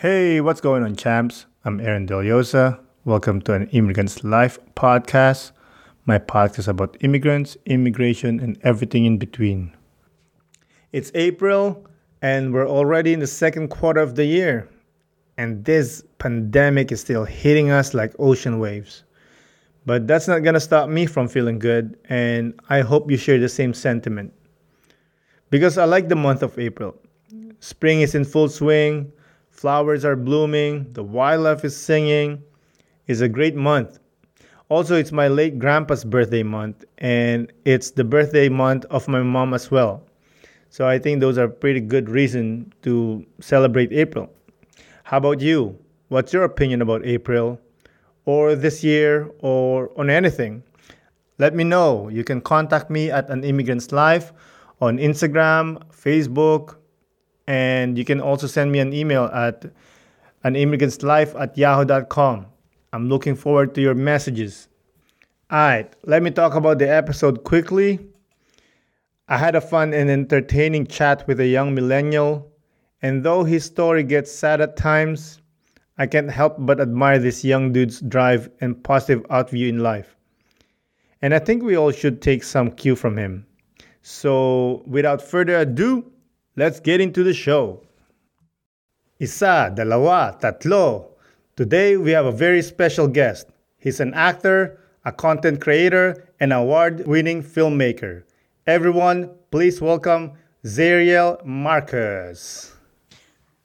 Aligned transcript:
Hey, 0.00 0.42
what's 0.42 0.60
going 0.60 0.82
on, 0.82 0.94
champs? 0.94 1.46
I'm 1.64 1.80
Aaron 1.80 2.06
Deliosa. 2.06 2.78
Welcome 3.06 3.40
to 3.40 3.54
an 3.54 3.66
Immigrant's 3.70 4.22
Life 4.22 4.58
podcast. 4.74 5.52
My 6.04 6.18
podcast 6.18 6.68
about 6.68 6.98
immigrants, 7.00 7.56
immigration, 7.64 8.38
and 8.38 8.58
everything 8.62 9.06
in 9.06 9.16
between. 9.16 9.74
It's 10.92 11.10
April, 11.14 11.86
and 12.20 12.52
we're 12.52 12.68
already 12.68 13.14
in 13.14 13.20
the 13.20 13.26
second 13.26 13.68
quarter 13.68 14.02
of 14.02 14.16
the 14.16 14.26
year. 14.26 14.68
And 15.38 15.64
this 15.64 16.04
pandemic 16.18 16.92
is 16.92 17.00
still 17.00 17.24
hitting 17.24 17.70
us 17.70 17.94
like 17.94 18.12
ocean 18.18 18.58
waves. 18.58 19.04
But 19.86 20.06
that's 20.06 20.28
not 20.28 20.40
gonna 20.40 20.60
stop 20.60 20.90
me 20.90 21.06
from 21.06 21.26
feeling 21.26 21.58
good, 21.58 21.98
and 22.10 22.52
I 22.68 22.82
hope 22.82 23.10
you 23.10 23.16
share 23.16 23.38
the 23.38 23.48
same 23.48 23.72
sentiment. 23.72 24.34
Because 25.48 25.78
I 25.78 25.86
like 25.86 26.10
the 26.10 26.16
month 26.16 26.42
of 26.42 26.58
April. 26.58 26.94
Spring 27.60 28.02
is 28.02 28.14
in 28.14 28.26
full 28.26 28.50
swing, 28.50 29.10
flowers 29.56 30.04
are 30.04 30.16
blooming, 30.16 30.92
the 30.92 31.02
wildlife 31.02 31.64
is 31.64 31.74
singing. 31.74 32.42
It's 33.06 33.20
a 33.20 33.28
great 33.28 33.56
month. 33.56 33.98
Also, 34.68 34.96
it's 34.96 35.12
my 35.12 35.28
late 35.28 35.58
grandpa's 35.58 36.04
birthday 36.04 36.42
month, 36.42 36.84
and 36.98 37.52
it's 37.64 37.92
the 37.92 38.04
birthday 38.04 38.48
month 38.48 38.84
of 38.90 39.08
my 39.08 39.22
mom 39.22 39.54
as 39.54 39.70
well. 39.70 40.02
So 40.68 40.86
I 40.86 40.98
think 40.98 41.20
those 41.20 41.38
are 41.38 41.48
pretty 41.48 41.80
good 41.80 42.10
reason 42.10 42.72
to 42.82 43.24
celebrate 43.40 43.92
April. 43.92 44.28
How 45.04 45.18
about 45.18 45.40
you? 45.40 45.78
What's 46.08 46.32
your 46.32 46.44
opinion 46.44 46.82
about 46.82 47.06
April? 47.06 47.60
Or 48.26 48.56
this 48.56 48.82
year, 48.82 49.30
or 49.38 49.90
on 49.96 50.10
anything? 50.10 50.64
Let 51.38 51.54
me 51.54 51.64
know. 51.64 52.08
You 52.08 52.24
can 52.24 52.40
contact 52.40 52.90
me 52.90 53.10
at 53.10 53.30
An 53.30 53.44
Immigrant's 53.44 53.92
Life 53.92 54.32
on 54.80 54.98
Instagram, 54.98 55.80
Facebook, 55.90 56.76
and 57.46 57.96
you 57.96 58.04
can 58.04 58.20
also 58.20 58.46
send 58.46 58.72
me 58.72 58.78
an 58.78 58.92
email 58.92 59.24
at 59.24 59.64
animmigrantslife 60.44 61.38
at 61.40 61.56
yahoo.com. 61.56 62.46
I'm 62.92 63.08
looking 63.08 63.34
forward 63.34 63.74
to 63.74 63.80
your 63.80 63.94
messages. 63.94 64.68
All 65.50 65.58
right, 65.58 65.92
let 66.04 66.22
me 66.22 66.30
talk 66.30 66.54
about 66.54 66.78
the 66.78 66.88
episode 66.92 67.44
quickly. 67.44 68.00
I 69.28 69.38
had 69.38 69.54
a 69.54 69.60
fun 69.60 69.92
and 69.92 70.10
entertaining 70.10 70.86
chat 70.86 71.26
with 71.26 71.40
a 71.40 71.46
young 71.46 71.74
millennial, 71.74 72.50
and 73.02 73.24
though 73.24 73.44
his 73.44 73.64
story 73.64 74.02
gets 74.02 74.30
sad 74.32 74.60
at 74.60 74.76
times, 74.76 75.40
I 75.98 76.06
can't 76.06 76.30
help 76.30 76.56
but 76.58 76.80
admire 76.80 77.18
this 77.18 77.44
young 77.44 77.72
dude's 77.72 78.00
drive 78.00 78.50
and 78.60 78.82
positive 78.82 79.24
outview 79.28 79.68
in 79.68 79.80
life. 79.80 80.16
And 81.22 81.34
I 81.34 81.38
think 81.38 81.62
we 81.62 81.76
all 81.76 81.90
should 81.90 82.20
take 82.20 82.44
some 82.44 82.70
cue 82.70 82.94
from 82.94 83.16
him. 83.16 83.46
So, 84.02 84.82
without 84.86 85.22
further 85.22 85.56
ado, 85.56 86.12
let's 86.56 86.80
get 86.80 87.00
into 87.00 87.22
the 87.22 87.34
show. 87.34 87.82
Isa, 89.20 89.72
dalawa, 89.76 90.40
tatlo. 90.40 91.12
Today 91.56 91.96
we 91.96 92.10
have 92.10 92.26
a 92.26 92.32
very 92.32 92.62
special 92.62 93.06
guest. 93.08 93.48
He's 93.78 94.00
an 94.00 94.14
actor, 94.14 94.80
a 95.04 95.12
content 95.12 95.60
creator, 95.60 96.28
and 96.40 96.52
award 96.52 97.06
winning 97.06 97.42
filmmaker. 97.42 98.24
Everyone, 98.66 99.30
please 99.50 99.80
welcome 99.80 100.32
Zariel 100.64 101.44
Marcus. 101.44 102.72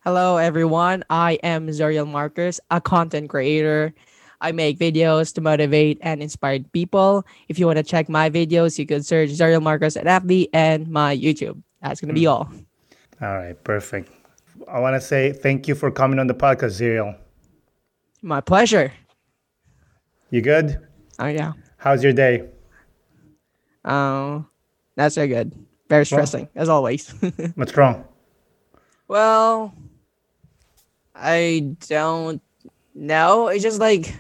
Hello, 0.04 0.38
everyone. 0.38 1.04
I 1.10 1.40
am 1.44 1.68
Zariel 1.68 2.08
Marcus, 2.08 2.60
a 2.70 2.82
content 2.82 3.30
creator. 3.30 3.94
I 4.42 4.52
make 4.52 4.80
videos 4.80 5.34
to 5.36 5.42
motivate 5.42 6.00
and 6.02 6.22
inspire 6.22 6.60
people. 6.74 7.26
If 7.48 7.60
you 7.60 7.68
want 7.68 7.78
to 7.78 7.84
check 7.84 8.10
my 8.10 8.30
videos, 8.30 8.80
you 8.80 8.86
can 8.86 9.04
search 9.04 9.30
Zariel 9.30 9.62
Marcus 9.62 9.96
at 9.96 10.06
FB 10.06 10.50
and 10.54 10.88
my 10.88 11.16
YouTube. 11.16 11.62
That's 11.82 12.02
going 12.02 12.10
to 12.10 12.14
be 12.14 12.26
hmm. 12.26 12.30
all. 12.30 12.52
All 13.22 13.38
right, 13.38 13.62
perfect. 13.64 14.12
I 14.68 14.80
want 14.80 14.96
to 14.96 15.02
say 15.02 15.32
thank 15.32 15.68
you 15.68 15.76
for 15.76 15.92
coming 15.92 16.18
on 16.18 16.26
the 16.26 16.34
podcast, 16.34 16.82
Zariel. 16.82 17.18
My 18.24 18.42
pleasure. 18.42 18.92
You 20.32 20.42
good? 20.42 20.80
Oh, 21.20 21.28
yeah. 21.28 21.54
How's 21.78 22.04
your 22.04 22.14
day? 22.14 22.50
Um, 23.86 24.48
that's 24.96 25.16
so 25.16 25.28
good. 25.28 25.54
Very 25.90 26.06
stressing, 26.06 26.48
as 26.56 26.70
always. 26.70 27.10
What's 27.56 27.76
wrong? 27.76 28.06
well, 29.08 29.74
I 31.14 31.76
don't 31.90 32.42
know. 32.96 33.50
It's 33.50 33.62
just 33.62 33.80
like, 33.80 34.16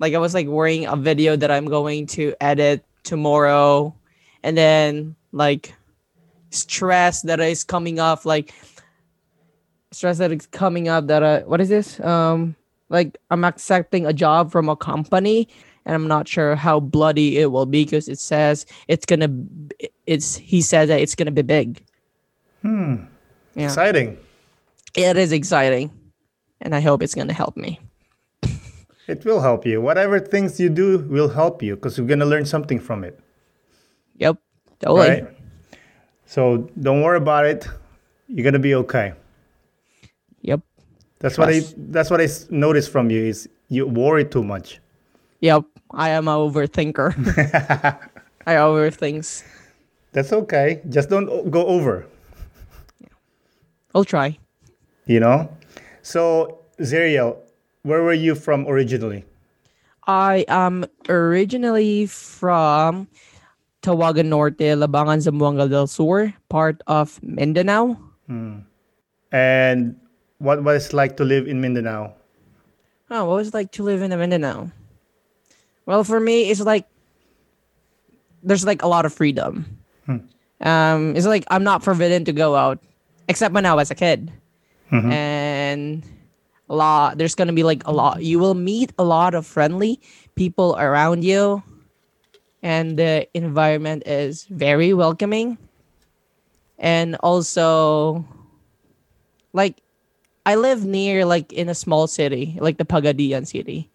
like 0.00 0.12
I 0.12 0.18
was 0.18 0.34
like 0.34 0.48
worrying 0.48 0.86
a 0.86 0.96
video 0.96 1.36
that 1.36 1.50
I'm 1.50 1.66
going 1.66 2.08
to 2.08 2.34
edit 2.40 2.84
tomorrow, 3.04 3.94
and 4.42 4.56
then 4.56 5.14
like 5.30 5.72
stress 6.56 7.22
that 7.22 7.40
is 7.40 7.64
coming 7.64 7.98
up, 7.98 8.24
like 8.24 8.52
stress 9.92 10.18
that 10.18 10.32
is 10.32 10.46
coming 10.46 10.88
up 10.88 11.06
that 11.06 11.22
uh, 11.22 11.40
what 11.42 11.60
is 11.60 11.68
this? 11.68 12.00
Um, 12.00 12.56
like 12.88 13.16
I'm 13.30 13.44
accepting 13.44 14.06
a 14.06 14.12
job 14.12 14.52
from 14.52 14.68
a 14.68 14.76
company, 14.76 15.48
and 15.84 15.94
I'm 15.94 16.08
not 16.08 16.28
sure 16.28 16.54
how 16.54 16.80
bloody 16.80 17.38
it 17.38 17.50
will 17.50 17.66
be 17.66 17.84
because 17.84 18.08
it 18.08 18.18
says 18.18 18.66
it's 18.88 19.06
gonna, 19.06 19.28
it's 20.06 20.36
he 20.36 20.60
says 20.62 20.88
that 20.88 21.00
it's 21.00 21.14
gonna 21.14 21.30
be 21.30 21.42
big. 21.42 21.82
Hmm. 22.62 22.96
Yeah. 23.54 23.64
Exciting. 23.64 24.18
It 24.94 25.16
is 25.16 25.32
exciting, 25.32 25.90
and 26.60 26.74
I 26.74 26.80
hope 26.80 27.02
it's 27.02 27.14
gonna 27.14 27.32
help 27.32 27.56
me. 27.56 27.80
It 29.08 29.24
will 29.24 29.40
help 29.40 29.64
you. 29.64 29.80
Whatever 29.80 30.18
things 30.18 30.58
you 30.58 30.68
do 30.68 30.98
will 30.98 31.28
help 31.28 31.62
you 31.62 31.76
because 31.76 31.96
you're 31.96 32.08
gonna 32.08 32.26
learn 32.26 32.44
something 32.44 32.80
from 32.80 33.04
it. 33.04 33.20
Yep, 34.16 34.38
totally. 34.80 35.08
Right? 35.08 35.36
So 36.26 36.68
don't 36.80 37.02
worry 37.02 37.16
about 37.16 37.46
it. 37.46 37.66
You're 38.28 38.44
gonna 38.44 38.58
be 38.58 38.74
okay. 38.74 39.12
Yep, 40.42 40.60
That's 41.20 41.38
what 41.38 41.48
I 41.48 41.62
that's 41.76 42.10
what 42.10 42.20
I 42.20 42.28
noticed 42.50 42.90
from 42.90 43.10
you 43.10 43.24
is 43.24 43.48
you 43.68 43.86
worry 43.86 44.24
too 44.24 44.42
much. 44.44 44.80
yep. 45.40 45.64
I 45.92 46.10
am 46.10 46.26
a 46.26 46.34
overthinker. 46.34 47.14
I 48.46 48.54
overthink. 48.56 49.22
That's 50.12 50.32
okay. 50.32 50.80
Just 50.88 51.08
don't 51.10 51.48
go 51.50 51.64
over. 51.66 52.06
I'll 53.94 54.04
try. 54.04 54.36
You 55.06 55.20
know? 55.20 55.48
So 56.02 56.58
Zariel, 56.80 57.36
where 57.82 58.02
were 58.02 58.12
you 58.18 58.34
from 58.34 58.66
originally? 58.66 59.24
I 60.08 60.44
am 60.48 60.86
originally 61.08 62.06
from 62.06 63.06
Tawagan 63.86 64.26
Norte, 64.26 64.74
Labangan, 64.74 65.22
Zamboanga 65.22 65.70
del 65.70 65.86
Sur, 65.86 66.34
part 66.50 66.82
of 66.90 67.22
Mindanao. 67.22 67.94
And 69.30 69.94
what 70.38 70.64
was 70.64 70.88
it 70.88 70.92
like 70.92 71.16
to 71.18 71.24
live 71.24 71.46
in 71.46 71.60
Mindanao? 71.60 72.12
Oh, 73.10 73.24
what 73.26 73.36
was 73.36 73.48
it 73.48 73.54
like 73.54 73.70
to 73.78 73.84
live 73.86 74.02
in 74.02 74.10
Mindanao? 74.10 74.72
Well, 75.86 76.02
for 76.02 76.18
me, 76.18 76.50
it's 76.50 76.60
like 76.60 76.90
there's 78.42 78.66
like 78.66 78.82
a 78.82 78.88
lot 78.88 79.06
of 79.06 79.14
freedom. 79.14 79.64
Um, 80.58 81.14
it's 81.14 81.26
like 81.26 81.44
I'm 81.46 81.62
not 81.62 81.84
forbidden 81.84 82.24
to 82.24 82.32
go 82.32 82.56
out, 82.56 82.80
except 83.28 83.54
when 83.54 83.66
I 83.66 83.74
was 83.74 83.90
a 83.92 83.94
kid. 83.94 84.32
And 84.90 86.02
a 86.68 86.74
lot, 86.74 87.18
there's 87.18 87.34
gonna 87.34 87.52
be 87.52 87.62
like 87.62 87.86
a 87.86 87.92
lot. 87.92 88.22
You 88.22 88.38
will 88.40 88.54
meet 88.54 88.90
a 88.98 89.04
lot 89.04 89.34
of 89.34 89.46
friendly 89.46 90.00
people 90.34 90.74
around 90.80 91.22
you, 91.22 91.62
and 92.62 92.98
the 92.98 93.28
environment 93.34 94.02
is 94.06 94.44
very 94.44 94.92
welcoming. 94.92 95.58
And 96.78 97.16
also, 97.16 98.24
like 99.52 99.80
I 100.44 100.56
live 100.56 100.84
near 100.84 101.24
like 101.24 101.52
in 101.52 101.68
a 101.68 101.74
small 101.74 102.06
city, 102.06 102.56
like 102.60 102.78
the 102.78 102.84
Pagadian 102.84 103.46
city, 103.46 103.90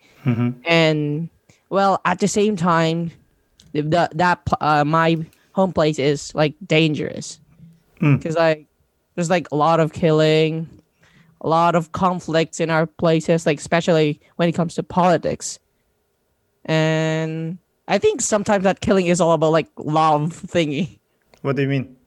and 0.66 1.30
well, 1.70 2.02
at 2.06 2.20
the 2.20 2.28
same 2.28 2.56
time, 2.56 3.12
the, 3.74 4.10
that 4.14 4.42
uh, 4.60 4.84
my 4.84 5.24
home 5.54 5.74
place 5.74 6.00
is 6.00 6.34
like 6.36 6.56
dangerous. 6.66 7.40
Because 8.18 8.36
like 8.36 8.66
there's 9.16 9.30
like 9.30 9.48
a 9.52 9.56
lot 9.56 9.80
of 9.80 9.94
killing, 9.94 10.68
a 11.42 11.48
lot 11.48 11.76
of 11.76 11.92
conflicts 11.92 12.60
in 12.60 12.70
our 12.70 12.88
places, 12.88 13.46
like 13.46 13.60
especially 13.60 14.20
when 14.38 14.50
it 14.50 14.54
comes 14.54 14.76
to 14.76 14.84
politics, 14.84 15.60
and 16.66 17.58
I 17.92 18.00
think 18.00 18.22
sometimes 18.22 18.64
that 18.64 18.80
killing 18.80 19.08
is 19.08 19.20
all 19.20 19.34
about 19.34 19.52
like 19.52 19.68
love 19.76 20.32
thingy 20.32 21.00
What 21.42 21.58
do 21.58 21.62
you 21.62 21.68
mean? 21.68 21.98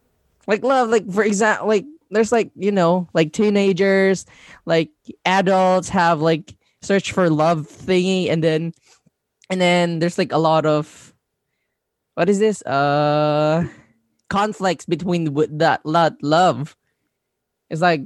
like 0.47 0.63
love 0.65 0.89
like 0.89 1.05
for 1.13 1.23
example 1.25 1.69
like 1.69 1.85
there's 2.11 2.33
like 2.33 2.51
you 2.57 2.73
know 2.73 3.09
like 3.13 3.33
teenagers 3.33 4.27
like 4.67 4.91
adults 5.25 5.89
have 5.89 6.21
like 6.21 6.57
search 6.83 7.13
for 7.13 7.29
love 7.31 7.69
thingy 7.69 8.29
and 8.31 8.45
then 8.45 8.73
and 9.51 9.61
then 9.61 9.99
there's 10.01 10.19
like 10.19 10.33
a 10.33 10.39
lot 10.39 10.65
of 10.67 11.15
what 12.15 12.29
is 12.29 12.39
this 12.39 12.63
uh 12.63 13.65
conflicts 14.29 14.85
between 14.85 15.33
with 15.33 15.53
that 15.59 15.85
lot 15.85 16.13
love 16.23 16.77
it's 17.71 17.81
like 17.81 18.05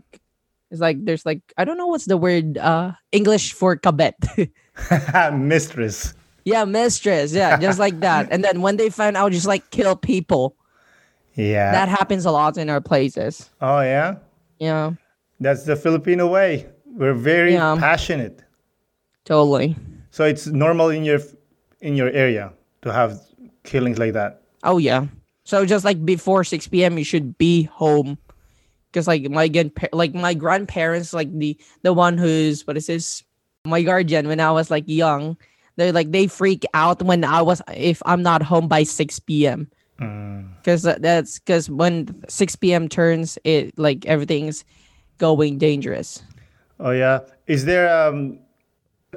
it's 0.71 0.81
like 0.81 1.05
there's 1.05 1.27
like 1.27 1.43
i 1.57 1.65
don't 1.65 1.79
know 1.79 1.87
what's 1.87 2.07
the 2.07 2.17
word 2.17 2.59
uh 2.59 2.93
english 3.13 3.53
for 3.53 3.77
kabet 3.77 4.15
Mistress. 5.35 6.15
Yeah 6.49 6.65
mistress 6.65 7.33
yeah 7.33 7.57
just 7.61 7.79
like 7.79 7.97
that 8.01 8.25
and 8.33 8.41
then 8.47 8.57
when 8.65 8.77
they 8.81 8.89
find 8.91 9.15
out 9.21 9.31
just 9.33 9.47
like 9.55 9.65
kill 9.71 9.95
people 9.97 10.57
Yeah. 11.37 11.71
that 11.77 11.89
happens 11.99 12.25
a 12.27 12.33
lot 12.33 12.57
in 12.59 12.67
our 12.73 12.81
places 12.83 13.51
oh 13.61 13.81
yeah. 13.95 14.17
yeah 14.59 14.97
That's 15.41 15.63
the 15.71 15.77
Filipino 15.79 16.27
way. 16.27 16.67
We're 16.99 17.15
very 17.15 17.55
Yeah. 17.55 17.79
passionate. 17.79 18.43
Totally. 19.25 19.77
So 20.11 20.25
it's 20.27 20.47
normal 20.51 20.91
in 20.91 21.05
your 21.07 21.21
in 21.81 21.95
your 21.95 22.11
area 22.11 22.51
to 22.83 22.91
have 22.91 23.21
killings 23.63 23.99
like 24.03 24.15
that. 24.19 24.43
Oh 24.67 24.79
yeah. 24.83 25.07
So 25.47 25.63
just 25.65 25.85
like 25.87 26.03
before 26.03 26.43
6 26.43 26.67
p.m. 26.75 26.99
you 26.99 27.05
should 27.07 27.39
be 27.39 27.71
home. 27.71 28.19
Cause 28.93 29.07
like 29.07 29.31
my 29.31 29.47
like 29.93 30.11
my 30.15 30.35
grandparents, 30.35 31.13
like 31.15 31.31
the 31.31 31.55
the 31.87 31.93
one 31.95 32.19
who's 32.19 32.67
what 32.67 32.75
is 32.77 32.87
this? 32.91 33.23
My 33.63 33.83
guardian 33.87 34.27
when 34.27 34.41
I 34.43 34.51
was 34.51 34.75
like 34.75 34.91
young, 34.91 35.37
they 35.79 35.93
like 35.93 36.11
they 36.13 36.27
freak 36.27 36.65
out 36.75 37.01
when 37.03 37.25
I 37.25 37.41
was 37.41 37.63
if 37.75 38.03
I'm 38.05 38.23
not 38.23 38.43
home 38.43 38.69
by 38.69 38.83
6 38.83 39.19
p.m. 39.21 39.71
Cause 40.65 40.83
that- 40.83 41.01
that's 41.03 41.39
cause 41.39 41.71
when 41.71 42.23
6 42.29 42.57
p.m. 42.57 42.89
turns, 42.89 43.39
it 43.45 43.77
like 43.79 44.05
everything's 44.07 44.65
going 45.19 45.59
dangerous. 45.59 46.23
Oh 46.79 46.91
yeah. 46.91 47.21
Is 47.47 47.65
there 47.65 47.89
um 48.07 48.39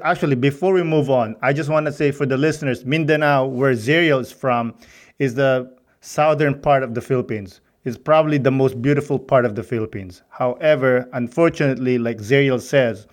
actually 0.02 0.36
before 0.36 0.72
we 0.72 0.82
move 0.82 1.10
on, 1.10 1.36
I 1.42 1.52
just 1.52 1.68
want 1.68 1.86
to 1.86 1.92
say 1.92 2.10
for 2.12 2.26
the 2.26 2.36
listeners, 2.38 2.84
Mindanao, 2.84 3.46
where 3.46 3.72
Zariel 3.74 4.20
is 4.20 4.32
from, 4.32 4.74
is 5.18 5.34
the 5.34 5.70
southern 6.00 6.60
part 6.60 6.82
of 6.82 6.94
the 6.94 7.00
Philippines. 7.00 7.60
It's 7.84 7.98
probably 7.98 8.38
the 8.38 8.50
most 8.52 8.80
beautiful 8.80 9.18
part 9.18 9.44
of 9.44 9.54
the 9.56 9.62
Philippines. 9.64 10.22
However, 10.30 11.08
unfortunately, 11.12 11.98
like 11.98 12.18
Zariel 12.18 12.60
says, 12.60 13.06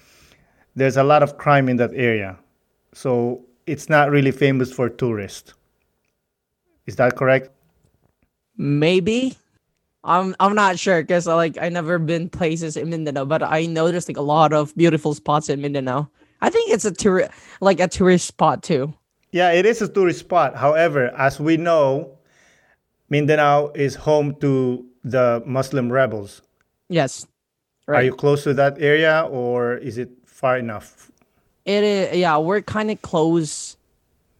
there's 0.75 0.97
a 0.97 1.03
lot 1.03 1.23
of 1.23 1.37
crime 1.37 1.67
in 1.69 1.77
that 1.77 1.91
area. 1.95 2.37
So 2.93 3.45
it's 3.65 3.89
not 3.89 4.09
really 4.09 4.31
famous 4.31 4.71
for 4.71 4.89
tourists. 4.89 5.53
Is 6.85 6.95
that 6.95 7.15
correct? 7.15 7.49
Maybe. 8.57 9.37
I'm 10.03 10.35
I'm 10.39 10.55
not 10.55 10.79
sure 10.79 11.01
because 11.01 11.27
uh, 11.27 11.35
like 11.35 11.57
I 11.61 11.69
never 11.69 11.99
been 11.99 12.29
places 12.29 12.77
in 12.77 12.89
Mindanao, 12.89 13.25
but 13.25 13.43
I 13.43 13.65
know 13.65 13.91
there's 13.91 14.07
like 14.07 14.17
a 14.17 14.21
lot 14.21 14.53
of 14.53 14.75
beautiful 14.75 15.13
spots 15.13 15.49
in 15.49 15.61
Mindanao. 15.61 16.09
I 16.41 16.49
think 16.49 16.71
it's 16.71 16.85
a 16.85 16.91
tour 16.91 17.27
like 17.61 17.79
a 17.79 17.87
tourist 17.87 18.27
spot 18.27 18.63
too. 18.63 18.93
Yeah, 19.31 19.51
it 19.51 19.65
is 19.65 19.81
a 19.81 19.87
tourist 19.87 20.19
spot. 20.21 20.55
However, 20.55 21.13
as 21.17 21.39
we 21.39 21.57
know, 21.57 22.17
Mindanao 23.09 23.71
is 23.75 23.95
home 23.95 24.35
to 24.41 24.85
the 25.03 25.43
Muslim 25.45 25.91
rebels. 25.91 26.41
Yes. 26.87 27.27
Are 27.87 28.03
you 28.03 28.13
close 28.13 28.43
to 28.43 28.53
that 28.53 28.77
area 28.79 29.27
or 29.29 29.75
is 29.75 29.97
it 29.97 30.09
far 30.25 30.57
enough? 30.57 31.08
It 31.65 31.83
is 31.83 32.17
yeah, 32.17 32.37
we're 32.37 32.61
kind 32.61 32.89
of 32.91 33.01
close. 33.01 33.77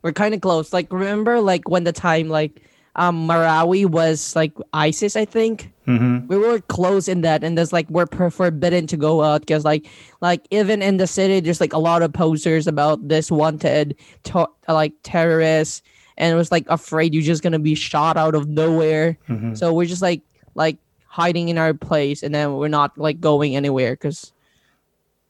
We're 0.02 0.14
kind 0.14 0.34
of 0.34 0.42
close. 0.42 0.74
Like 0.74 0.92
remember 0.92 1.40
like 1.42 1.68
when 1.70 1.84
the 1.84 1.92
time 1.92 2.30
like 2.30 2.62
um 2.96 3.28
Marawi 3.28 3.86
was 3.86 4.36
like 4.36 4.54
ISIS, 4.74 5.16
I 5.16 5.26
think. 5.26 5.72
Mm-hmm. 5.88 6.28
we 6.28 6.38
were 6.38 6.60
close 6.62 7.08
in 7.08 7.22
that 7.22 7.44
and 7.44 7.58
there's 7.58 7.74
like 7.74 7.90
we're 7.90 8.06
per- 8.06 8.30
forbidden 8.30 8.86
to 8.86 8.96
go 8.96 9.24
out 9.24 9.42
because 9.42 9.66
like 9.66 9.88
like 10.22 10.46
even 10.52 10.84
in 10.84 10.98
the 10.98 11.08
city 11.08 11.40
there's 11.40 11.60
like 11.60 11.74
a 11.74 11.80
lot 11.80 12.04
of 12.04 12.14
posters 12.14 12.68
about 12.68 13.08
this 13.08 13.32
wanted 13.32 13.96
to- 14.26 14.48
like 14.68 14.94
terrorists 15.02 15.82
and 16.16 16.32
it 16.32 16.36
was 16.36 16.52
like 16.52 16.64
afraid 16.70 17.12
you're 17.16 17.24
just 17.24 17.42
gonna 17.42 17.58
be 17.58 17.74
shot 17.74 18.18
out 18.18 18.36
of 18.36 18.48
nowhere 18.48 19.18
so 19.56 19.74
we're 19.74 19.88
just 19.88 20.04
like 20.04 20.22
like 20.54 20.78
hiding 21.08 21.50
in 21.50 21.58
our 21.58 21.74
place 21.74 22.22
and 22.22 22.36
then 22.36 22.54
we're 22.54 22.68
not 22.68 22.96
like 22.96 23.20
going 23.20 23.56
anywhere 23.56 23.94
because 23.94 24.32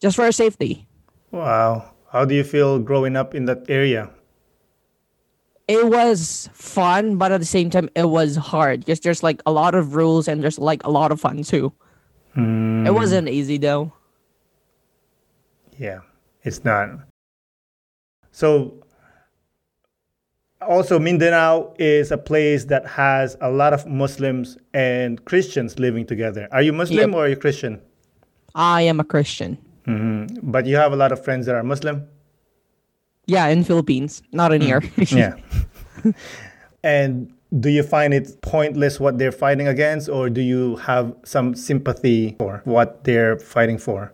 just 0.02 0.18
for 0.18 0.24
our 0.26 0.34
safety 0.34 0.89
Wow. 1.31 1.92
How 2.12 2.26
do 2.26 2.34
you 2.34 2.44
feel 2.44 2.80
growing 2.80 3.16
up 3.16 3.36
in 3.36 3.46
that 3.46 3.70
area? 3.70 4.10
it 5.70 5.86
was 5.86 6.50
fun 6.52 7.16
but 7.18 7.31
at 7.31 7.40
the 7.40 7.46
same 7.46 7.70
time 7.70 7.88
it 7.94 8.10
was 8.10 8.36
hard 8.36 8.80
because 8.80 9.02
there's 9.02 9.22
like 9.22 9.40
a 9.46 9.52
lot 9.52 9.76
of 9.76 9.94
rules 9.94 10.28
and 10.28 10.42
there's 10.42 10.58
like 10.58 10.84
a 10.84 10.90
lot 10.90 11.12
of 11.12 11.22
fun 11.22 11.44
too 11.44 11.72
hmm. 12.34 12.88
it 12.88 12.92
wasn't 12.92 13.30
easy 13.30 13.58
though 13.60 13.94
Yeah, 15.80 16.02
it's 16.44 16.66
not. 16.66 16.90
So, 18.31 18.84
also, 20.62 21.00
Mindanao 21.00 21.74
is 21.80 22.12
a 22.12 22.18
place 22.18 22.66
that 22.66 22.86
has 22.86 23.38
a 23.40 23.50
lot 23.50 23.72
of 23.72 23.88
Muslims 23.88 24.58
and 24.74 25.24
Christians 25.24 25.80
living 25.80 26.06
together. 26.06 26.50
Are 26.52 26.62
you 26.62 26.74
Muslim 26.74 27.12
Yep. 27.12 27.16
or 27.16 27.26
are 27.26 27.30
you 27.30 27.38
Christian? 27.38 27.80
i 28.56 28.81
am 28.81 29.00
a 29.00 29.04
christian 29.04 29.58
Mm-hmm. 29.90 30.52
But 30.52 30.66
you 30.66 30.76
have 30.76 30.94
a 30.94 30.96
lot 30.96 31.12
of 31.12 31.24
friends 31.24 31.46
that 31.48 31.56
are 31.56 31.64
Muslim? 31.64 32.08
Yeah, 33.26 33.48
in 33.48 33.64
Philippines, 33.64 34.22
not 34.32 34.54
in 34.54 34.62
here. 34.62 34.82
Mm. 34.82 35.18
Yeah. 35.18 36.14
and 36.84 37.34
do 37.60 37.70
you 37.70 37.84
find 37.84 38.14
it 38.14 38.42
pointless 38.42 39.00
what 39.00 39.18
they're 39.18 39.32
fighting 39.32 39.68
against, 39.68 40.10
or 40.10 40.30
do 40.30 40.42
you 40.42 40.78
have 40.78 41.14
some 41.26 41.56
sympathy 41.56 42.36
for 42.40 42.62
what 42.66 43.04
they're 43.04 43.38
fighting 43.38 43.78
for? 43.78 44.14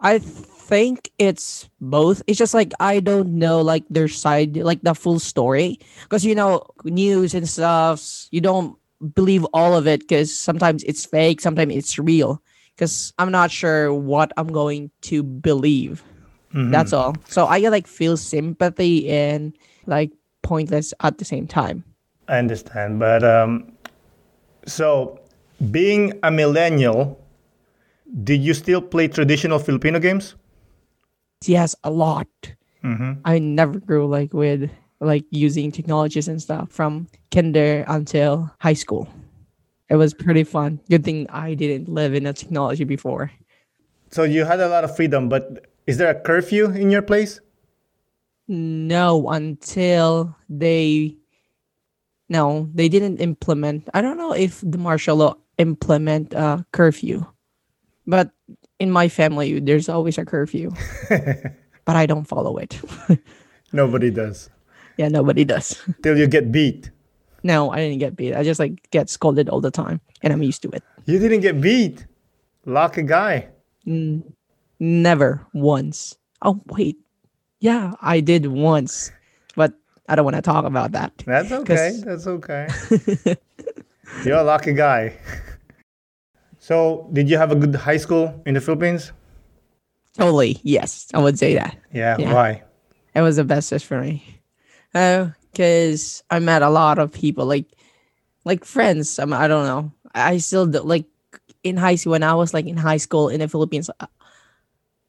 I 0.00 0.18
think 0.18 1.10
it's 1.18 1.68
both. 1.80 2.22
It's 2.26 2.38
just 2.38 2.54
like 2.54 2.72
I 2.78 3.00
don't 3.00 3.38
know 3.38 3.60
like 3.60 3.84
their 3.90 4.08
side, 4.08 4.56
like 4.56 4.82
the 4.82 4.94
full 4.94 5.18
story, 5.18 5.78
because 6.04 6.24
you 6.24 6.34
know 6.34 6.62
news 6.84 7.34
and 7.34 7.48
stuff. 7.48 8.26
You 8.30 8.40
don't 8.40 8.76
believe 9.14 9.44
all 9.52 9.76
of 9.76 9.86
it 9.86 10.00
because 10.00 10.32
sometimes 10.32 10.82
it's 10.84 11.04
fake, 11.04 11.40
sometimes 11.40 11.74
it's 11.74 11.98
real. 11.98 12.42
Because 12.76 13.14
I'm 13.18 13.32
not 13.32 13.50
sure 13.50 13.92
what 13.92 14.32
I'm 14.36 14.48
going 14.48 14.90
to 15.02 15.22
believe. 15.22 16.04
That's 16.52 16.92
all. 16.92 17.16
So 17.28 17.44
I 17.44 17.58
like 17.68 17.86
feel 17.86 18.16
sympathy 18.16 19.10
and 19.10 19.52
like 19.86 20.12
pointless 20.42 20.94
at 21.00 21.18
the 21.18 21.24
same 21.24 21.46
time. 21.46 21.84
I 22.28 22.38
understand, 22.38 22.98
but 22.98 23.22
um, 23.22 23.72
so 24.66 25.20
being 25.70 26.18
a 26.22 26.30
millennial, 26.30 27.20
did 28.24 28.40
you 28.40 28.54
still 28.54 28.80
play 28.80 29.08
traditional 29.08 29.58
Filipino 29.58 29.98
games? 29.98 30.34
Yes, 31.44 31.74
a 31.84 31.90
lot. 31.90 32.28
I 33.24 33.38
never 33.38 33.78
grew 33.80 34.06
like 34.06 34.32
with 34.32 34.70
like 35.00 35.24
using 35.30 35.72
technologies 35.72 36.28
and 36.28 36.40
stuff 36.40 36.70
from 36.70 37.08
kinder 37.34 37.84
until 37.86 38.50
high 38.60 38.74
school. 38.74 39.08
It 39.88 39.96
was 39.96 40.14
pretty 40.14 40.44
fun. 40.44 40.80
Good 40.90 41.04
thing 41.04 41.26
I 41.30 41.54
didn't 41.54 41.88
live 41.88 42.14
in 42.14 42.26
a 42.26 42.32
technology 42.32 42.84
before. 42.84 43.30
So 44.10 44.24
you 44.24 44.44
had 44.44 44.60
a 44.60 44.68
lot 44.68 44.84
of 44.84 44.94
freedom, 44.96 45.28
but 45.28 45.66
is 45.86 45.98
there 45.98 46.10
a 46.10 46.20
curfew 46.20 46.70
in 46.70 46.90
your 46.90 47.02
place? 47.02 47.40
No, 48.48 49.28
until 49.30 50.36
they 50.48 51.16
no, 52.28 52.68
they 52.74 52.88
didn't 52.88 53.18
implement. 53.18 53.88
I 53.94 54.02
don't 54.02 54.18
know 54.18 54.32
if 54.32 54.60
the 54.60 54.78
martial 54.78 55.16
law 55.16 55.36
implement 55.58 56.34
a 56.34 56.64
curfew, 56.72 57.24
but 58.06 58.30
in 58.78 58.90
my 58.90 59.08
family, 59.08 59.60
there's 59.60 59.88
always 59.88 60.18
a 60.18 60.24
curfew, 60.24 60.70
but 61.08 61.96
I 61.96 62.06
don't 62.06 62.24
follow 62.24 62.56
it. 62.58 62.80
Nobody 63.72 64.10
does. 64.10 64.50
yeah, 64.96 65.08
nobody 65.08 65.44
does. 65.44 65.82
Till 66.02 66.16
you 66.16 66.26
get 66.26 66.50
beat. 66.52 66.90
No, 67.46 67.70
I 67.70 67.76
didn't 67.76 67.98
get 67.98 68.16
beat. 68.16 68.34
I 68.34 68.42
just 68.42 68.58
like 68.58 68.90
get 68.90 69.08
scolded 69.08 69.48
all 69.48 69.60
the 69.60 69.70
time, 69.70 70.00
and 70.20 70.32
I'm 70.32 70.42
used 70.42 70.62
to 70.62 70.68
it. 70.70 70.82
You 71.04 71.20
didn't 71.20 71.42
get 71.42 71.60
beat. 71.60 72.04
Lucky 72.64 73.02
guy. 73.02 73.46
Never 74.80 75.46
once. 75.54 76.16
Oh 76.42 76.60
wait, 76.66 76.98
yeah, 77.60 77.94
I 78.02 78.18
did 78.18 78.46
once, 78.46 79.12
but 79.54 79.74
I 80.08 80.16
don't 80.16 80.24
want 80.24 80.34
to 80.34 80.42
talk 80.42 80.64
about 80.64 80.90
that. 80.98 81.12
That's 81.24 81.52
okay. 81.52 82.00
That's 82.04 82.26
okay. 82.26 82.66
You're 84.24 84.38
a 84.38 84.42
lucky 84.42 84.72
guy. 84.72 85.14
So, 86.58 87.08
did 87.12 87.30
you 87.30 87.38
have 87.38 87.52
a 87.52 87.54
good 87.54 87.76
high 87.76 87.96
school 87.96 88.42
in 88.44 88.54
the 88.54 88.60
Philippines? 88.60 89.12
Totally, 90.14 90.58
yes, 90.64 91.06
I 91.14 91.22
would 91.22 91.38
say 91.38 91.54
that. 91.54 91.78
Yeah. 91.92 92.16
Yeah. 92.18 92.34
Why? 92.34 92.64
It 93.14 93.20
was 93.20 93.36
the 93.36 93.44
bestest 93.44 93.86
for 93.86 94.00
me. 94.00 94.40
Uh, 94.92 95.28
cause 95.56 96.22
I 96.30 96.38
met 96.38 96.62
a 96.62 96.70
lot 96.70 96.98
of 96.98 97.12
people, 97.12 97.46
like, 97.46 97.66
like 98.44 98.64
friends. 98.64 99.18
I, 99.18 99.24
I 99.24 99.48
don't 99.48 99.66
know. 99.66 99.92
I 100.14 100.38
still 100.38 100.66
do, 100.66 100.80
like 100.80 101.06
in 101.64 101.76
high 101.76 101.96
school 101.96 102.12
when 102.12 102.22
I 102.22 102.34
was 102.34 102.54
like 102.54 102.66
in 102.66 102.76
high 102.76 102.96
school 102.96 103.28
in 103.28 103.40
the 103.40 103.48
Philippines. 103.48 103.90
uh, 104.00 104.06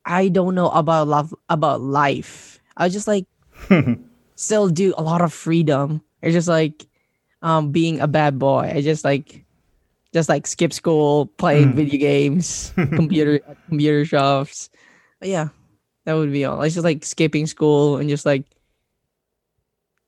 I 0.08 0.30
don't 0.30 0.56
know 0.56 0.70
about 0.70 1.08
love 1.08 1.36
about 1.50 1.82
life. 1.82 2.60
I 2.78 2.90
just 2.90 3.08
like 3.08 3.28
still 4.36 4.70
do 4.70 4.94
a 4.98 5.04
lot 5.04 5.22
of 5.22 5.34
freedom. 5.34 6.02
It's 6.22 6.34
just 6.34 6.48
like 6.48 6.88
um 7.42 7.72
being 7.72 8.00
a 8.00 8.08
bad 8.08 8.40
boy. 8.40 8.72
I 8.74 8.82
just 8.82 9.04
like 9.04 9.44
just 10.14 10.30
like 10.30 10.48
skip 10.48 10.72
school, 10.72 11.28
playing 11.38 11.74
video 11.76 12.00
games, 12.00 12.72
computer 12.96 13.40
computer 13.68 14.06
shops. 14.06 14.70
But 15.20 15.30
yeah, 15.30 15.50
that 16.06 16.14
would 16.14 16.32
be 16.32 16.46
all. 16.46 16.62
It's 16.62 16.76
just 16.76 16.86
like 16.86 17.04
skipping 17.04 17.46
school 17.46 17.98
and 17.98 18.10
just 18.10 18.26
like 18.26 18.46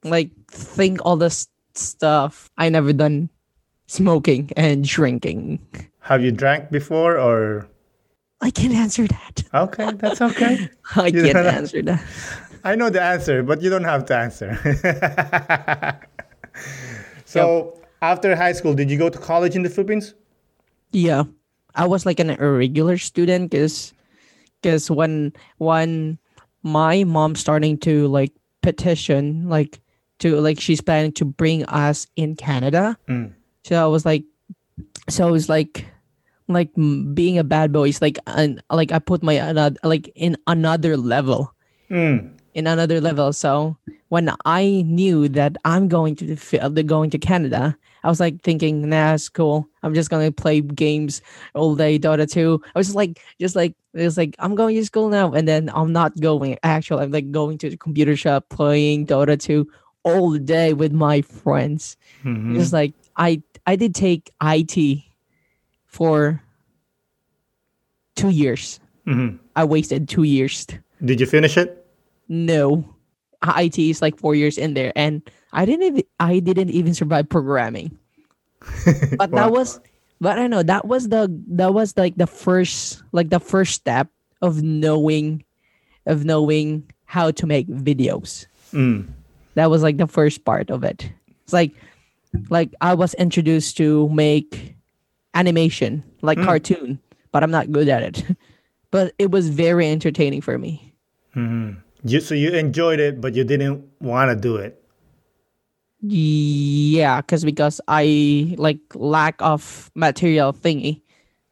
like 0.04 0.30
think 0.48 1.04
all 1.04 1.16
this 1.16 1.48
stuff 1.74 2.50
I 2.56 2.68
never 2.68 2.92
done 2.92 3.30
smoking 3.86 4.50
and 4.56 4.84
drinking. 4.84 5.60
Have 6.00 6.22
you 6.22 6.32
drank 6.32 6.70
before 6.70 7.18
or? 7.18 7.68
I 8.40 8.50
can't 8.50 8.72
answer 8.72 9.06
that. 9.06 9.42
Okay, 9.52 9.92
that's 9.92 10.20
okay. 10.20 10.68
I 10.96 11.08
You 11.08 11.24
can't 11.24 11.46
answer 11.46 11.82
that. 11.82 12.02
I 12.64 12.74
know 12.74 12.90
the 12.90 13.00
answer, 13.00 13.42
but 13.42 13.62
you 13.62 13.70
don't 13.70 13.84
have 13.84 14.04
to 14.06 14.16
answer. 14.16 14.54
so, 17.24 17.80
after 18.02 18.36
high 18.36 18.52
school, 18.52 18.74
did 18.74 18.90
you 18.90 18.98
go 18.98 19.08
to 19.08 19.18
college 19.18 19.56
in 19.56 19.62
the 19.62 19.70
Philippines? 19.70 20.14
Yeah. 20.92 21.24
I 21.74 21.86
was 21.86 22.04
like 22.04 22.20
an 22.20 22.30
irregular 22.30 22.98
student 22.98 23.50
because 23.50 23.92
because 24.60 24.90
when 24.90 25.32
when 25.58 26.18
my 26.62 27.04
mom 27.04 27.34
starting 27.34 27.78
to 27.78 28.08
like 28.08 28.32
petition 28.62 29.48
like 29.48 29.80
to 30.20 30.40
like 30.40 30.60
she's 30.60 30.80
planning 30.80 31.12
to 31.12 31.24
bring 31.24 31.64
us 31.66 32.06
in 32.16 32.36
Canada. 32.36 32.96
Mm. 33.08 33.32
So 33.64 33.82
I 33.82 33.86
was 33.86 34.06
like, 34.06 34.24
so 35.08 35.28
it 35.28 35.32
was 35.32 35.48
like 35.48 35.86
like 36.48 36.70
being 37.14 37.38
a 37.38 37.44
bad 37.44 37.72
boy 37.72 37.88
is 37.88 38.02
like 38.02 38.18
an, 38.26 38.60
like 38.70 38.90
I 38.92 38.98
put 38.98 39.22
my 39.22 39.34
another 39.34 39.76
like 39.84 40.10
in 40.14 40.36
another 40.46 40.96
level 40.96 41.52
Mm. 41.90 42.38
in 42.54 42.66
another 42.68 43.00
level. 43.00 43.32
So 43.32 43.76
when 44.10 44.30
I 44.44 44.82
knew 44.86 45.28
that 45.30 45.56
I'm 45.64 45.88
going 45.88 46.14
to 46.16 46.24
the 46.24 46.36
field, 46.36 46.86
going 46.86 47.10
to 47.10 47.18
Canada, 47.18 47.76
I 48.04 48.08
was 48.08 48.20
like 48.20 48.42
thinking, 48.42 48.88
nah, 48.88 49.14
it's 49.14 49.28
cool. 49.28 49.68
I'm 49.82 49.92
just 49.94 50.08
gonna 50.08 50.30
play 50.32 50.60
games 50.60 51.20
all 51.54 51.74
day, 51.74 51.98
Dota 51.98 52.30
2. 52.30 52.62
I 52.74 52.78
was 52.78 52.86
just 52.86 52.96
like, 52.96 53.20
just 53.40 53.56
like 53.56 53.74
it 53.94 54.04
was 54.04 54.16
like 54.16 54.36
I'm 54.38 54.54
going 54.54 54.76
to 54.76 54.84
school 54.84 55.08
now, 55.08 55.32
and 55.32 55.48
then 55.48 55.70
I'm 55.74 55.92
not 55.92 56.18
going. 56.20 56.58
Actually, 56.62 57.02
I'm 57.04 57.10
like 57.10 57.30
going 57.32 57.58
to 57.58 57.70
the 57.70 57.76
computer 57.76 58.14
shop 58.16 58.48
playing 58.50 59.06
Dota 59.06 59.38
2 59.38 59.66
all 60.02 60.36
day 60.38 60.72
with 60.72 60.92
my 60.92 61.20
friends. 61.22 61.96
Mhm. 62.24 62.54
Just 62.54 62.72
like 62.72 62.94
I 63.16 63.42
I 63.66 63.76
did 63.76 63.94
take 63.94 64.30
IT 64.42 65.04
for 65.86 66.40
two 68.16 68.30
years. 68.30 68.80
Mhm. 69.06 69.38
I 69.56 69.64
wasted 69.64 70.08
two 70.08 70.22
years. 70.24 70.66
Did 71.04 71.20
you 71.20 71.26
finish 71.26 71.56
it? 71.56 71.86
No, 72.28 72.84
IT 73.42 73.78
is 73.78 74.02
like 74.02 74.18
four 74.18 74.34
years 74.34 74.58
in 74.58 74.74
there, 74.74 74.92
and 74.94 75.22
I 75.52 75.64
didn't. 75.64 75.82
Even, 75.86 76.02
I 76.20 76.38
didn't 76.38 76.70
even 76.70 76.94
survive 76.94 77.28
programming. 77.28 77.96
But 79.16 79.32
that 79.32 79.50
was, 79.50 79.80
but 80.20 80.38
I 80.38 80.46
know 80.46 80.62
that 80.62 80.86
was 80.86 81.08
the 81.08 81.26
that 81.56 81.72
was 81.72 81.96
like 81.96 82.16
the 82.16 82.26
first 82.28 83.02
like 83.12 83.30
the 83.30 83.40
first 83.40 83.74
step 83.74 84.08
of 84.42 84.62
knowing, 84.62 85.42
of 86.06 86.24
knowing 86.24 86.84
how 87.04 87.30
to 87.32 87.46
make 87.46 87.66
videos. 87.68 88.46
Mm. 88.72 89.08
That 89.60 89.68
was 89.68 89.82
like 89.82 89.98
the 89.98 90.06
first 90.06 90.46
part 90.46 90.70
of 90.70 90.84
it. 90.84 91.12
It's 91.44 91.52
like, 91.52 91.72
like 92.48 92.72
I 92.80 92.94
was 92.94 93.12
introduced 93.20 93.76
to 93.76 94.08
make 94.08 94.74
animation 95.34 96.02
like 96.22 96.40
cartoon, 96.40 96.98
but 97.30 97.44
I'm 97.44 97.50
not 97.50 97.70
good 97.70 97.88
at 97.92 98.02
it. 98.02 98.24
But 98.90 99.12
it 99.18 99.30
was 99.30 99.50
very 99.50 99.86
entertaining 99.86 100.40
for 100.40 100.56
me. 100.56 100.94
You, 101.36 102.20
so 102.20 102.34
you 102.34 102.50
enjoyed 102.56 102.98
it, 103.00 103.20
but 103.20 103.34
you 103.36 103.44
didn't 103.44 103.84
want 104.00 104.30
to 104.30 104.34
do 104.34 104.56
it. 104.56 104.82
Yeah, 106.00 107.20
because 107.20 107.44
because 107.44 107.82
I 107.86 108.54
like 108.56 108.80
lack 108.94 109.36
of 109.40 109.92
material 109.94 110.54
thingy. 110.54 111.02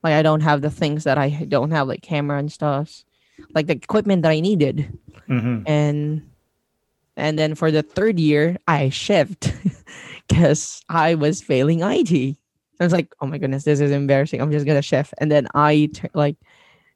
Like 0.03 0.15
I 0.15 0.23
don't 0.23 0.41
have 0.41 0.62
the 0.62 0.71
things 0.71 1.05
that 1.05 1.19
I 1.19 1.29
don't 1.47 1.71
have, 1.71 1.87
like 1.87 2.00
camera 2.00 2.38
and 2.38 2.50
stuff, 2.50 3.05
like 3.55 3.67
the 3.67 3.75
equipment 3.75 4.23
that 4.23 4.33
I 4.33 4.41
needed. 4.41 4.99
Mhm. 5.29 5.62
And 5.69 6.23
and 7.19 7.39
then 7.39 7.55
for 7.55 7.71
the 7.71 7.83
third 7.83 8.19
year, 8.19 8.57
I 8.67 8.89
shift 8.89 9.53
because 10.29 10.81
I 10.89 11.15
was 11.15 11.43
failing 11.43 11.81
IT. 11.83 12.37
I 12.81 12.85
was 12.85 12.93
like, 12.93 13.13
oh 13.21 13.27
my 13.27 13.39
goodness, 13.39 13.65
this 13.65 13.81
is 13.81 13.91
embarrassing. 13.91 14.41
I'm 14.41 14.53
just 14.53 14.65
gonna 14.67 14.83
shift, 14.83 15.13
and 15.19 15.31
then 15.31 15.49
I 15.55 15.91
t- 15.93 16.09
like 16.15 16.37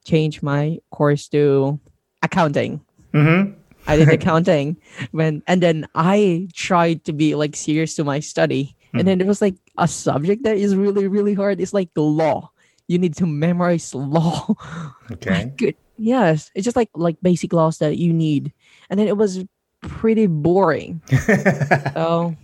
change 0.05 0.43
my 0.43 0.79
course 0.91 1.29
to 1.29 1.79
accounting. 2.23 2.81
Mhm. 3.13 3.55
I 3.87 3.97
did 3.97 4.09
accounting 4.15 4.77
when 5.11 5.43
and 5.47 5.61
then 5.63 5.87
I 5.95 6.49
tried 6.55 7.05
to 7.05 7.13
be 7.13 7.35
like 7.35 7.57
serious 7.57 7.95
to 7.97 8.05
my 8.05 8.21
study. 8.21 8.77
And 8.95 9.09
then 9.09 9.23
it 9.23 9.27
was 9.27 9.41
like 9.41 9.57
a 9.79 9.89
subject 9.89 10.45
that 10.45 10.59
is 10.59 10.77
really, 10.77 11.09
really 11.09 11.33
hard. 11.33 11.61
It's 11.63 11.73
like 11.73 11.89
law. 11.97 12.51
You 12.89 12.99
need 12.99 13.17
to 13.17 13.27
memorize 13.27 13.95
law. 13.95 14.53
Okay. 15.13 15.51
Good. 15.57 15.77
Yes. 15.97 16.51
It's 16.55 16.65
just 16.65 16.77
like 16.77 16.91
like 16.95 17.17
basic 17.23 17.53
laws 17.53 17.79
that 17.79 17.97
you 17.97 18.13
need. 18.13 18.53
And 18.91 19.01
then 19.01 19.09
it 19.09 19.17
was 19.17 19.45
pretty 19.83 20.27
boring. 20.27 21.03
so 21.95 22.35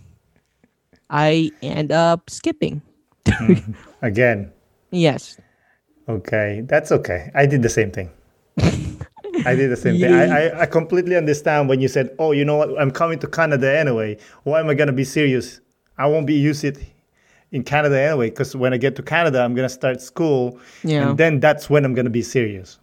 I 1.09 1.51
end 1.61 1.91
up 1.91 2.29
skipping. 2.29 2.81
Hmm. 3.27 3.53
Again. 4.01 4.51
Yes. 4.91 5.39
Okay, 6.07 6.63
that's 6.65 6.91
okay. 6.91 7.31
I 7.35 7.45
did 7.45 7.61
the 7.61 7.69
same 7.69 7.91
thing. 7.91 8.09
I 9.45 9.55
did 9.55 9.71
the 9.71 9.77
same 9.77 9.99
thing. 9.99 10.13
I, 10.13 10.47
I, 10.47 10.61
I 10.61 10.65
completely 10.65 11.15
understand 11.15 11.69
when 11.69 11.79
you 11.79 11.87
said, 11.87 12.13
"Oh, 12.19 12.31
you 12.31 12.43
know 12.43 12.55
what? 12.55 12.79
I'm 12.81 12.91
coming 12.91 13.19
to 13.19 13.27
Canada 13.27 13.77
anyway. 13.77 14.17
Why 14.43 14.59
am 14.59 14.69
I 14.69 14.73
gonna 14.73 14.91
be 14.91 15.05
serious? 15.05 15.61
I 15.97 16.07
won't 16.07 16.25
be 16.25 16.33
use 16.33 16.63
it 16.63 16.77
in 17.51 17.63
Canada 17.63 17.99
anyway. 17.99 18.29
Because 18.31 18.55
when 18.55 18.73
I 18.73 18.77
get 18.77 18.95
to 18.97 19.03
Canada, 19.03 19.41
I'm 19.41 19.53
gonna 19.53 19.69
start 19.69 20.01
school, 20.01 20.59
Yeah. 20.83 21.09
and 21.09 21.17
then 21.17 21.39
that's 21.39 21.69
when 21.69 21.85
I'm 21.85 21.93
gonna 21.93 22.09
be 22.09 22.23
serious. 22.23 22.79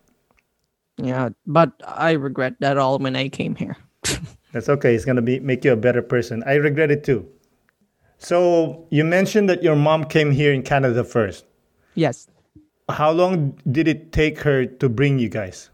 Yeah. 0.97 1.31
But 1.47 1.73
I 1.85 2.13
regret 2.13 2.55
that 2.61 2.79
all 2.79 2.99
when 2.99 3.17
I 3.17 3.29
came 3.29 3.55
here. 3.57 3.77
That's 4.57 4.71
okay. 4.71 4.95
It's 4.95 5.05
gonna 5.05 5.21
be 5.21 5.39
make 5.39 5.67
you 5.67 5.73
a 5.73 5.77
better 5.77 6.01
person. 6.01 6.43
I 6.47 6.55
regret 6.55 6.91
it 6.91 7.05
too. 7.05 7.29
So 8.17 8.87
you 8.89 9.05
mentioned 9.05 9.51
that 9.51 9.63
your 9.63 9.77
mom 9.77 10.05
came 10.05 10.31
here 10.31 10.51
in 10.51 10.63
Canada 10.63 11.05
first. 11.05 11.45
yes. 11.95 12.27
How 12.89 13.13
long 13.13 13.61
did 13.71 13.87
it 13.87 14.13
take 14.13 14.41
her 14.41 14.65
to 14.65 14.89
bring 14.89 15.19
you 15.19 15.29
guys? 15.29 15.69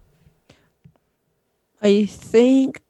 I 1.80 2.06
think 2.06 2.82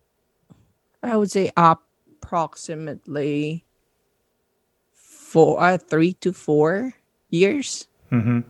I 1.03 1.19
would 1.19 1.31
say 1.31 1.53
approximately 1.59 3.67
four, 4.97 5.61
uh, 5.61 5.77
three 5.77 6.15
to 6.25 6.33
four 6.33 6.95
years. 7.29 7.87
Mm-hmm. 8.11 8.49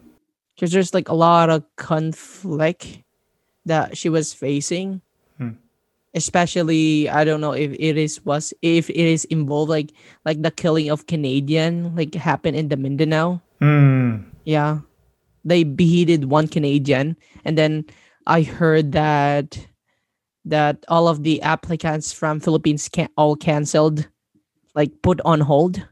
Because 0.55 0.71
there's 0.71 0.95
like 0.95 1.09
a 1.09 1.19
lot 1.19 1.51
of 1.51 1.65
conflict 1.75 3.03
that 3.67 3.99
she 3.99 4.09
was 4.09 4.33
facing. 4.33 5.03
Especially, 6.15 7.09
I 7.09 7.25
don't 7.25 7.41
know 7.41 7.53
if 7.53 7.73
it 7.73 7.97
is 7.97 8.25
was 8.25 8.53
if 8.61 8.91
it 8.91 8.97
is 8.97 9.25
involved 9.27 9.71
like 9.71 9.93
like 10.25 10.43
the 10.43 10.51
killing 10.51 10.91
of 10.91 11.07
Canadian 11.07 11.97
like 11.97 12.15
happened 12.15 12.57
in 12.57 12.69
the 12.69 12.77
Mindanao. 12.77 13.41
Mm. 13.61 14.25
Yeah. 14.45 14.81
They 15.45 15.65
beheaded 15.65 16.27
one 16.27 16.49
Canadian 16.49 17.17
and 17.45 17.57
then 17.57 17.87
I 18.27 18.43
heard 18.43 18.93
that 18.93 19.59
that 20.45 20.85
all 20.89 21.09
of 21.09 21.23
the 21.23 21.41
applicants 21.43 22.13
from 22.13 22.41
Philippines 22.41 22.89
can 22.89 23.09
all 23.17 23.37
canceled 23.37 24.07
like 24.75 24.91
put 25.03 25.21
on 25.25 25.41
hold. 25.41 25.83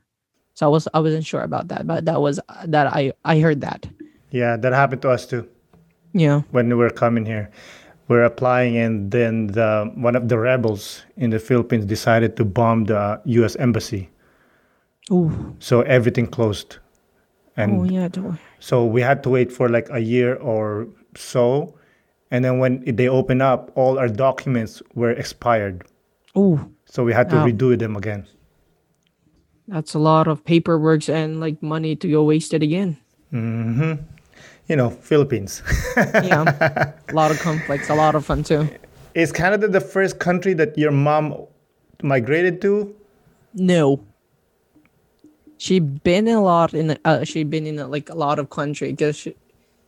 So 0.55 0.67
I 0.67 0.69
was 0.69 0.87
I 0.93 1.01
wasn't 1.01 1.25
sure 1.25 1.43
about 1.43 1.69
that, 1.69 1.87
but 1.87 2.05
that 2.05 2.21
was 2.21 2.39
that 2.67 2.87
I 2.89 3.13
I 3.25 3.41
heard 3.41 3.63
that. 3.63 3.89
Yeah, 4.31 4.57
that 4.59 4.73
happened 4.73 5.03
to 5.03 5.11
us 5.11 5.27
too. 5.27 5.49
Yeah. 6.13 6.43
when 6.51 6.69
we 6.69 6.75
were 6.75 6.91
coming 6.91 7.25
here. 7.25 7.51
We're 8.11 8.25
applying, 8.27 8.77
and 8.77 9.13
then 9.13 9.47
the, 9.55 9.87
one 9.95 10.17
of 10.17 10.27
the 10.29 10.37
rebels 10.37 11.07
in 11.17 11.31
the 11.31 11.39
Philippines 11.39 11.87
decided 11.87 12.37
to 12.39 12.45
bomb 12.45 12.87
the 12.91 13.21
U.S. 13.39 13.55
embassy. 13.55 14.11
Ooh. 15.13 15.55
So 15.61 15.83
everything 15.83 16.27
closed, 16.27 16.79
and 17.57 17.81
Oh 17.81 17.85
yeah. 17.85 18.09
so 18.59 18.85
we 18.85 19.01
had 19.01 19.23
to 19.23 19.31
wait 19.31 19.53
for 19.53 19.69
like 19.69 19.87
a 19.95 20.01
year 20.01 20.35
or 20.43 20.89
so. 21.15 21.79
And 22.33 22.45
then 22.45 22.59
when 22.59 22.83
they 22.85 23.09
opened 23.09 23.43
up, 23.43 23.71
all 23.77 23.97
our 23.99 24.09
documents 24.09 24.83
were 24.95 25.13
expired. 25.15 25.87
Ooh. 26.37 26.59
So 26.87 27.05
we 27.05 27.13
had 27.13 27.31
to 27.31 27.37
Wow. 27.37 27.47
redo 27.47 27.79
them 27.79 27.95
again. 27.95 28.27
That's 29.69 29.95
a 29.95 29.99
lot 30.03 30.27
of 30.27 30.43
paperwork 30.45 31.09
and 31.09 31.39
like 31.39 31.63
money 31.63 31.95
to 31.95 32.11
go 32.11 32.25
wasted 32.25 32.63
again. 32.63 32.99
Mm-hmm. 33.33 34.03
You 34.71 34.77
know, 34.77 34.91
Philippines. 34.91 35.63
Yeah. 35.99 36.47
a 37.09 37.13
lot 37.13 37.33
of 37.33 37.41
conflicts, 37.41 37.91
a 37.91 37.95
lot 37.95 38.15
of 38.15 38.25
fun 38.25 38.45
too. 38.45 38.69
Is 39.15 39.33
Canada 39.33 39.67
the 39.67 39.81
first 39.81 40.21
country 40.21 40.55
that 40.55 40.79
your 40.79 40.93
mom 40.93 41.35
migrated 42.05 42.63
to? 42.63 42.95
No. 43.53 43.99
She 45.59 45.81
been 45.81 46.29
in 46.29 46.37
a 46.37 46.41
lot 46.41 46.73
in 46.73 46.97
uh, 47.05 47.25
she 47.25 47.43
been 47.43 47.67
in 47.67 47.81
uh, 47.81 47.89
like 47.89 48.09
a 48.11 48.15
lot 48.15 48.39
of 48.39 48.51
country 48.51 48.93
because 48.93 49.17
she, 49.17 49.35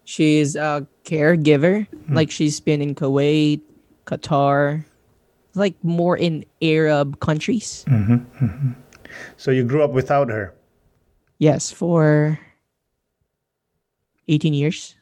she's 0.05 0.57
a 0.57 0.85
caregiver. 1.05 1.87
Hmm. 1.87 2.15
Like 2.15 2.33
she's 2.33 2.59
been 2.59 2.83
in 2.83 2.97
Kuwait, 2.97 3.61
Qatar, 4.07 4.85
like 5.55 5.79
more 5.85 6.17
in 6.17 6.45
Arab 6.61 7.21
countries. 7.21 7.85
Mm-hmm, 7.87 8.45
mm-hmm. 8.45 8.71
So 9.37 9.53
you 9.53 9.63
grew 9.63 9.85
up 9.85 9.93
without 9.93 10.29
her. 10.29 10.53
Yes, 11.39 11.71
for 11.71 12.41
eighteen 14.29 14.55
years. 14.55 14.95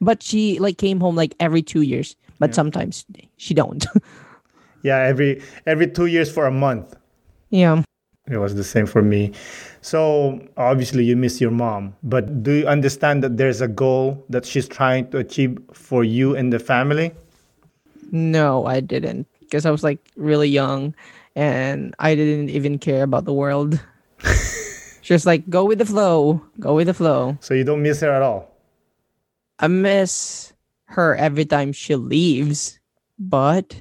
But 0.00 0.22
she 0.22 0.58
like 0.58 0.78
came 0.78 1.00
home 1.00 1.16
like 1.16 1.34
every 1.40 1.62
two 1.62 1.82
years. 1.82 2.16
But 2.38 2.54
sometimes 2.54 3.04
she 3.38 3.54
don't. 3.54 3.86
Yeah, 4.82 4.98
every 4.98 5.42
every 5.66 5.88
two 5.88 6.06
years 6.06 6.30
for 6.30 6.46
a 6.46 6.50
month. 6.52 6.94
yeah. 7.50 7.82
It 8.28 8.38
was 8.38 8.54
the 8.56 8.64
same 8.64 8.86
for 8.86 9.02
me. 9.02 9.32
So 9.82 10.40
obviously 10.56 11.04
you 11.04 11.16
miss 11.16 11.40
your 11.40 11.50
mom, 11.52 11.94
but 12.02 12.42
do 12.42 12.52
you 12.52 12.66
understand 12.66 13.22
that 13.22 13.36
there's 13.36 13.60
a 13.60 13.68
goal 13.68 14.24
that 14.30 14.44
she's 14.44 14.66
trying 14.68 15.10
to 15.10 15.18
achieve 15.18 15.58
for 15.72 16.02
you 16.04 16.34
and 16.36 16.52
the 16.52 16.58
family? 16.58 17.12
No, 18.10 18.66
I 18.66 18.80
didn't. 18.80 19.26
Because 19.40 19.64
I 19.64 19.70
was 19.70 19.82
like 19.84 19.98
really 20.16 20.48
young 20.48 20.94
and 21.36 21.94
I 22.00 22.14
didn't 22.16 22.50
even 22.50 22.78
care 22.78 23.02
about 23.04 23.24
the 23.26 23.32
world. 23.32 23.78
Just 25.02 25.24
like 25.26 25.48
go 25.48 25.64
with 25.64 25.78
the 25.78 25.86
flow. 25.86 26.42
Go 26.58 26.74
with 26.74 26.88
the 26.88 26.94
flow. 26.94 27.38
So 27.40 27.54
you 27.54 27.62
don't 27.62 27.82
miss 27.82 28.00
her 28.00 28.10
at 28.10 28.22
all. 28.22 28.50
I 29.58 29.68
miss 29.68 30.52
her 30.86 31.16
every 31.16 31.44
time 31.44 31.72
she 31.72 31.94
leaves, 31.96 32.78
but 33.18 33.80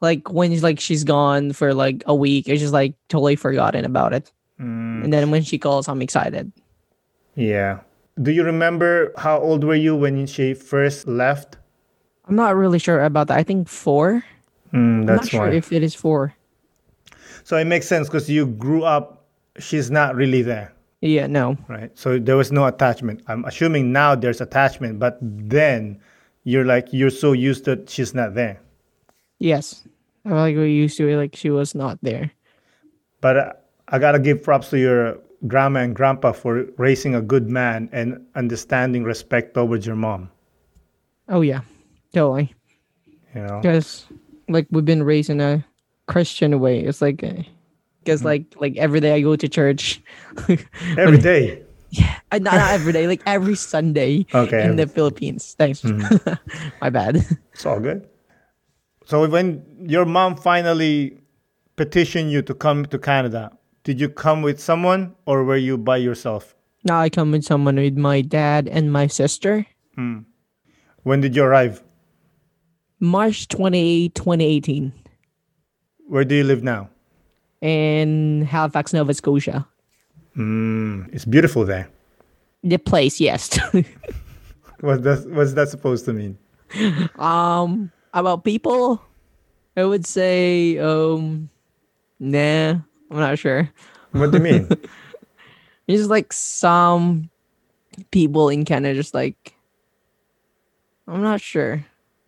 like 0.00 0.30
when 0.32 0.58
like 0.60 0.80
she's 0.80 1.04
gone 1.04 1.52
for 1.52 1.74
like 1.74 2.02
a 2.06 2.14
week, 2.14 2.48
it's 2.48 2.60
just 2.60 2.72
like 2.72 2.94
totally 3.08 3.36
forgotten 3.36 3.84
about 3.84 4.12
it. 4.12 4.32
Mm, 4.60 5.04
And 5.04 5.12
then 5.12 5.30
when 5.30 5.42
she 5.42 5.58
calls, 5.58 5.88
I'm 5.88 6.02
excited. 6.02 6.52
yeah. 7.34 7.80
Do 8.20 8.32
you 8.32 8.44
remember 8.44 9.12
how 9.16 9.40
old 9.40 9.64
were 9.64 9.74
you 9.78 9.96
when 9.96 10.26
she 10.26 10.52
first 10.52 11.08
left? 11.08 11.56
I'm 12.28 12.36
not 12.36 12.54
really 12.54 12.78
sure 12.78 13.02
about 13.02 13.28
that. 13.28 13.38
I 13.38 13.42
think 13.42 13.66
four. 13.68 14.22
Mm, 14.74 14.76
I'm 14.76 15.06
not 15.06 15.16
that's 15.24 15.28
sure 15.30 15.48
why. 15.48 15.52
if 15.56 15.72
it 15.72 15.82
is 15.82 15.94
four. 15.94 16.34
so 17.44 17.56
it 17.56 17.64
makes 17.64 17.86
sense 17.88 18.08
because 18.08 18.28
you 18.28 18.46
grew 18.46 18.84
up. 18.84 19.24
She's 19.58 19.90
not 19.90 20.14
really 20.16 20.42
there. 20.42 20.72
Yeah, 21.00 21.26
no. 21.26 21.56
right? 21.68 21.90
So 21.98 22.18
there 22.18 22.36
was 22.36 22.52
no 22.52 22.66
attachment. 22.66 23.22
I'm 23.26 23.44
assuming 23.44 23.92
now 23.92 24.14
there's 24.14 24.40
attachment, 24.40 24.98
but 24.98 25.18
then 25.20 25.98
you're 26.44 26.64
like 26.64 26.92
you're 26.92 27.10
so 27.10 27.32
used 27.32 27.64
to 27.64 27.82
she's 27.86 28.14
not 28.14 28.34
there. 28.34 28.60
Yes. 29.38 29.86
I'm 30.24 30.32
like 30.32 30.56
we 30.56 30.72
used 30.72 30.98
to 30.98 31.08
it 31.08 31.16
like 31.16 31.34
she 31.34 31.50
was 31.50 31.74
not 31.74 31.98
there. 32.02 32.30
But 33.20 33.36
uh, 33.36 33.52
I 33.88 33.98
gotta 33.98 34.18
give 34.18 34.42
props 34.42 34.68
to 34.70 34.78
your 34.78 35.18
grandma 35.46 35.80
and 35.80 35.96
grandpa 35.96 36.32
for 36.32 36.66
raising 36.76 37.14
a 37.14 37.22
good 37.22 37.48
man 37.48 37.88
and 37.92 38.26
understanding 38.34 39.04
respect 39.04 39.54
towards 39.54 39.86
your 39.86 39.96
mom. 39.96 40.30
Oh 41.28 41.40
yeah. 41.40 41.60
Totally. 42.12 42.54
You 43.34 43.42
know, 43.42 43.60
Because 43.62 44.06
like 44.48 44.66
we've 44.70 44.84
been 44.84 45.02
raised 45.02 45.30
in 45.30 45.40
a 45.40 45.64
Christian 46.08 46.58
way. 46.60 46.80
It's 46.80 47.00
like 47.00 47.22
because 48.02 48.20
mm-hmm. 48.20 48.28
like 48.28 48.54
like 48.58 48.76
every 48.76 49.00
day 49.00 49.14
I 49.14 49.20
go 49.20 49.36
to 49.36 49.48
church. 49.48 50.02
every 50.98 51.18
day. 51.18 51.64
I, 52.30 52.38
not, 52.38 52.54
uh, 52.54 52.56
not 52.58 52.70
every 52.70 52.92
day, 52.92 53.06
like 53.06 53.22
every 53.26 53.56
Sunday 53.56 54.26
Okay. 54.32 54.64
in 54.64 54.76
the 54.76 54.86
Philippines. 54.86 55.56
Thanks. 55.58 55.82
Mm-hmm. 55.82 56.34
My 56.80 56.90
bad. 56.90 57.26
It's 57.52 57.66
all 57.66 57.80
good. 57.80 58.08
So 59.06 59.26
when 59.26 59.64
your 59.80 60.04
mom 60.04 60.36
finally 60.36 61.18
petitioned 61.74 62.30
you 62.30 62.42
to 62.42 62.54
come 62.54 62.86
to 62.86 62.98
Canada, 62.98 63.50
did 63.82 63.98
you 64.00 64.08
come 64.08 64.42
with 64.42 64.60
someone 64.60 65.16
or 65.26 65.42
were 65.42 65.56
you 65.56 65.76
by 65.76 65.96
yourself? 65.96 66.54
Now 66.84 67.00
I 67.00 67.10
come 67.10 67.32
with 67.32 67.44
someone 67.44 67.76
with 67.76 67.96
my 67.96 68.20
dad 68.20 68.68
and 68.68 68.92
my 68.92 69.06
sister. 69.06 69.66
Mm. 69.98 70.24
When 71.02 71.20
did 71.20 71.34
you 71.34 71.42
arrive? 71.42 71.82
March 73.00 73.48
28, 73.48 74.14
2018 74.14 74.92
Where 76.06 76.24
do 76.24 76.34
you 76.34 76.44
live 76.44 76.62
now? 76.62 76.90
In 77.60 78.42
Halifax, 78.42 78.92
Nova 78.92 79.14
Scotia. 79.14 79.66
Mm, 80.36 81.12
it's 81.12 81.24
beautiful 81.24 81.64
there. 81.64 81.88
The 82.62 82.78
place, 82.78 83.20
yes. 83.20 83.58
What 84.80 85.02
does 85.02 85.26
what's 85.26 85.52
that 85.54 85.68
supposed 85.68 86.06
to 86.06 86.14
mean? 86.14 86.38
um, 87.18 87.92
about 88.14 88.44
people, 88.44 89.02
I 89.76 89.84
would 89.84 90.06
say, 90.06 90.78
um, 90.78 91.50
nah, 92.18 92.80
I'm 93.10 93.18
not 93.20 93.38
sure. 93.38 93.68
What 94.12 94.30
do 94.30 94.38
you 94.38 94.44
mean? 94.44 94.68
It's 95.86 96.06
like 96.06 96.32
some 96.32 97.30
people 98.12 98.48
in 98.48 98.64
Canada, 98.64 98.94
just 98.94 99.12
like 99.12 99.56
I'm 101.10 101.22
not 101.22 101.40
sure. 101.40 101.84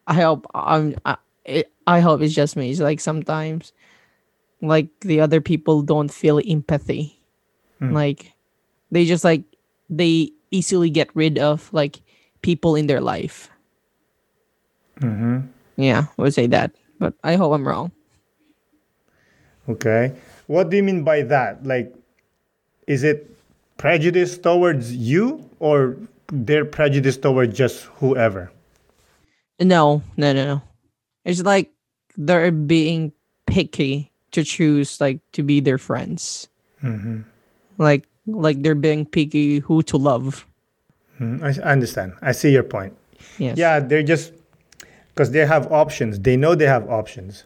I 0.09 0.15
hope 0.15 0.47
I'm. 0.53 0.97
I, 1.05 1.17
it, 1.45 1.73
I 1.87 2.01
hope 2.01 2.21
it's 2.23 2.35
just 2.35 2.57
me. 2.57 2.71
It's 2.71 2.81
like 2.81 2.99
sometimes, 2.99 3.73
like 4.63 4.89
the 5.01 5.21
other 5.21 5.41
people 5.41 5.83
don't 5.83 6.11
feel 6.11 6.41
empathy. 6.47 7.19
Like 7.91 8.33
they 8.93 9.05
just 9.05 9.25
like 9.25 9.43
they 9.91 10.31
easily 10.53 10.89
get 10.89 11.11
rid 11.15 11.37
of 11.37 11.69
like 11.73 12.01
people 12.43 12.77
in 12.77 12.87
their 12.87 13.01
life. 13.01 13.51
mm-hmm. 15.01 15.51
Yeah, 15.77 16.07
I 16.17 16.23
would 16.23 16.35
say 16.35 16.47
that, 16.47 16.77
but 17.01 17.15
I 17.25 17.35
hope 17.35 17.53
I'm 17.53 17.67
wrong. 17.67 17.91
Okay. 19.69 20.15
What 20.47 20.71
do 20.71 20.77
you 20.77 20.83
mean 20.83 21.03
by 21.03 21.23
that? 21.23 21.67
Like, 21.67 21.93
is 22.87 23.03
it 23.03 23.27
prejudice 23.79 24.39
towards 24.39 24.95
you 24.95 25.49
or 25.59 25.97
their 26.29 26.65
prejudice 26.65 27.17
towards 27.17 27.57
just 27.57 27.85
whoever? 27.99 28.53
No, 29.59 30.03
no, 30.17 30.33
no, 30.33 30.45
no. 30.45 30.63
It's 31.25 31.43
like 31.43 31.73
they're 32.17 32.53
being 32.53 33.13
picky 33.47 34.12
to 34.33 34.43
choose 34.45 35.01
like 35.01 35.21
to 35.33 35.43
be 35.43 35.61
their 35.61 35.79
friends. 35.79 36.49
Mm-hmm. 36.83 37.23
Like 37.79 38.07
like 38.27 38.63
they're 38.63 38.75
being 38.75 39.07
picky 39.07 39.61
who 39.61 39.83
to 39.85 39.97
love. 39.97 40.47
Mm, 41.21 41.43
I, 41.43 41.69
I 41.69 41.73
understand. 41.73 42.15
I 42.23 42.33
see 42.33 42.51
your 42.51 42.63
point. 42.63 42.97
Yes. 43.39 43.57
Yeah, 43.57 43.81
they're 43.81 44.03
just 44.03 44.33
because 45.09 45.31
they 45.31 45.47
have 45.47 45.71
options. 45.71 46.21
They 46.21 46.37
know 46.37 46.55
they 46.55 46.67
have 46.67 46.89
options. 46.91 47.45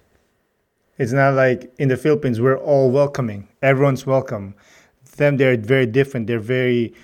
It's 0.99 1.13
not 1.13 1.35
like 1.35 1.73
in 1.79 1.89
the 1.89 1.97
Philippines 1.97 2.41
we're 2.41 2.59
all 2.59 2.91
welcoming. 2.91 3.49
Everyone's 3.63 4.07
welcome. 4.07 4.55
Them 5.17 5.37
they're 5.37 5.57
very 5.57 5.87
different. 5.87 6.27
They're 6.27 6.39
very 6.39 6.95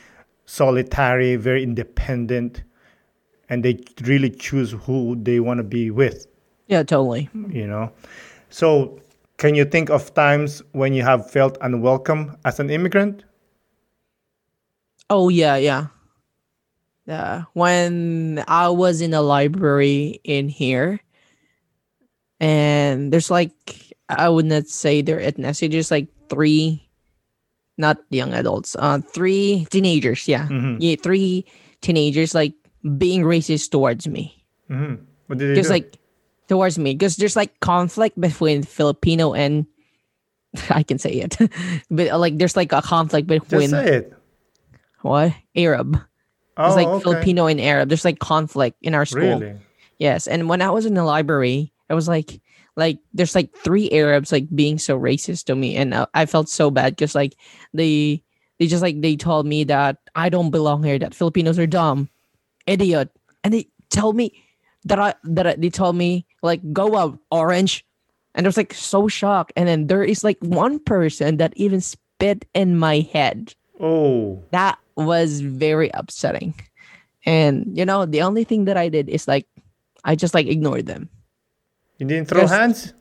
solitary, 0.46 1.36
very 1.36 1.62
independent, 1.62 2.62
and 3.48 3.64
they 3.64 3.78
really 4.02 4.30
choose 4.30 4.72
who 4.72 5.16
they 5.16 5.40
want 5.40 5.58
to 5.58 5.64
be 5.64 5.90
with. 5.90 6.26
Yeah, 6.66 6.82
totally. 6.82 7.28
You 7.50 7.66
know. 7.66 7.92
So, 8.50 9.00
can 9.42 9.58
you 9.58 9.64
think 9.66 9.90
of 9.90 10.14
times 10.14 10.62
when 10.70 10.94
you 10.94 11.02
have 11.02 11.26
felt 11.28 11.58
unwelcome 11.66 12.38
as 12.46 12.60
an 12.62 12.70
immigrant? 12.70 13.24
Oh 15.10 15.28
yeah, 15.28 15.56
yeah. 15.58 15.90
Yeah. 17.06 17.50
When 17.52 18.44
I 18.46 18.68
was 18.70 19.00
in 19.02 19.12
a 19.12 19.20
library 19.20 20.20
in 20.22 20.46
here, 20.48 21.02
and 22.38 23.12
there's 23.12 23.30
like 23.34 23.50
I 24.08 24.28
would 24.28 24.46
not 24.46 24.68
say 24.70 25.02
their 25.02 25.18
ethnicity, 25.18 25.70
just 25.74 25.90
like 25.90 26.06
three, 26.30 26.86
not 27.78 27.98
young 28.10 28.32
adults, 28.34 28.76
uh, 28.78 29.02
three 29.02 29.66
teenagers. 29.74 30.28
Yeah, 30.28 30.46
Mhm. 30.46 30.78
yeah, 30.78 30.94
three 31.02 31.44
teenagers 31.82 32.30
like 32.30 32.54
being 32.96 33.22
racist 33.26 33.74
towards 33.74 34.06
me. 34.06 34.38
hmm 34.70 35.02
What 35.26 35.38
did 35.42 35.50
they 35.50 35.58
Just 35.58 35.66
do? 35.68 35.74
like 35.82 35.98
towards 36.52 36.78
me, 36.78 36.92
because 36.92 37.16
there's 37.16 37.34
like 37.34 37.58
conflict 37.60 38.20
between 38.20 38.62
Filipino 38.62 39.32
and 39.32 39.64
I 40.68 40.82
can 40.82 40.98
say 40.98 41.12
it, 41.24 41.38
but 41.90 42.20
like 42.20 42.36
there's 42.36 42.56
like 42.56 42.72
a 42.72 42.82
conflict 42.82 43.26
just 43.26 43.48
between 43.48 43.70
say 43.70 44.04
it. 44.04 44.12
what 45.00 45.32
Arab. 45.56 45.96
Oh, 46.58 46.66
It's 46.66 46.76
like 46.76 46.86
okay. 46.86 47.02
Filipino 47.02 47.46
and 47.46 47.58
Arab. 47.58 47.88
There's 47.88 48.04
like 48.04 48.18
conflict 48.18 48.76
in 48.82 48.94
our 48.94 49.06
school. 49.06 49.40
Really? 49.40 49.56
Yes. 49.96 50.26
And 50.26 50.50
when 50.50 50.60
I 50.60 50.68
was 50.68 50.84
in 50.84 50.92
the 50.92 51.04
library, 51.04 51.72
I 51.88 51.94
was 51.94 52.06
like, 52.06 52.42
like 52.76 52.98
there's 53.14 53.34
like 53.34 53.56
three 53.56 53.88
Arabs 53.90 54.30
like 54.30 54.44
being 54.54 54.76
so 54.76 55.00
racist 55.00 55.44
to 55.44 55.54
me, 55.56 55.76
and 55.76 56.06
I 56.12 56.26
felt 56.26 56.50
so 56.50 56.70
bad 56.70 56.92
because 56.92 57.14
like 57.14 57.32
they 57.72 58.22
they 58.58 58.66
just 58.66 58.82
like 58.82 59.00
they 59.00 59.16
told 59.16 59.46
me 59.46 59.64
that 59.64 59.96
I 60.14 60.28
don't 60.28 60.50
belong 60.50 60.82
here, 60.82 60.98
that 60.98 61.14
Filipinos 61.14 61.58
are 61.58 61.66
dumb, 61.66 62.10
idiot, 62.66 63.08
and 63.42 63.54
they 63.54 63.68
tell 63.88 64.12
me 64.12 64.36
that 64.84 64.98
I 64.98 65.14
that 65.24 65.46
I, 65.46 65.54
they 65.56 65.70
told 65.70 65.96
me 65.96 66.26
like 66.42 66.60
go 66.72 66.96
out 66.96 67.18
orange, 67.30 67.84
and 68.34 68.46
I 68.46 68.48
was 68.48 68.56
like 68.56 68.74
so 68.74 69.08
shocked. 69.08 69.52
And 69.56 69.68
then 69.68 69.86
there 69.86 70.04
is 70.04 70.24
like 70.24 70.38
one 70.40 70.78
person 70.78 71.38
that 71.38 71.52
even 71.56 71.80
spit 71.80 72.44
in 72.54 72.78
my 72.78 73.00
head 73.00 73.54
Oh. 73.80 74.42
that 74.50 74.78
was 74.96 75.40
very 75.40 75.90
upsetting. 75.94 76.54
And 77.24 77.76
you 77.76 77.84
know, 77.84 78.06
the 78.06 78.22
only 78.22 78.44
thing 78.44 78.66
that 78.66 78.76
I 78.76 78.88
did 78.88 79.08
is 79.08 79.26
like 79.26 79.46
I 80.04 80.14
just 80.14 80.34
like 80.34 80.46
ignored 80.46 80.86
them. 80.86 81.08
You 81.98 82.06
didn't 82.06 82.28
throw 82.28 82.46
hands? 82.46 82.94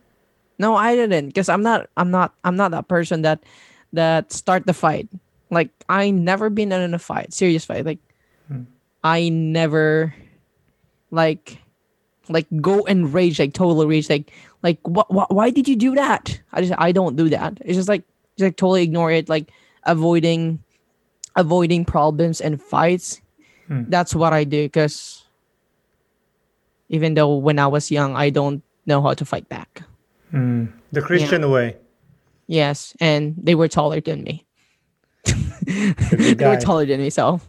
No, 0.60 0.76
I 0.76 0.96
didn't 0.96 1.28
because 1.28 1.50
I'm 1.50 1.64
not 1.64 1.90
I'm 1.98 2.12
not 2.12 2.34
I'm 2.44 2.56
not 2.56 2.72
that 2.72 2.88
person 2.88 3.24
that 3.24 3.44
that 3.94 4.32
start 4.32 4.66
the 4.66 4.74
fight. 4.74 5.10
Like 5.50 5.70
I 5.90 6.12
never 6.12 6.50
been 6.50 6.72
in 6.72 6.94
a 6.94 7.00
fight, 7.00 7.34
serious 7.34 7.66
fight. 7.66 7.86
Like 7.86 8.00
hmm. 8.48 8.64
I 9.04 9.30
never 9.30 10.14
like 11.10 11.58
like 12.30 12.48
go 12.62 12.86
and 12.86 13.14
rage 13.14 13.40
like 13.40 13.54
total 13.54 13.86
rage 13.86 14.10
like 14.10 14.32
like 14.64 14.80
what, 14.88 15.12
what 15.12 15.34
why 15.34 15.50
did 15.50 15.68
you 15.68 15.76
do 15.76 15.96
that? 15.96 16.40
I 16.54 16.62
just 16.62 16.74
I 16.78 16.92
don't 16.92 17.16
do 17.16 17.30
that. 17.30 17.58
It's 17.62 17.78
just 17.78 17.90
like 17.90 18.04
just 18.38 18.48
like 18.48 18.58
totally 18.58 18.84
ignore 18.84 19.12
it 19.12 19.30
like 19.30 19.52
avoiding 19.84 20.64
avoiding 21.36 21.86
problems 21.86 22.42
and 22.42 22.62
fights. 22.62 23.22
Hmm. 23.68 23.84
That's 23.88 24.14
what 24.14 24.34
I 24.34 24.44
do 24.44 24.66
because 24.66 25.24
even 26.90 27.14
though 27.14 27.36
when 27.36 27.60
I 27.60 27.68
was 27.68 27.90
young 27.92 28.16
I 28.16 28.30
don't 28.30 28.62
know 28.86 29.02
how 29.02 29.14
to 29.14 29.26
fight 29.26 29.48
back. 29.50 29.84
Hmm. 30.32 30.66
The 30.92 31.02
Christian 31.02 31.50
way. 31.50 31.78
Yes, 32.48 32.96
and 33.00 33.36
they 33.38 33.56
were 33.56 33.68
taller 33.68 34.02
than 34.02 34.24
me. 34.24 34.46
They 35.62 36.36
were 36.46 36.60
taller 36.60 36.86
than 36.86 37.00
me, 37.00 37.10
so 37.10 37.40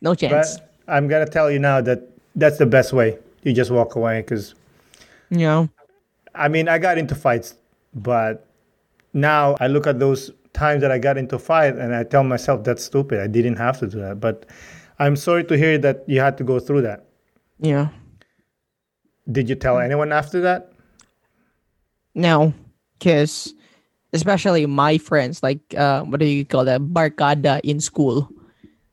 no 0.00 0.14
chance. 0.14 0.58
But 0.58 0.74
I'm 0.86 1.08
gonna 1.08 1.26
tell 1.26 1.50
you 1.50 1.58
now 1.58 1.80
that 1.80 2.02
that's 2.36 2.58
the 2.58 2.66
best 2.66 2.92
way. 2.92 3.18
You 3.44 3.52
just 3.52 3.70
walk 3.70 3.94
away 3.94 4.20
because 4.20 4.54
you 5.30 5.38
know, 5.38 5.68
I 6.34 6.48
mean 6.48 6.68
I 6.68 6.78
got 6.78 6.98
into 6.98 7.14
fights, 7.14 7.54
but 7.94 8.46
now 9.12 9.56
I 9.60 9.68
look 9.68 9.86
at 9.86 10.00
those 10.00 10.32
times 10.52 10.80
that 10.82 10.90
I 10.90 10.98
got 10.98 11.18
into 11.18 11.38
fight 11.38 11.76
and 11.76 11.94
I 11.94 12.04
tell 12.04 12.24
myself 12.24 12.64
that's 12.64 12.84
stupid. 12.84 13.20
I 13.20 13.26
didn't 13.26 13.56
have 13.56 13.78
to 13.80 13.86
do 13.86 14.00
that. 14.00 14.20
But 14.20 14.46
I'm 14.98 15.16
sorry 15.16 15.44
to 15.44 15.56
hear 15.56 15.78
that 15.78 16.04
you 16.06 16.20
had 16.20 16.38
to 16.38 16.44
go 16.44 16.58
through 16.58 16.82
that. 16.82 17.06
yeah, 17.58 17.88
Did 19.30 19.48
you 19.48 19.56
tell 19.56 19.78
anyone 19.78 20.12
after 20.12 20.40
that? 20.42 20.72
No, 22.14 22.54
because 22.98 23.52
especially 24.12 24.64
my 24.66 24.96
friends, 24.98 25.42
like 25.42 25.60
uh, 25.76 26.02
what 26.02 26.20
do 26.20 26.26
you 26.26 26.44
call 26.44 26.64
that, 26.64 26.80
barkada 26.80 27.60
in 27.64 27.80
school. 27.80 28.30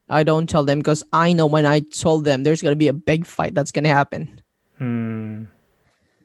I 0.10 0.24
don't 0.24 0.50
tell 0.50 0.66
them 0.66 0.80
because 0.80 1.04
I 1.14 1.32
know 1.32 1.46
when 1.46 1.66
I 1.66 1.80
told 1.80 2.26
them 2.26 2.44
there's 2.44 2.62
gonna 2.62 2.76
be 2.76 2.90
a 2.90 2.94
big 2.94 3.26
fight 3.26 3.54
that's 3.54 3.72
gonna 3.72 3.90
happen. 3.90 4.41
Hmm. 4.82 5.46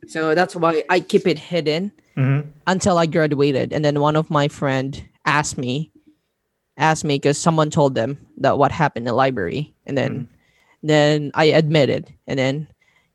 So 0.09 0.35
that's 0.35 0.57
why 0.57 0.83
I 0.89 1.01
keep 1.01 1.27
it 1.27 1.39
hidden 1.39 1.93
Mm-hmm. 2.17 2.49
until 2.67 2.97
I 2.97 3.05
graduated. 3.05 3.75
And 3.75 3.85
then 3.85 4.01
one 4.01 4.17
of 4.17 4.31
my 4.31 4.49
friend 4.49 4.97
asked 5.27 5.59
me, 5.59 5.93
asked 6.79 7.05
me 7.05 7.17
because 7.17 7.37
someone 7.37 7.69
told 7.69 7.95
them 7.95 8.17
that 8.39 8.57
what 8.57 8.73
happened 8.73 9.05
in 9.05 9.13
the 9.13 9.13
library, 9.13 9.75
and 9.85 9.99
then 9.99 10.27
then 10.83 11.31
I 11.35 11.53
admitted, 11.53 12.09
and 12.27 12.39
then 12.39 12.69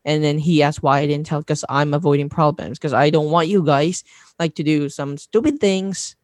and 0.06 0.24
then 0.24 0.38
he 0.38 0.62
asked 0.62 0.84
why 0.84 1.00
I 1.00 1.08
didn't 1.08 1.26
tell 1.26 1.42
because 1.42 1.66
I'm 1.68 1.96
avoiding 1.96 2.30
problems 2.30 2.78
because 2.78 2.94
I 2.94 3.10
don't 3.10 3.32
want 3.34 3.48
you 3.50 3.66
guys 3.66 4.04
like 4.38 4.54
to 4.62 4.64
do 4.64 4.86
some 4.88 5.18
stupid 5.18 5.58
things 5.60 6.16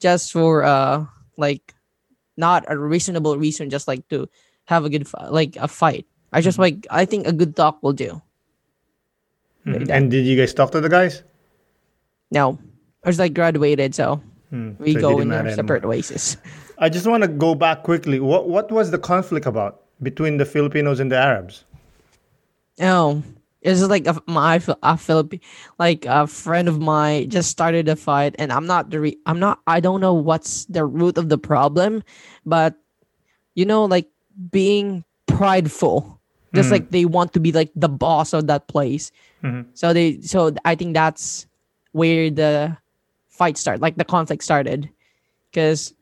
just 0.00 0.32
for 0.32 0.64
uh 0.64 1.04
like 1.36 1.74
not 2.38 2.64
a 2.68 2.78
reasonable 2.78 3.36
reason, 3.36 3.68
just 3.68 3.86
like 3.86 4.08
to 4.08 4.24
have 4.64 4.86
a 4.86 4.88
good 4.88 5.04
like 5.28 5.56
a 5.60 5.68
fight. 5.68 6.06
I 6.32 6.40
just 6.40 6.58
like 6.58 6.86
I 6.88 7.04
think 7.04 7.26
a 7.26 7.32
good 7.36 7.54
talk 7.54 7.82
will 7.82 7.92
do. 7.92 8.22
That. 9.64 9.90
And 9.90 10.10
did 10.10 10.26
you 10.26 10.36
guys 10.36 10.52
talk 10.54 10.70
to 10.72 10.80
the 10.80 10.88
guys? 10.88 11.22
No, 12.30 12.58
I 13.04 13.08
was 13.08 13.18
like 13.18 13.34
graduated, 13.34 13.94
so 13.94 14.20
Hmm, 14.50 14.72
we 14.78 14.94
so 14.94 15.00
go 15.00 15.20
in 15.20 15.30
our 15.32 15.38
anymore. 15.40 15.54
separate 15.56 15.84
ways. 15.86 16.36
I 16.78 16.88
just 16.88 17.06
want 17.06 17.22
to 17.22 17.28
go 17.28 17.54
back 17.54 17.82
quickly. 17.84 18.20
What 18.20 18.48
what 18.48 18.70
was 18.72 18.90
the 18.90 18.98
conflict 18.98 19.46
about 19.46 19.82
between 20.02 20.36
the 20.38 20.44
Filipinos 20.44 21.00
and 21.00 21.10
the 21.12 21.16
Arabs? 21.16 21.64
Oh, 22.80 23.22
it's 23.60 23.80
like 23.82 24.06
a, 24.06 24.20
my 24.26 24.60
a 24.82 24.96
Philip, 24.98 25.34
like 25.78 26.04
a 26.06 26.26
friend 26.26 26.68
of 26.68 26.80
mine 26.80 27.30
just 27.30 27.50
started 27.50 27.88
a 27.88 27.96
fight, 27.96 28.34
and 28.38 28.52
I'm 28.52 28.66
not 28.66 28.90
the 28.90 29.00
re- 29.00 29.18
I'm 29.26 29.38
not 29.38 29.60
I 29.66 29.78
don't 29.80 30.00
know 30.00 30.14
what's 30.14 30.64
the 30.66 30.84
root 30.84 31.16
of 31.18 31.28
the 31.28 31.38
problem, 31.38 32.02
but 32.44 32.74
you 33.54 33.64
know, 33.64 33.84
like 33.84 34.08
being 34.50 35.04
prideful, 35.26 36.18
just 36.54 36.70
like 36.70 36.90
they 36.90 37.04
want 37.04 37.32
to 37.32 37.40
be 37.40 37.52
like 37.52 37.70
the 37.74 37.88
boss 37.88 38.32
of 38.32 38.46
that 38.46 38.68
place. 38.68 39.10
Mhm. 39.42 39.66
So 39.74 39.92
they 39.92 40.20
so 40.20 40.54
I 40.64 40.74
think 40.74 40.94
that's 40.94 41.46
where 41.92 42.30
the 42.30 42.76
fight 43.28 43.56
started, 43.58 43.80
like 43.82 43.96
the 43.96 44.04
conflict 44.04 44.44
started, 44.44 44.88
because 45.50 45.94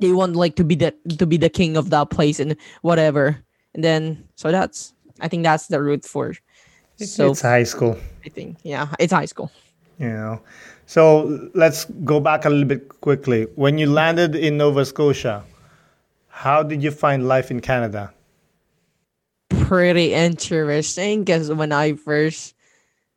they 0.00 0.12
want 0.12 0.36
like 0.36 0.56
to 0.56 0.64
be 0.64 0.74
the 0.74 0.94
to 1.18 1.26
be 1.26 1.36
the 1.36 1.48
king 1.50 1.76
of 1.76 1.90
that 1.90 2.10
place 2.10 2.40
and 2.40 2.56
whatever, 2.82 3.38
and 3.74 3.82
then 3.84 4.24
so 4.34 4.50
that's 4.50 4.94
I 5.20 5.28
think 5.28 5.42
that's 5.42 5.66
the 5.68 5.80
root 5.82 6.04
for. 6.04 6.34
So 6.98 7.30
it's 7.30 7.42
high 7.42 7.62
school, 7.62 7.96
I 8.26 8.28
think 8.28 8.58
yeah, 8.64 8.88
it's 8.98 9.12
high 9.12 9.26
school. 9.30 9.50
you 9.98 10.08
know. 10.08 10.40
So 10.86 11.48
let's 11.54 11.84
go 12.04 12.18
back 12.18 12.44
a 12.44 12.50
little 12.50 12.64
bit 12.66 12.88
quickly. 13.00 13.46
When 13.54 13.78
you 13.78 13.86
landed 13.86 14.34
in 14.34 14.56
Nova 14.56 14.84
Scotia, 14.84 15.44
how 16.28 16.62
did 16.62 16.82
you 16.82 16.90
find 16.90 17.28
life 17.28 17.50
in 17.50 17.60
Canada? 17.60 18.12
Pretty 19.50 20.12
interesting 20.12 21.24
because 21.24 21.50
when 21.52 21.72
I 21.72 21.94
first, 21.94 22.54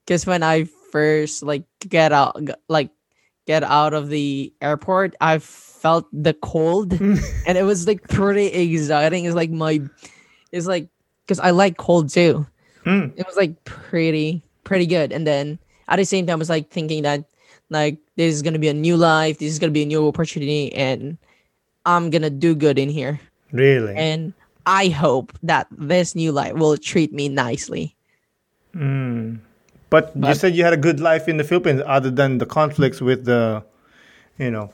because 0.06 0.26
when 0.26 0.44
I 0.44 0.66
first 0.92 1.44
like 1.44 1.64
get 1.88 2.12
out, 2.12 2.40
like 2.68 2.90
get 3.46 3.64
out 3.64 3.94
of 3.94 4.10
the 4.10 4.54
airport, 4.62 5.16
I 5.20 5.40
felt 5.40 6.08
the 6.14 6.34
cold, 6.34 6.94
and 7.02 7.58
it 7.58 7.64
was 7.64 7.88
like 7.88 8.08
pretty 8.08 8.48
exciting. 8.48 9.26
It's 9.26 9.36
like 9.36 9.52
my, 9.52 9.82
it's 10.52 10.68
like 10.68 10.88
because 11.26 11.40
I 11.40 11.52
like 11.52 11.78
cold 11.78 12.10
too. 12.10 12.46
Hmm. 12.84 13.08
It 13.16 13.26
was 13.28 13.36
like 13.36 13.64
pretty 13.66 14.42
pretty 14.64 14.86
good, 14.86 15.12
and 15.12 15.28
then 15.28 15.60
at 15.88 15.98
the 15.98 16.06
same 16.06 16.26
time, 16.26 16.36
I 16.36 16.38
was 16.38 16.50
like 16.50 16.70
thinking 16.70 17.04
that 17.04 17.26
like 17.70 17.98
this 18.16 18.34
is 18.34 18.42
gonna 18.42 18.60
be 18.60 18.70
a 18.70 18.74
new 18.74 18.96
life, 18.96 19.40
this 19.40 19.52
is 19.52 19.60
gonna 19.60 19.72
be 19.72 19.84
a 19.84 19.86
new 19.86 20.08
opportunity, 20.08 20.74
and 20.74 21.18
I'm 21.86 22.10
gonna 22.10 22.30
do 22.30 22.56
good 22.56 22.80
in 22.80 22.90
here. 22.90 23.20
Really? 23.52 23.96
and 23.96 24.34
I 24.66 24.90
hope 24.90 25.34
that 25.44 25.68
this 25.72 26.16
new 26.16 26.32
life 26.32 26.54
will 26.54 26.78
treat 26.78 27.14
me 27.14 27.30
nicely. 27.30 27.96
Hmm. 28.74 29.36
but, 29.90 30.16
you 30.16 30.34
said 30.34 30.56
you 30.56 30.64
had 30.64 30.72
a 30.72 30.78
good 30.78 31.02
life 31.02 31.28
in 31.28 31.36
the 31.36 31.44
Philippines 31.44 31.82
other 31.86 32.10
than 32.10 32.38
the 32.38 32.46
conflicts 32.46 33.02
with 33.02 33.26
the, 33.26 33.64
you 34.38 34.50
know, 34.50 34.72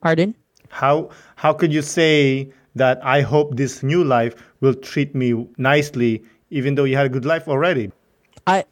Pardon? 0.00 0.34
how 0.72 1.10
how 1.36 1.52
could 1.52 1.72
you 1.72 1.82
say 1.82 2.50
that 2.74 2.98
I 3.04 3.20
hope 3.20 3.56
this 3.56 3.82
new 3.82 4.02
life 4.02 4.34
will 4.60 4.74
treat 4.74 5.14
me 5.14 5.46
nicely 5.58 6.24
even 6.48 6.74
though 6.74 6.84
you 6.84 6.96
had 6.96 7.06
a 7.06 7.10
good 7.10 7.26
life 7.26 7.46
already? 7.46 7.92
I 8.46 8.64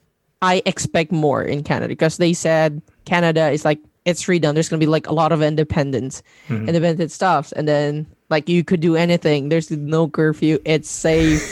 I 0.43 0.63
expect 0.65 1.13
more 1.13 1.43
in 1.43 1.63
Canada 1.63 1.89
because 1.89 2.17
they 2.17 2.33
said 2.33 2.81
Canada 3.05 3.51
is 3.51 3.65
like 3.65 3.79
it's 4.07 4.23
freedom. 4.23 4.55
There's 4.55 4.69
gonna 4.69 4.81
be 4.81 4.87
like 4.87 5.07
a 5.07 5.13
lot 5.13 5.31
of 5.33 5.43
independence, 5.43 6.23
mm-hmm. 6.49 6.69
independent 6.69 7.13
stuff, 7.13 7.53
and 7.55 7.69
then 7.69 8.07
like 8.31 8.49
you 8.49 8.65
could 8.65 8.81
do 8.81 8.97
anything. 8.97 9.49
There's 9.49 9.71
no 9.71 10.09
curfew. 10.09 10.59
It's 10.65 10.89
safe. 10.89 11.43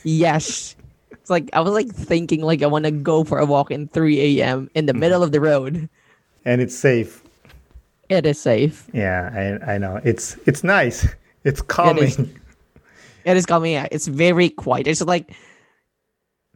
yes. 0.04 0.76
It's 1.10 1.30
like 1.30 1.50
I 1.52 1.60
was 1.60 1.72
like 1.72 1.88
thinking 1.88 2.42
like 2.42 2.62
I 2.62 2.66
want 2.66 2.84
to 2.84 2.90
go 2.90 3.24
for 3.24 3.38
a 3.38 3.46
walk 3.46 3.70
in 3.70 3.88
3 3.88 4.40
a.m. 4.40 4.70
in 4.74 4.86
the 4.86 4.94
middle 4.94 5.22
of 5.22 5.32
the 5.32 5.40
road. 5.40 5.88
And 6.44 6.60
it's 6.60 6.76
safe. 6.76 7.22
It 8.08 8.26
is 8.26 8.40
safe. 8.40 8.88
Yeah, 8.92 9.30
I 9.62 9.74
I 9.74 9.78
know. 9.78 10.00
It's 10.04 10.36
it's 10.46 10.62
nice. 10.64 11.06
It's 11.44 11.62
calming. 11.62 12.04
is. 12.04 12.18
It 13.24 13.36
is 13.36 13.46
coming. 13.46 13.76
out. 13.76 13.88
It's 13.92 14.06
very 14.08 14.48
quiet. 14.50 14.86
It's 14.86 15.00
like 15.02 15.32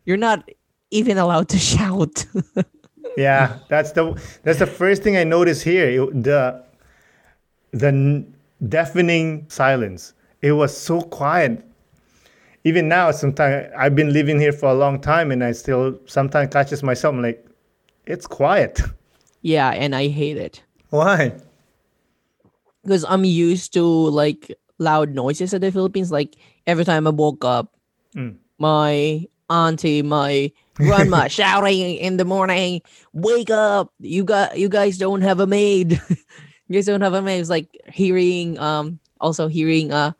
you're 0.04 0.16
not 0.16 0.48
even 0.90 1.16
allowed 1.18 1.48
to 1.50 1.58
shout. 1.72 2.26
Yeah, 3.16 3.58
that's 3.68 3.92
the 3.92 4.20
that's 4.42 4.58
the 4.58 4.66
first 4.66 5.02
thing 5.02 5.16
I 5.16 5.24
noticed 5.24 5.62
here. 5.62 5.88
It- 5.88 6.24
the 6.24 6.64
the 7.72 8.24
deafening 8.68 9.46
silence. 9.48 10.12
It 10.42 10.52
was 10.52 10.76
so 10.76 11.00
quiet. 11.00 11.64
Even 12.64 12.88
now, 12.88 13.10
sometimes 13.10 13.70
I've 13.76 13.94
been 13.94 14.12
living 14.12 14.40
here 14.40 14.52
for 14.52 14.70
a 14.70 14.74
long 14.74 15.00
time, 15.00 15.30
and 15.30 15.44
I 15.44 15.52
still 15.52 15.98
sometimes 16.06 16.52
catches 16.52 16.82
myself 16.82 17.14
I'm 17.14 17.22
like, 17.22 17.44
it's 18.06 18.26
quiet. 18.26 18.80
yeah, 19.42 19.70
and 19.70 19.94
I 19.94 20.08
hate 20.08 20.36
it 20.36 20.62
Why? 20.90 21.32
because 22.82 23.04
I'm 23.08 23.24
used 23.24 23.72
to 23.74 23.82
like 23.82 24.52
loud 24.78 25.14
noises 25.14 25.54
in 25.54 25.60
the 25.60 25.72
Philippines. 25.72 26.10
Like 26.12 26.36
every 26.66 26.84
time 26.84 27.06
I 27.06 27.10
woke 27.10 27.44
up, 27.44 27.70
Mm. 28.14 28.36
my 28.58 29.26
auntie, 29.50 30.02
my 30.02 30.52
grandma 30.76 31.26
shouting 31.28 31.96
in 31.96 32.16
the 32.16 32.24
morning, 32.24 32.80
"Wake 33.12 33.50
up! 33.50 33.92
You 33.98 34.22
got 34.24 34.56
you 34.58 34.68
guys 34.68 34.98
don't 34.98 35.22
have 35.22 35.40
a 35.40 35.46
maid. 35.46 36.00
you 36.68 36.74
guys 36.74 36.86
don't 36.86 37.00
have 37.00 37.14
a 37.14 37.22
maid." 37.22 37.40
It's 37.40 37.50
like 37.50 37.68
hearing 37.92 38.58
um 38.58 38.98
also 39.20 39.48
hearing 39.48 39.92
uh 39.92 40.12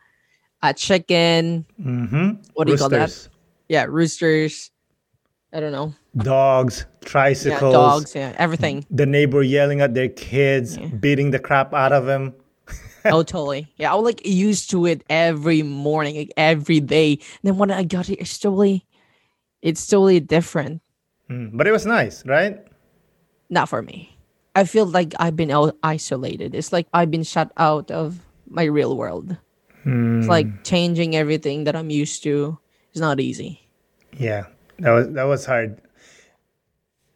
a 0.62 0.72
chicken. 0.74 1.66
Mm-hmm. 1.80 2.42
What 2.54 2.66
do 2.66 2.72
you 2.72 2.78
call 2.78 2.88
that? 2.90 3.28
Yeah, 3.68 3.84
roosters. 3.88 4.70
I 5.52 5.60
don't 5.60 5.72
know. 5.72 5.94
Dogs, 6.16 6.86
tricycles, 7.04 7.62
Yeah, 7.62 7.72
dogs. 7.72 8.14
Yeah, 8.14 8.34
everything. 8.38 8.86
the 8.90 9.06
neighbor 9.06 9.42
yelling 9.42 9.80
at 9.80 9.94
their 9.94 10.08
kids, 10.08 10.76
Yeah. 10.76 10.88
beating 10.88 11.30
the 11.30 11.38
crap 11.38 11.72
out 11.74 11.92
of 11.92 12.06
them. 12.06 12.34
oh, 13.06 13.22
totally. 13.22 13.68
Yeah, 13.76 13.92
I 13.92 13.94
was 13.94 14.04
like 14.04 14.26
used 14.26 14.70
to 14.70 14.86
it 14.86 15.04
every 15.10 15.62
morning, 15.62 16.16
like 16.16 16.32
every 16.36 16.80
day. 16.80 17.12
And 17.12 17.44
then 17.44 17.56
when 17.58 17.70
I 17.70 17.84
got 17.84 18.06
here, 18.06 18.16
it's 18.18 18.38
totally, 18.38 18.86
it's 19.62 19.86
totally 19.86 20.18
different. 20.20 20.82
Mm, 21.30 21.56
But 21.56 21.66
it 21.66 21.72
was 21.72 21.86
nice, 21.86 22.24
right? 22.26 22.58
Not 23.50 23.68
for 23.68 23.82
me. 23.82 24.13
I 24.54 24.64
feel 24.64 24.86
like 24.86 25.14
I've 25.18 25.36
been 25.36 25.52
isolated. 25.82 26.54
It's 26.54 26.72
like 26.72 26.86
I've 26.94 27.10
been 27.10 27.24
shut 27.24 27.52
out 27.56 27.90
of 27.90 28.20
my 28.48 28.64
real 28.64 28.96
world. 28.96 29.36
It's 29.86 30.28
like 30.28 30.64
changing 30.64 31.14
everything 31.14 31.64
that 31.64 31.76
I'm 31.76 31.90
used 31.90 32.22
to 32.22 32.58
is 32.94 33.00
not 33.00 33.20
easy. 33.20 33.60
Yeah, 34.16 34.46
that 34.78 34.92
was 34.92 35.10
that 35.10 35.24
was 35.24 35.44
hard. 35.44 35.80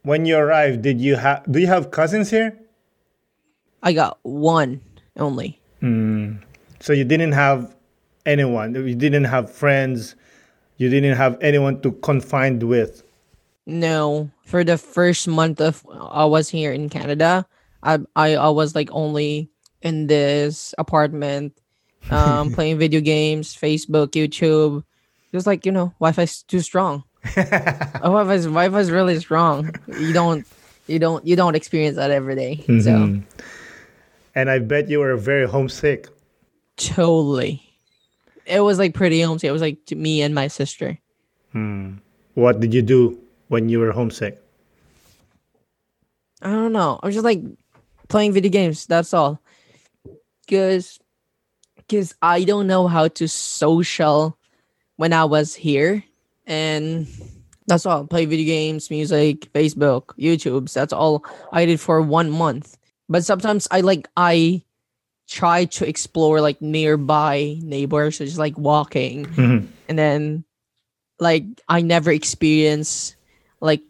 When 0.02 0.26
you 0.26 0.36
arrived, 0.36 0.82
did 0.82 1.00
you 1.00 1.16
have 1.16 1.50
do 1.50 1.60
you 1.60 1.66
have 1.66 1.90
cousins 1.90 2.28
here? 2.28 2.58
I 3.82 3.92
got 3.94 4.18
one 4.22 4.82
only. 5.16 5.60
Hmm. 5.80 6.44
So 6.80 6.92
you 6.92 7.04
didn't 7.04 7.32
have 7.32 7.74
anyone. 8.26 8.74
You 8.74 8.94
didn't 8.94 9.24
have 9.24 9.50
friends. 9.50 10.14
You 10.76 10.90
didn't 10.90 11.16
have 11.16 11.38
anyone 11.40 11.80
to 11.82 11.92
confide 11.92 12.62
with. 12.62 13.02
No, 13.68 14.30
for 14.46 14.64
the 14.64 14.78
first 14.78 15.28
month 15.28 15.60
of 15.60 15.84
I 15.92 16.24
was 16.24 16.48
here 16.48 16.72
in 16.72 16.88
Canada, 16.88 17.44
I 17.82 17.98
I, 18.16 18.34
I 18.34 18.48
was 18.48 18.74
like 18.74 18.88
only 18.92 19.50
in 19.82 20.06
this 20.06 20.74
apartment, 20.78 21.52
um, 22.10 22.50
playing 22.50 22.78
video 22.78 23.02
games, 23.02 23.54
Facebook, 23.54 24.16
YouTube. 24.16 24.84
Just 25.32 25.46
like 25.46 25.66
you 25.66 25.72
know, 25.72 25.92
Wi-Fi's 26.00 26.42
too 26.42 26.60
strong. 26.60 27.04
Uh, 27.36 28.08
Wi-Fi's 28.08 28.46
Wi-Fi's 28.46 28.90
really 28.90 29.20
strong. 29.20 29.74
You 29.86 30.14
don't 30.14 30.46
you 30.86 30.98
don't 30.98 31.26
you 31.26 31.36
don't 31.36 31.54
experience 31.54 31.96
that 31.96 32.10
every 32.10 32.36
day. 32.36 32.64
So 32.80 33.20
And 34.34 34.48
I 34.48 34.60
bet 34.60 34.88
you 34.88 35.00
were 35.00 35.16
very 35.16 35.46
homesick. 35.46 36.08
totally, 36.78 37.60
it 38.46 38.60
was 38.60 38.78
like 38.78 38.94
pretty 38.94 39.20
homesick. 39.20 39.48
It 39.48 39.52
was 39.52 39.60
like 39.60 39.84
to 39.92 39.94
me 39.94 40.22
and 40.22 40.34
my 40.34 40.48
sister. 40.48 40.96
What 42.32 42.60
did 42.60 42.72
you 42.72 42.80
do 42.80 43.18
when 43.48 43.68
you 43.68 43.80
were 43.80 43.92
homesick? 43.92 44.40
I 46.42 46.50
don't 46.50 46.72
know. 46.72 47.00
I'm 47.02 47.10
just 47.10 47.24
like 47.24 47.42
playing 48.08 48.32
video 48.32 48.50
games. 48.50 48.86
That's 48.86 49.12
all. 49.12 49.40
Cause, 50.48 50.98
cause 51.90 52.14
I 52.22 52.44
don't 52.44 52.66
know 52.66 52.86
how 52.88 53.08
to 53.08 53.28
social 53.28 54.38
when 54.96 55.12
I 55.12 55.24
was 55.24 55.54
here, 55.54 56.02
and 56.46 57.06
that's 57.66 57.84
all. 57.84 58.06
Play 58.06 58.24
video 58.24 58.46
games, 58.46 58.88
music, 58.90 59.52
Facebook, 59.52 60.06
YouTube's. 60.18 60.72
That's 60.74 60.92
all 60.92 61.24
I 61.52 61.66
did 61.66 61.80
for 61.80 62.00
one 62.00 62.30
month. 62.30 62.78
But 63.08 63.24
sometimes 63.24 63.68
I 63.70 63.80
like 63.82 64.08
I 64.16 64.62
try 65.28 65.66
to 65.66 65.86
explore 65.86 66.40
like 66.40 66.62
nearby 66.62 67.58
neighbors, 67.62 68.16
so 68.16 68.24
just 68.24 68.38
like 68.38 68.56
walking, 68.56 69.26
Mhm. 69.26 69.66
and 69.88 69.98
then 69.98 70.44
like 71.20 71.44
I 71.68 71.82
never 71.82 72.10
experience 72.10 73.16
like 73.60 73.82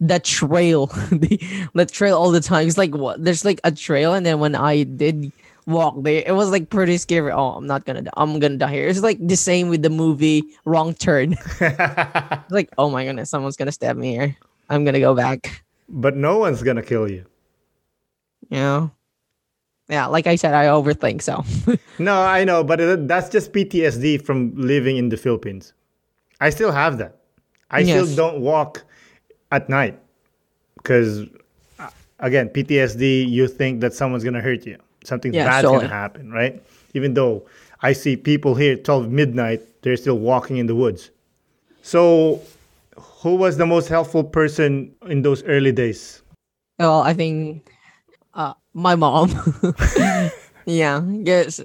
the 0.00 0.18
trail, 0.20 0.86
the, 1.10 1.38
the 1.74 1.86
trail 1.86 2.16
all 2.16 2.30
the 2.30 2.40
time. 2.40 2.66
It's 2.66 2.78
like 2.78 2.94
what 2.94 3.22
there's 3.24 3.44
like 3.44 3.60
a 3.64 3.70
trail, 3.72 4.14
and 4.14 4.24
then 4.26 4.38
when 4.40 4.54
I 4.54 4.82
did 4.84 5.32
walk 5.66 5.94
there, 6.02 6.22
it 6.26 6.32
was 6.34 6.50
like 6.50 6.68
pretty 6.68 6.98
scary. 6.98 7.32
Oh, 7.32 7.52
I'm 7.56 7.66
not 7.66 7.84
gonna, 7.86 8.02
die. 8.02 8.10
I'm 8.16 8.38
gonna 8.38 8.56
die 8.58 8.72
here. 8.72 8.88
It's 8.88 9.00
like 9.00 9.18
the 9.26 9.36
same 9.36 9.68
with 9.68 9.82
the 9.82 9.90
movie 9.90 10.42
Wrong 10.64 10.94
Turn. 10.94 11.36
It's 11.60 12.52
like, 12.52 12.68
oh 12.76 12.90
my 12.90 13.04
goodness, 13.04 13.30
someone's 13.30 13.56
gonna 13.56 13.72
stab 13.72 13.96
me 13.96 14.12
here. 14.12 14.36
I'm 14.68 14.84
gonna 14.84 15.00
go 15.00 15.14
back. 15.14 15.62
but 15.88 16.16
no 16.16 16.38
one's 16.38 16.62
gonna 16.62 16.82
kill 16.82 17.10
you. 17.10 17.24
yeah. 18.50 18.88
Yeah, 19.88 20.06
like 20.06 20.26
I 20.26 20.36
said, 20.36 20.54
I 20.54 20.64
overthink. 20.66 21.20
So 21.20 21.44
No, 21.98 22.22
I 22.22 22.44
know, 22.44 22.64
but 22.64 23.06
that's 23.06 23.28
just 23.28 23.52
PTSD 23.52 24.24
from 24.24 24.54
living 24.56 24.96
in 24.96 25.10
the 25.10 25.16
Philippines. 25.18 25.74
I 26.40 26.48
still 26.50 26.72
have 26.72 26.96
that. 26.98 27.16
I 27.70 27.80
Yes. 27.80 27.90
still 28.08 28.16
don't 28.16 28.40
walk 28.40 28.84
at 29.54 29.68
night 29.68 29.96
because, 30.76 31.24
again, 32.18 32.48
PTSD. 32.48 33.28
You 33.28 33.46
think 33.48 33.80
that 33.80 33.94
someone's 33.94 34.24
gonna 34.24 34.40
hurt 34.42 34.66
you, 34.66 34.76
something 35.04 35.32
Yeah, 35.32 35.46
bad's 35.46 35.62
surely. 35.62 35.86
gonna 35.86 35.94
happen, 35.94 36.30
right? 36.30 36.60
Even 36.94 37.14
though 37.14 37.46
I 37.82 37.92
see 37.94 38.16
people 38.16 38.54
here 38.54 38.76
twelve 38.76 39.10
midnight, 39.10 39.62
they're 39.82 39.96
still 39.96 40.18
walking 40.18 40.56
in 40.58 40.66
the 40.66 40.74
woods. 40.74 41.10
So, 41.82 42.40
who 43.22 43.36
was 43.36 43.56
the 43.56 43.66
most 43.66 43.88
helpful 43.88 44.24
person 44.24 44.90
in 45.06 45.22
those 45.22 45.42
early 45.44 45.72
days? 45.72 46.22
Well, 46.78 47.02
I 47.02 47.14
think 47.14 47.62
uh, 48.34 48.54
my 48.74 48.94
mom. 48.96 49.30
yeah, 50.66 51.00
yes, 51.06 51.60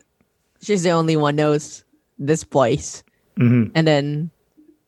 she's 0.62 0.84
the 0.84 0.91
only 0.91 1.17
one 1.17 1.36
knows 1.36 1.84
this 2.19 2.43
place. 2.43 3.02
Mhm. 3.39 3.71
And 3.73 3.88
then 3.88 4.30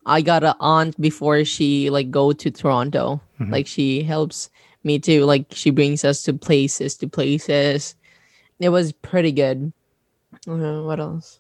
I 0.06 0.22
got 0.22 0.44
an 0.44 0.56
aunt 0.60 1.00
before 1.00 1.46
she 1.46 1.90
like 1.90 2.12
go 2.12 2.32
to 2.32 2.52
Toronto. 2.52 3.22
Like 3.40 3.68
she 3.68 4.04
helps 4.04 4.50
me 4.84 5.00
too. 5.00 5.26
Like 5.26 5.48
she 5.52 5.70
brings 5.70 6.06
us 6.06 6.24
to 6.24 6.34
places, 6.34 6.96
to 6.98 7.08
places. 7.08 7.96
It 8.60 8.70
was 8.70 8.92
pretty 8.92 9.32
good. 9.32 9.74
Uh, 10.48 10.82
what 10.82 11.00
else? 11.00 11.40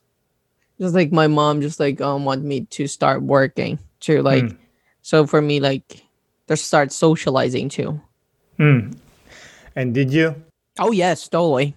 Just 0.79 0.95
like 0.95 1.11
my 1.11 1.27
mom, 1.27 1.61
just 1.61 1.79
like 1.79 2.01
um 2.01 2.25
want 2.25 2.43
me 2.43 2.61
to 2.61 2.87
start 2.87 3.21
working 3.21 3.77
to 4.01 4.21
like. 4.21 4.43
Mm. 4.43 4.57
So 5.03 5.25
for 5.25 5.41
me, 5.41 5.59
like, 5.59 6.03
to 6.47 6.55
start 6.55 6.91
socializing 6.91 7.69
too. 7.69 7.99
Mm. 8.59 8.95
And 9.75 9.93
did 9.93 10.13
you? 10.13 10.35
Oh 10.79 10.91
yes, 10.91 11.27
totally. 11.27 11.75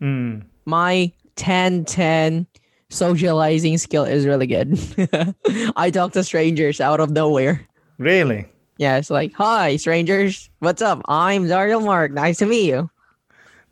Mm. 0.00 0.44
My 0.66 1.12
10-10 1.36 2.46
socializing 2.90 3.78
skill 3.78 4.04
is 4.04 4.26
really 4.26 4.46
good. 4.46 4.78
I 5.76 5.90
talk 5.90 6.12
to 6.12 6.24
strangers 6.24 6.80
out 6.80 7.00
of 7.00 7.10
nowhere. 7.10 7.66
Really? 7.98 8.46
Yeah, 8.78 8.98
it's 8.98 9.10
like, 9.10 9.32
hi, 9.32 9.76
strangers. 9.76 10.50
What's 10.58 10.82
up? 10.82 11.00
I'm 11.08 11.44
Daryl 11.46 11.84
Mark. 11.84 12.12
Nice 12.12 12.38
to 12.38 12.46
meet 12.46 12.66
you. 12.66 12.90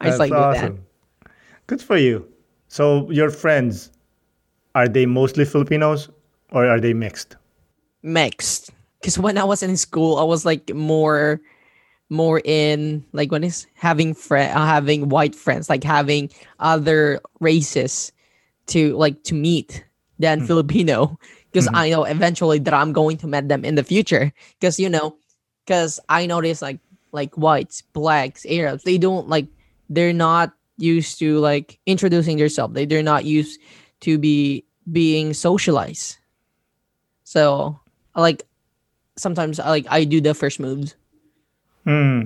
I 0.00 0.06
just 0.06 0.18
like 0.18 0.30
do 0.30 0.36
that. 0.36 0.72
Good 1.66 1.82
for 1.82 1.96
you. 1.96 2.26
So 2.68 3.10
your 3.10 3.30
friends, 3.30 3.90
are 4.74 4.88
they 4.88 5.06
mostly 5.06 5.44
Filipinos 5.44 6.08
or 6.50 6.66
are 6.66 6.80
they 6.80 6.94
mixed? 6.94 7.36
Mixed. 8.02 8.70
Because 9.00 9.18
when 9.18 9.38
I 9.38 9.44
was 9.44 9.62
in 9.62 9.76
school, 9.76 10.16
I 10.16 10.24
was 10.24 10.44
like 10.44 10.74
more 10.74 11.40
more 12.10 12.42
in 12.44 13.04
like 13.12 13.32
when 13.32 13.42
it's 13.42 13.66
having 13.74 14.14
friend 14.14 14.52
uh, 14.56 14.66
having 14.66 15.08
white 15.08 15.34
friends, 15.34 15.68
like 15.68 15.84
having 15.84 16.30
other 16.58 17.20
races 17.40 18.12
to 18.66 18.96
like 18.96 19.22
to 19.24 19.34
meet 19.34 19.84
than 20.18 20.46
Filipino. 20.46 21.18
Because 21.50 21.68
I 21.72 21.90
know 21.90 22.02
eventually 22.02 22.58
that 22.58 22.74
I'm 22.74 22.92
going 22.92 23.16
to 23.18 23.28
meet 23.28 23.48
them 23.48 23.64
in 23.64 23.76
the 23.76 23.84
future. 23.84 24.32
Because 24.58 24.78
you 24.78 24.88
know, 24.88 25.16
because 25.64 26.00
I 26.08 26.26
notice 26.26 26.60
like 26.62 26.80
like 27.12 27.34
whites, 27.36 27.82
blacks, 27.82 28.44
Arabs, 28.48 28.82
they 28.82 28.98
don't 28.98 29.28
like 29.28 29.46
they're 29.88 30.12
not 30.12 30.52
used 30.76 31.18
to 31.20 31.38
like 31.38 31.78
introducing 31.86 32.38
themselves. 32.38 32.74
They 32.74 32.86
they're 32.86 33.02
not 33.02 33.24
used 33.24 33.60
to 34.00 34.18
be 34.18 34.64
being 34.90 35.32
socialized. 35.32 36.18
So 37.22 37.78
like 38.16 38.46
sometimes 39.16 39.60
I 39.60 39.68
like 39.70 39.86
I 39.88 40.04
do 40.04 40.20
the 40.20 40.34
first 40.34 40.60
moves. 40.60 40.96
Hmm. 41.84 42.22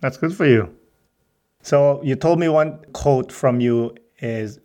That's 0.00 0.16
good 0.16 0.34
for 0.34 0.46
you. 0.46 0.74
So 1.62 2.00
you 2.02 2.14
told 2.16 2.38
me 2.38 2.48
one 2.48 2.78
quote 2.92 3.32
from 3.32 3.60
you 3.60 3.94
is 4.20 4.60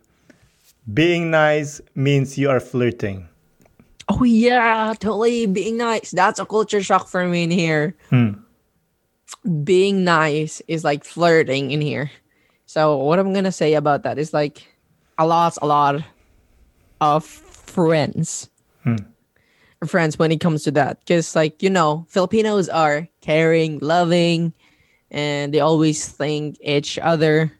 being 0.92 1.30
nice 1.30 1.80
means 1.94 2.38
you 2.38 2.50
are 2.50 2.60
flirting. 2.60 3.28
Oh 4.08 4.24
yeah, 4.24 4.94
totally 4.98 5.46
being 5.46 5.76
nice. 5.76 6.10
That's 6.10 6.40
a 6.40 6.46
culture 6.46 6.82
shock 6.82 7.08
for 7.08 7.26
me 7.26 7.44
in 7.44 7.50
here. 7.50 7.94
Hmm. 8.10 8.32
Being 9.64 10.04
nice 10.04 10.62
is 10.68 10.84
like 10.84 11.04
flirting 11.04 11.70
in 11.70 11.80
here. 11.80 12.10
So 12.66 12.96
what 12.96 13.18
I'm 13.18 13.32
gonna 13.32 13.52
say 13.52 13.74
about 13.74 14.02
that 14.02 14.18
is 14.18 14.32
like 14.32 14.66
a 15.18 15.26
lot, 15.26 15.56
a 15.62 15.66
lot 15.66 16.02
of 17.00 17.24
friends. 17.24 18.48
Friends 19.86 20.16
when 20.16 20.30
it 20.30 20.40
comes 20.40 20.62
to 20.62 20.70
that. 20.72 21.00
Because 21.00 21.34
like, 21.34 21.60
you 21.60 21.68
know, 21.68 22.06
Filipinos 22.08 22.68
are 22.68 23.08
caring, 23.20 23.80
loving, 23.80 24.52
and 25.10 25.52
they 25.52 25.58
always 25.58 26.06
think 26.06 26.56
each 26.60 26.98
other. 27.00 27.50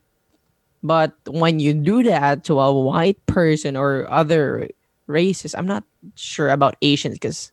But 0.82 1.14
when 1.26 1.60
you 1.60 1.74
do 1.74 2.02
that 2.04 2.44
to 2.44 2.58
a 2.58 2.72
white 2.72 3.24
person 3.26 3.76
or 3.76 4.10
other 4.10 4.68
races, 5.06 5.54
I'm 5.54 5.66
not 5.66 5.84
sure 6.16 6.50
about 6.50 6.76
Asians 6.82 7.14
because 7.14 7.52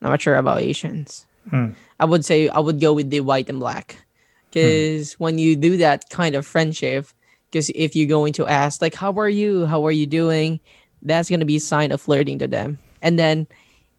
I'm 0.00 0.10
not 0.10 0.22
sure 0.22 0.36
about 0.36 0.60
Asians. 0.60 1.26
Hmm. 1.50 1.70
I 2.00 2.04
would 2.04 2.24
say 2.24 2.48
I 2.48 2.58
would 2.58 2.80
go 2.80 2.92
with 2.92 3.10
the 3.10 3.20
white 3.20 3.48
and 3.48 3.60
black 3.60 3.96
hmm. 3.96 4.00
because 4.52 5.14
when 5.14 5.38
you 5.38 5.56
do 5.56 5.76
that 5.78 6.08
kind 6.10 6.34
of 6.34 6.46
friendship, 6.46 7.06
because 7.50 7.70
if 7.74 7.94
you're 7.94 8.08
going 8.08 8.32
to 8.34 8.46
ask 8.46 8.80
like, 8.80 8.94
"How 8.94 9.12
are 9.12 9.28
you? 9.28 9.66
How 9.66 9.86
are 9.86 9.92
you 9.92 10.06
doing?" 10.06 10.60
That's 11.02 11.30
gonna 11.30 11.44
be 11.44 11.56
a 11.56 11.60
sign 11.60 11.92
of 11.92 12.00
flirting 12.00 12.38
to 12.40 12.48
them. 12.48 12.78
And 13.02 13.18
then, 13.18 13.46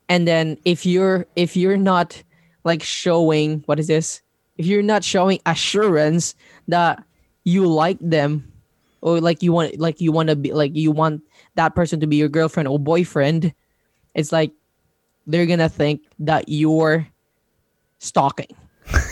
and 0.09 0.27
then 0.27 0.57
if 0.65 0.85
you're 0.85 1.25
if 1.35 1.55
you're 1.55 1.77
not 1.77 2.21
like 2.63 2.83
showing 2.83 3.63
what 3.65 3.79
is 3.79 3.87
this? 3.87 4.21
If 4.57 4.65
you're 4.65 4.81
not 4.81 5.03
showing 5.03 5.39
assurance 5.45 6.33
that 6.67 7.03
you 7.47 7.65
like 7.65 7.95
them 8.03 8.51
or 8.99 9.21
like 9.21 9.41
you 9.41 9.53
want 9.53 9.79
like 9.79 10.01
you 10.01 10.11
want 10.11 10.27
to 10.27 10.35
be 10.35 10.51
like 10.51 10.75
you 10.75 10.91
want 10.91 11.23
that 11.55 11.73
person 11.73 11.97
to 12.01 12.05
be 12.05 12.17
your 12.17 12.27
girlfriend 12.27 12.67
or 12.67 12.77
boyfriend 12.77 13.53
it's 14.13 14.33
like 14.33 14.51
they're 15.27 15.45
gonna 15.45 15.69
think 15.69 16.01
that 16.19 16.43
you're 16.49 17.07
stalking 17.99 18.51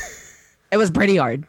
it 0.71 0.75
was 0.75 0.91
pretty 0.91 1.15
hard 1.15 1.47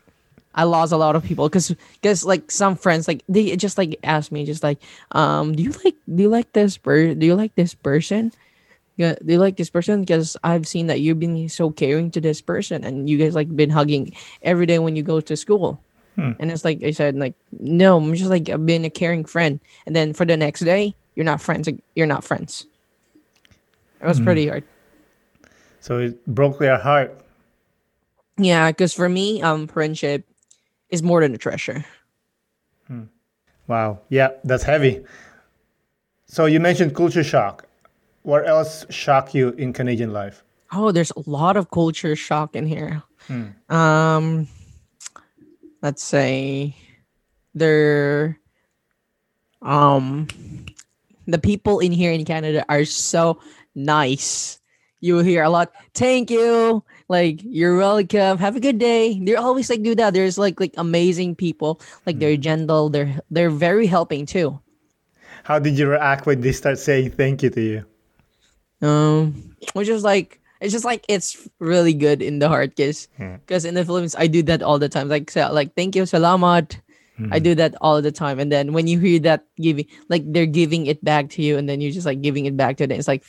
i 0.55 0.63
lost 0.63 0.93
a 0.93 0.97
lot 0.97 1.17
of 1.17 1.25
people 1.25 1.49
because 1.49 1.75
because 1.99 2.25
like 2.25 2.53
some 2.53 2.77
friends 2.77 3.09
like 3.09 3.25
they 3.29 3.57
just 3.57 3.79
like 3.79 3.99
asked 4.05 4.31
me 4.31 4.47
just 4.47 4.63
like 4.63 4.79
um 5.11 5.57
do 5.57 5.65
you 5.65 5.75
like 5.85 5.97
do 6.07 6.23
you 6.23 6.29
like 6.29 6.53
this 6.53 6.79
per 6.79 7.15
do 7.15 7.27
you 7.27 7.35
like 7.35 7.55
this 7.57 7.75
person 7.75 8.31
yeah, 8.99 9.15
do 9.23 9.35
you 9.35 9.39
like 9.39 9.59
this 9.59 9.69
person? 9.69 10.01
Because 10.01 10.39
I've 10.43 10.67
seen 10.67 10.87
that 10.87 11.01
you've 11.01 11.21
been 11.21 11.51
so 11.51 11.69
caring 11.69 12.11
to 12.13 12.21
this 12.21 12.41
person, 12.41 12.83
and 12.83 13.11
you 13.11 13.19
guys 13.19 13.35
like 13.35 13.55
been 13.55 13.69
hugging 13.69 14.17
every 14.41 14.65
day 14.65 14.79
when 14.79 14.97
you 14.97 15.03
go 15.03 15.21
to 15.21 15.37
school. 15.37 15.85
And 16.17 16.51
it's 16.51 16.65
like 16.65 16.83
I 16.83 16.91
said, 16.91 17.17
like 17.17 17.35
no, 17.61 17.99
I'm 17.99 18.15
just 18.15 18.31
like 18.31 18.49
I've 18.49 18.69
a 18.69 18.91
caring 18.91 19.25
friend. 19.25 19.61
And 19.87 19.95
then 19.95 20.13
for 20.13 20.25
the 20.25 20.37
next 20.37 20.61
day, 20.61 20.95
you're 21.15 21.25
not 21.25 21.41
friends. 21.41 21.69
You're 21.95 22.07
not 22.07 22.25
friends. 22.25 22.67
It 24.01 24.07
was 24.07 24.21
pretty 24.21 24.49
hard. 24.49 24.65
So 25.81 25.99
it 25.99 26.27
broke 26.27 26.59
their 26.59 26.79
heart. 26.79 27.19
Yeah, 28.37 28.71
because 28.71 28.93
for 28.93 29.09
me, 29.09 29.41
um, 29.43 29.67
friendship 29.67 30.27
is 30.91 31.03
more 31.03 31.21
than 31.23 31.35
a 31.35 31.39
treasure. 31.39 31.85
Wow. 33.67 34.01
Yeah, 34.09 34.31
that's 34.45 34.63
heavy. 34.63 35.05
So 36.27 36.47
you 36.47 36.61
mentioned 36.61 36.95
culture 36.95 37.25
shock. 37.25 37.67
What 38.23 38.47
else 38.47 38.85
shocked 38.91 39.35
you 39.35 39.51
in 39.51 39.73
Canadian 39.73 40.13
life? 40.13 40.43
Oh, 40.73 40.93
there's 40.93 41.13
a 41.13 41.31
lot 41.31 41.57
of 41.57 41.71
culture 41.71 42.17
shock 42.17 42.57
in 42.57 42.67
here. 42.67 43.03
Um, 43.69 44.49
let's 45.83 46.03
say 46.03 46.77
there, 47.55 48.39
um, 49.63 50.29
the 51.27 51.39
people 51.39 51.81
in 51.81 51.93
here 51.93 52.13
in 52.13 52.25
Canada 52.25 52.65
are 52.69 52.85
so 52.85 53.41
nice. 53.75 54.61
you 55.01 55.15
will 55.15 55.23
hear 55.23 55.43
a 55.43 55.51
lot. 55.51 55.73
Thank 55.95 56.31
you. 56.31 56.83
Like 57.09 57.41
you're 57.45 57.77
welcome. 57.77 58.39
Have 58.39 58.57
a 58.57 58.61
good 58.61 58.79
day. 58.79 59.21
They're 59.21 59.39
always 59.39 59.71
like 59.71 59.83
do 59.83 59.95
that. 59.95 60.15
There's 60.15 60.39
like 60.39 60.59
like 60.59 60.75
amazing 60.77 61.37
people. 61.37 61.81
Like 62.07 62.19
they're 62.19 62.37
gentle. 62.37 62.89
They're 62.89 63.21
they're 63.31 63.51
very 63.51 63.87
helping 63.87 64.27
too. 64.27 64.59
How 65.45 65.59
did 65.61 65.79
you 65.79 65.87
react 65.87 66.27
when 66.27 66.41
they 66.41 66.53
start 66.53 66.79
saying 66.79 67.13
thank 67.13 67.43
you 67.43 67.51
to 67.51 67.61
you? 67.61 67.85
Um, 68.87 69.55
which 69.75 69.89
is 69.89 70.03
like 70.03 70.41
it's 70.61 70.73
just 70.73 70.85
like 70.85 71.05
it's 71.09 71.49
really 71.59 71.93
good 71.95 72.23
in 72.23 72.39
the 72.39 72.49
heart 72.49 72.77
because 72.77 73.09
Hmm. 73.17 73.37
because 73.47 73.65
in 73.65 73.75
the 73.75 73.85
Philippines 73.85 74.15
I 74.19 74.27
do 74.27 74.43
that 74.45 74.63
all 74.63 74.79
the 74.79 74.89
time. 74.89 75.09
Like 75.09 75.31
so, 75.31 75.51
like 75.53 75.75
thank 75.75 75.95
you, 75.97 76.03
salamat. 76.05 76.81
I 77.33 77.41
do 77.41 77.55
that 77.57 77.73
all 77.81 78.03
the 78.05 78.13
time, 78.13 78.37
and 78.37 78.53
then 78.53 78.77
when 78.77 78.85
you 78.87 79.01
hear 79.01 79.17
that 79.25 79.49
giving, 79.57 79.89
like 80.13 80.21
they're 80.29 80.45
giving 80.45 80.85
it 80.85 81.01
back 81.01 81.33
to 81.33 81.41
you, 81.41 81.57
and 81.57 81.65
then 81.65 81.81
you're 81.81 81.89
just 81.97 82.05
like 82.05 82.21
giving 82.21 82.45
it 82.45 82.61
back 82.61 82.77
to 82.77 82.87
them. 82.87 82.99
It's 83.01 83.09
like 83.09 83.25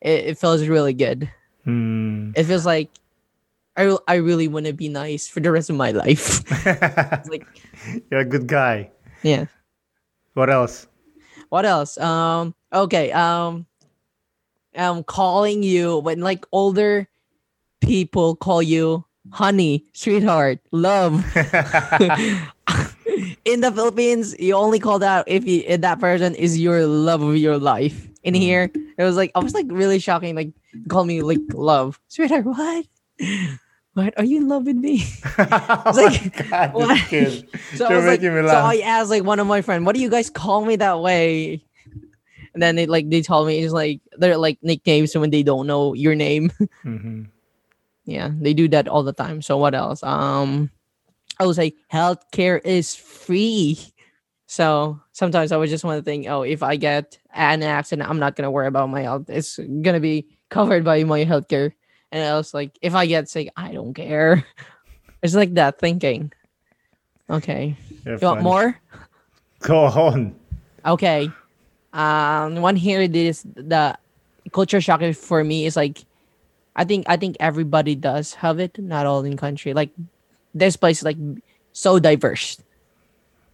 it, 0.00 0.32
it 0.32 0.38
feels 0.40 0.64
really 0.64 0.96
good. 0.96 1.28
Hmm. 1.68 2.32
It 2.32 2.48
feels 2.48 2.64
like 2.64 2.88
I 3.76 3.92
I 4.08 4.24
really 4.24 4.48
want 4.48 4.64
to 4.64 4.72
be 4.72 4.88
nice 4.88 5.28
for 5.28 5.40
the 5.44 5.52
rest 5.52 5.68
of 5.68 5.76
my 5.76 5.92
life. 5.92 6.48
like 7.28 7.44
You're 8.10 8.24
a 8.24 8.24
good 8.24 8.48
guy. 8.48 8.88
yeah. 9.20 9.52
What 10.32 10.48
else? 10.48 10.88
What 11.52 11.68
else? 11.68 12.00
Um. 12.00 12.54
Okay. 12.72 13.12
Um. 13.12 13.65
Um. 14.76 15.04
Calling 15.04 15.62
you 15.62 15.98
when 15.98 16.20
like 16.20 16.46
older 16.52 17.08
people 17.80 18.36
call 18.36 18.62
you 18.62 19.04
honey, 19.30 19.84
sweetheart, 19.92 20.60
love. 20.72 21.24
In 23.44 23.60
the 23.60 23.70
Philippines, 23.72 24.34
you 24.38 24.54
only 24.54 24.78
call 24.78 24.98
that 24.98 25.24
if 25.28 25.46
you, 25.46 25.62
if 25.66 25.80
that 25.82 26.00
person 26.00 26.34
is 26.34 26.60
your 26.60 26.84
love 26.86 27.22
of 27.22 27.36
your 27.36 27.58
life. 27.58 28.08
In 28.22 28.34
here, 28.34 28.70
it 28.98 29.04
was 29.04 29.16
like 29.16 29.30
I 29.36 29.38
was 29.38 29.54
like 29.54 29.66
really 29.68 30.00
shocking. 30.00 30.34
Like 30.34 30.50
call 30.88 31.04
me 31.04 31.22
like 31.22 31.38
love, 31.52 32.00
sweetheart. 32.08 32.44
What? 32.44 32.86
What 33.94 34.18
are 34.18 34.24
you 34.24 34.38
in 34.38 34.48
love 34.48 34.66
with 34.66 34.76
me? 34.76 35.04
oh 35.38 35.92
like, 35.94 36.50
god, 36.50 36.74
what? 36.74 36.88
this 36.88 37.08
kid. 37.08 37.48
So 37.76 37.86
I 37.86 37.96
was 37.96 38.04
like, 38.04 38.20
making 38.20 38.42
me 38.42 38.48
so. 38.48 38.54
I 38.54 38.82
asked 38.84 39.10
like 39.10 39.22
one 39.22 39.38
of 39.38 39.46
my 39.46 39.62
friends, 39.62 39.86
"What 39.86 39.94
do 39.94 40.02
you 40.02 40.10
guys 40.10 40.28
call 40.28 40.64
me 40.64 40.74
that 40.76 41.00
way?" 41.00 41.64
And 42.56 42.62
then 42.62 42.74
they 42.74 42.86
like 42.86 43.10
they 43.10 43.20
told 43.20 43.46
me 43.48 43.58
it's 43.60 43.74
like 43.74 44.00
they're 44.16 44.38
like 44.40 44.56
nicknames 44.62 45.14
when 45.14 45.28
they 45.28 45.42
don't 45.44 45.66
know 45.66 45.92
your 45.92 46.14
name. 46.16 46.48
Mhm. 46.88 47.28
yeah, 48.06 48.30
they 48.32 48.54
do 48.54 48.66
that 48.68 48.88
all 48.88 49.02
the 49.02 49.12
time. 49.12 49.42
So 49.42 49.58
what 49.58 49.74
else? 49.74 50.02
Um, 50.02 50.70
I 51.38 51.44
was 51.44 51.58
like, 51.58 51.76
healthcare 51.92 52.58
is 52.64 52.94
free. 52.94 53.76
So 54.46 54.98
sometimes 55.12 55.52
I 55.52 55.58
would 55.58 55.68
just 55.68 55.84
want 55.84 55.98
to 56.00 56.02
think, 56.02 56.28
oh, 56.32 56.48
if 56.48 56.62
I 56.62 56.76
get 56.76 57.18
an 57.34 57.62
accident, 57.62 58.08
I'm 58.08 58.18
not 58.18 58.36
gonna 58.36 58.50
worry 58.50 58.68
about 58.68 58.88
my 58.88 59.02
health. 59.02 59.28
It's 59.28 59.58
gonna 59.58 60.00
be 60.00 60.24
covered 60.48 60.82
by 60.82 61.04
my 61.04 61.26
healthcare. 61.26 61.72
And 62.10 62.24
I 62.24 62.36
was 62.40 62.54
like, 62.54 62.72
if 62.80 62.94
I 62.94 63.04
get 63.04 63.28
sick, 63.28 63.52
I 63.54 63.72
don't 63.76 63.92
care. 63.92 64.46
It's 65.22 65.34
like 65.34 65.52
that 65.60 65.78
thinking. 65.78 66.32
Okay. 67.28 67.76
You're 68.04 68.16
You 68.16 68.26
want 68.28 68.40
more? 68.42 68.80
Go 69.60 69.84
on. 69.92 70.36
Okay. 70.86 71.28
Um, 71.96 72.60
one 72.60 72.76
here 72.76 73.08
this 73.08 73.40
the 73.56 73.96
culture 74.52 74.82
shock 74.82 75.00
for 75.14 75.42
me 75.42 75.64
is 75.64 75.76
like, 75.76 76.04
I 76.76 76.84
think 76.84 77.08
I 77.08 77.16
think 77.16 77.36
everybody 77.40 77.94
does 77.94 78.34
have 78.34 78.60
it, 78.60 78.78
not 78.78 79.06
all 79.06 79.24
in 79.24 79.36
country. 79.36 79.72
Like, 79.72 79.90
this 80.52 80.76
place 80.76 80.98
is 80.98 81.04
like 81.04 81.16
so 81.72 81.98
diverse, 81.98 82.60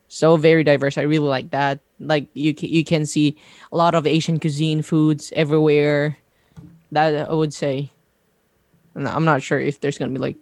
so 0.09 0.37
very 0.37 0.65
diverse. 0.65 0.99
I 0.99 1.03
really 1.03 1.29
like 1.29 1.51
that. 1.51 1.79
Like 2.01 2.27
you 2.35 2.53
you 2.59 2.83
can 2.85 3.07
see 3.07 3.39
a 3.71 3.77
lot 3.77 3.95
of 3.95 4.07
Asian 4.11 4.41
cuisine 4.41 4.83
foods 4.83 5.33
everywhere. 5.37 6.19
That 6.91 7.31
I 7.31 7.33
would 7.33 7.55
say. 7.55 7.91
I'm 8.95 9.25
not 9.25 9.41
sure 9.41 9.61
if 9.61 9.81
there's 9.81 9.97
gonna 9.99 10.13
be 10.13 10.19
like. 10.19 10.37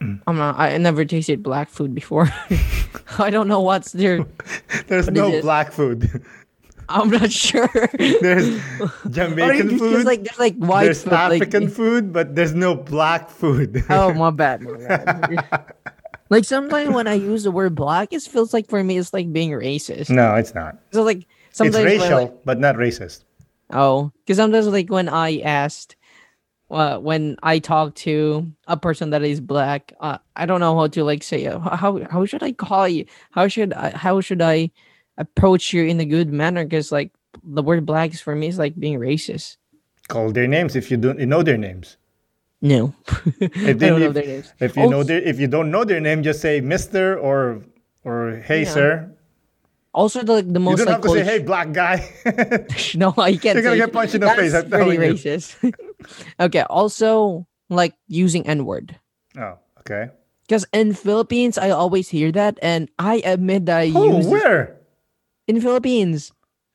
Mm. 0.00 0.20
I'm 0.26 0.36
not. 0.36 0.58
I 0.58 0.76
never 0.78 1.04
tasted 1.04 1.42
black 1.42 1.68
food 1.70 1.94
before. 1.94 2.28
I 3.18 3.30
don't 3.30 3.48
know 3.48 3.60
what's 3.60 3.92
there. 3.92 4.24
There's 4.86 5.06
What 5.06 5.14
no 5.14 5.40
black 5.40 5.72
food. 5.72 6.08
I'm 6.88 7.08
not 7.08 7.32
sure. 7.32 7.70
There's 7.98 8.60
Jamaican 9.08 9.70
it's 9.70 9.78
food. 9.78 10.04
like 10.04 10.22
there's 10.24 10.38
like 10.38 10.56
white 10.56 10.84
there's 10.84 11.02
food, 11.02 11.12
like- 11.12 11.40
African 11.42 11.68
food, 11.70 12.12
but 12.12 12.34
there's 12.34 12.52
no 12.54 12.74
black 12.74 13.30
food. 13.30 13.82
oh 13.88 14.12
my 14.12 14.30
bad. 14.30 14.60
my 14.60 14.76
bad. 14.76 15.72
like 16.28 16.44
sometimes 16.44 16.90
when 16.94 17.06
I 17.08 17.14
use 17.14 17.44
the 17.44 17.50
word 17.50 17.74
black, 17.74 18.12
it 18.12 18.20
feels 18.22 18.52
like 18.52 18.68
for 18.68 18.84
me 18.84 18.98
it's 18.98 19.14
like 19.14 19.32
being 19.32 19.50
racist. 19.52 20.10
no, 20.10 20.34
it's 20.34 20.54
not. 20.54 20.76
So 20.92 21.02
like 21.02 21.26
sometimes 21.52 21.76
when, 21.76 21.86
racial, 21.86 22.18
like- 22.18 22.44
but 22.44 22.60
not 22.60 22.74
racist. 22.76 23.24
oh, 23.70 24.12
because 24.26 24.36
sometimes 24.36 24.66
like 24.68 24.90
when 24.90 25.08
I 25.08 25.40
asked, 25.40 25.96
uh, 26.74 26.98
when 26.98 27.36
I 27.42 27.58
talk 27.60 27.94
to 28.06 28.50
a 28.66 28.76
person 28.76 29.10
that 29.10 29.22
is 29.22 29.40
black, 29.40 29.92
uh, 30.00 30.18
I 30.36 30.46
don't 30.46 30.60
know 30.60 30.76
how 30.76 30.88
to 30.88 31.04
like 31.04 31.22
say 31.22 31.46
uh, 31.46 31.58
how 31.60 32.02
how 32.10 32.26
should 32.26 32.42
I 32.42 32.52
call 32.52 32.88
you? 32.88 33.06
How 33.30 33.48
should 33.48 33.72
I 33.72 33.90
how 33.96 34.20
should 34.20 34.42
I 34.42 34.70
approach 35.16 35.72
you 35.72 35.84
in 35.84 36.00
a 36.00 36.04
good 36.04 36.32
manner? 36.32 36.64
Because 36.64 36.92
like 36.92 37.12
the 37.42 37.62
word 37.62 37.86
black 37.86 38.12
is 38.12 38.20
for 38.20 38.34
me 38.34 38.48
is 38.48 38.58
like 38.58 38.78
being 38.78 38.98
racist. 38.98 39.56
Call 40.08 40.32
their 40.32 40.48
names 40.48 40.76
if 40.76 40.90
you 40.90 40.96
don't 40.98 41.18
you 41.18 41.26
know 41.26 41.42
their 41.42 41.58
names. 41.58 41.96
No, 42.60 42.94
I 43.08 43.72
If, 43.72 43.78
don't 43.78 44.00
know 44.00 44.12
their 44.12 44.26
names. 44.26 44.52
if 44.60 44.76
you 44.76 44.88
know 44.88 45.02
their 45.04 45.20
if 45.20 45.38
you 45.38 45.48
don't 45.48 45.70
know 45.70 45.84
their 45.84 46.00
name, 46.00 46.22
just 46.22 46.40
say 46.40 46.60
Mister 46.60 47.18
or 47.18 47.62
or 48.04 48.42
Hey 48.44 48.64
Yeah. 48.64 48.74
sir. 48.74 49.10
Also, 49.94 50.22
the 50.26 50.42
the 50.42 50.58
You 50.58 50.60
most 50.60 50.78
don't 50.78 50.86
like 50.90 50.96
have 50.96 51.02
to 51.02 51.08
say 51.10 51.22
Hey 51.24 51.38
black 51.38 51.70
guy. 51.72 52.02
no, 52.98 53.14
I 53.16 53.36
can't. 53.38 53.54
You're 53.54 53.62
gonna 53.62 53.78
say- 53.78 53.86
get 53.86 53.92
punched 53.92 54.14
in 54.16 54.20
the 54.20 54.26
That's 54.26 54.40
face, 54.40 54.54
I'm 54.54 54.68
pretty 54.68 54.98
racist. 54.98 55.54
okay. 56.40 56.62
Also, 56.68 57.46
like 57.70 57.94
using 58.08 58.44
N 58.46 58.66
word 58.66 58.98
oh, 59.38 59.56
okay. 59.80 60.10
because 60.42 60.66
in 60.74 60.92
Philippines, 60.94 61.56
I 61.56 61.70
always 61.70 62.08
hear 62.10 62.32
that, 62.32 62.58
and 62.60 62.90
I 62.98 63.22
admit 63.24 63.66
that 63.66 63.78
I 63.86 63.92
Oh, 63.94 64.18
use 64.18 64.26
where? 64.26 64.76
in 65.46 65.60
Philippines. 65.62 66.32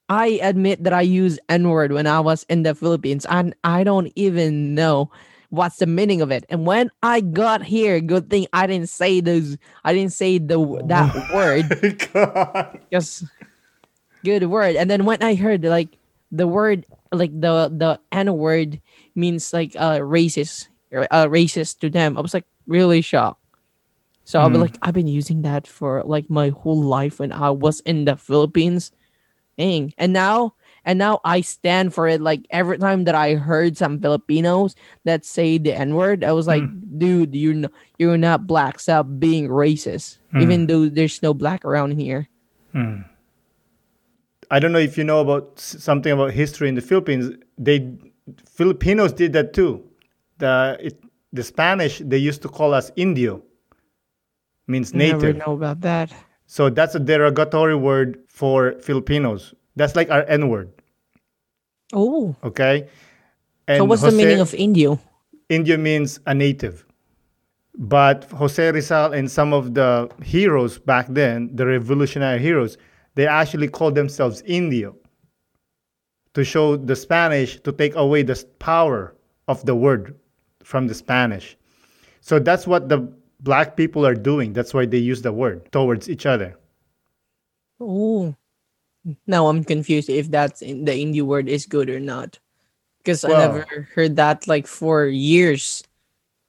I 0.10 0.39
admit 0.41 0.84
that 0.86 0.93
I 0.93 1.01
use 1.05 1.38
N 1.49 1.69
word 1.69 1.91
when 1.91 2.08
I 2.08 2.19
was 2.19 2.41
in 2.49 2.63
the 2.63 2.73
Philippines, 2.73 3.27
and 3.29 3.53
I 3.63 3.84
don't 3.84 4.10
even 4.15 4.73
know 4.73 5.12
what's 5.49 5.77
the 5.77 5.88
meaning 5.88 6.21
of 6.21 6.31
it. 6.31 6.45
And 6.49 6.65
when 6.65 6.89
I 7.03 7.21
got 7.21 7.63
here, 7.63 7.99
good 7.99 8.29
thing 8.29 8.47
I 8.53 8.67
didn't 8.67 8.89
say 8.89 9.19
those. 9.21 9.57
I 9.83 9.93
didn't 9.93 10.13
say 10.13 10.38
the 10.38 10.57
that 10.85 11.13
word. 11.33 12.09
God. 12.13 12.79
Yes. 12.91 13.23
Good 14.23 14.43
word. 14.45 14.75
And 14.75 14.89
then 14.89 15.05
when 15.05 15.23
I 15.23 15.35
heard 15.35 15.63
like 15.63 15.97
the 16.31 16.47
word 16.47 16.85
like 17.12 17.31
the 17.31 17.71
the 17.75 17.99
N 18.12 18.33
word 18.38 18.81
means 19.15 19.53
like 19.53 19.75
uh 19.75 19.99
racist 19.99 20.67
or, 20.91 21.07
uh 21.12 21.25
racist 21.27 21.79
to 21.79 21.89
them, 21.89 22.17
I 22.17 22.21
was 22.21 22.33
like 22.33 22.45
really 22.67 23.01
shocked. 23.01 23.41
So 24.25 24.39
I'll 24.39 24.49
be 24.51 24.57
Mm. 24.59 24.62
like, 24.62 24.77
I've 24.83 24.93
been 24.93 25.07
using 25.07 25.41
that 25.41 25.65
for 25.65 26.03
like 26.05 26.29
my 26.29 26.49
whole 26.49 26.79
life 26.83 27.19
when 27.19 27.31
I 27.31 27.49
was 27.49 27.79
in 27.81 28.05
the 28.05 28.15
Philippines. 28.15 28.91
Dang. 29.57 29.93
And 29.97 30.13
now 30.13 30.53
and 30.85 30.99
now 30.99 31.19
I 31.23 31.41
stand 31.41 31.93
for 31.93 32.07
it. 32.07 32.21
Like 32.21 32.45
every 32.49 32.77
time 32.77 33.03
that 33.05 33.15
I 33.15 33.35
heard 33.35 33.77
some 33.77 33.99
Filipinos 33.99 34.75
that 35.05 35.25
say 35.25 35.57
the 35.57 35.73
N 35.73 35.95
word, 35.95 36.23
I 36.23 36.31
was 36.31 36.47
like, 36.47 36.63
mm. 36.63 36.99
dude, 36.99 37.35
you're 37.35 37.53
not 37.53 37.71
you're 37.97 38.17
not 38.17 38.47
black. 38.47 38.79
Stop 38.79 39.07
being 39.19 39.47
racist. 39.49 40.17
Mm. 40.33 40.41
Even 40.41 40.67
though 40.67 40.89
there's 40.89 41.21
no 41.21 41.33
black 41.33 41.65
around 41.65 41.99
here. 41.99 42.27
Mm. 42.73 43.05
I 44.51 44.59
don't 44.59 44.71
know 44.71 44.79
if 44.79 44.97
you 44.97 45.03
know 45.03 45.21
about 45.21 45.59
something 45.59 46.11
about 46.11 46.31
history 46.31 46.69
in 46.69 46.75
the 46.75 46.81
Philippines. 46.81 47.31
They 47.57 47.93
Filipinos 48.45 49.13
did 49.13 49.33
that 49.33 49.53
too. 49.53 49.83
The 50.37 50.77
it, 50.79 51.03
the 51.33 51.43
Spanish 51.43 51.99
they 51.99 52.17
used 52.17 52.41
to 52.43 52.49
call 52.49 52.73
us 52.73 52.91
Indio. 52.95 53.43
Means 54.67 54.93
native. 54.93 55.21
Never 55.21 55.33
know 55.33 55.53
about 55.53 55.81
that. 55.81 56.13
So 56.45 56.69
that's 56.69 56.95
a 56.95 56.99
derogatory 56.99 57.75
word 57.75 58.19
for 58.27 58.73
Filipinos. 58.81 59.54
That's 59.80 59.96
like 59.96 60.12
our 60.12 60.23
N 60.27 60.50
word. 60.50 60.69
Oh, 61.94 62.36
Okay. 62.44 62.90
And 63.69 63.77
so 63.77 63.86
what's 63.86 64.02
the 64.02 64.12
meaning 64.12 64.42
of 64.42 64.54
Indio? 64.54 65.00
Indio 65.48 65.77
means 65.77 66.19
a 66.25 66.34
native. 66.34 66.86
But 67.77 68.25
Jose 68.32 68.71
Rizal 68.71 69.13
and 69.13 69.32
some 69.32 69.54
of 69.54 69.75
the 69.75 70.10
heroes 70.21 70.80
back 70.80 71.06
then, 71.08 71.56
the 71.56 71.65
revolutionary 71.65 72.40
heroes, 72.40 72.77
they 73.15 73.25
actually 73.25 73.69
called 73.69 73.96
themselves 73.96 74.42
Indio 74.42 74.98
to 76.34 76.44
show 76.44 76.75
the 76.75 76.96
Spanish 76.96 77.62
to 77.62 77.71
take 77.71 77.96
away 77.96 78.23
the 78.23 78.44
power 78.60 79.15
of 79.48 79.65
the 79.65 79.75
word 79.75 80.15
from 80.63 80.88
the 80.88 80.94
Spanish. 80.94 81.56
So 82.19 82.38
that's 82.38 82.67
what 82.67 82.90
the 82.90 83.00
black 83.40 83.77
people 83.77 84.06
are 84.06 84.15
doing. 84.15 84.52
That's 84.52 84.73
why 84.73 84.88
they 84.88 84.98
use 84.98 85.21
the 85.21 85.32
word 85.32 85.71
towards 85.71 86.10
each 86.10 86.25
other. 86.25 86.58
Oh, 87.80 88.36
now 89.27 89.47
I'm 89.47 89.63
confused 89.63 90.10
if 90.10 90.29
that's 90.31 90.62
in 90.62 90.85
the 90.85 90.95
Indio 90.95 91.23
word 91.25 91.47
is 91.49 91.65
good 91.65 91.89
or 91.89 91.99
not, 91.99 92.39
because 92.99 93.23
I 93.25 93.29
never 93.29 93.65
heard 93.95 94.15
that 94.17 94.47
like 94.47 94.67
for 94.67 95.05
years. 95.05 95.83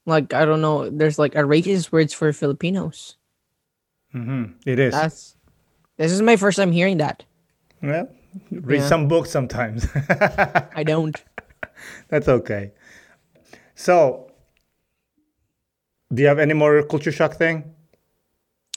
Like 0.07 0.33
I 0.35 0.45
don't 0.45 0.61
know, 0.61 0.89
there's 0.91 1.19
like 1.19 1.35
a 1.35 1.45
racist 1.45 1.93
words 1.93 2.13
for 2.13 2.33
Filipinos. 2.33 3.17
hmm 4.13 4.57
It 4.67 4.79
is. 4.79 4.95
That's 4.95 5.37
this 5.97 6.11
is 6.13 6.23
my 6.23 6.37
first 6.37 6.57
time 6.57 6.73
hearing 6.73 6.99
that. 6.99 7.25
well, 7.83 8.09
read 8.51 8.81
Yeah. 8.81 8.89
some 8.89 9.07
books 9.09 9.31
sometimes. 9.31 9.87
I 10.75 10.83
don't. 10.85 11.17
That's 12.09 12.29
okay. 12.29 12.73
So, 13.75 14.31
do 16.13 16.23
you 16.23 16.29
have 16.29 16.39
any 16.39 16.55
more 16.55 16.83
culture 16.83 17.13
shock 17.13 17.37
thing? 17.37 17.65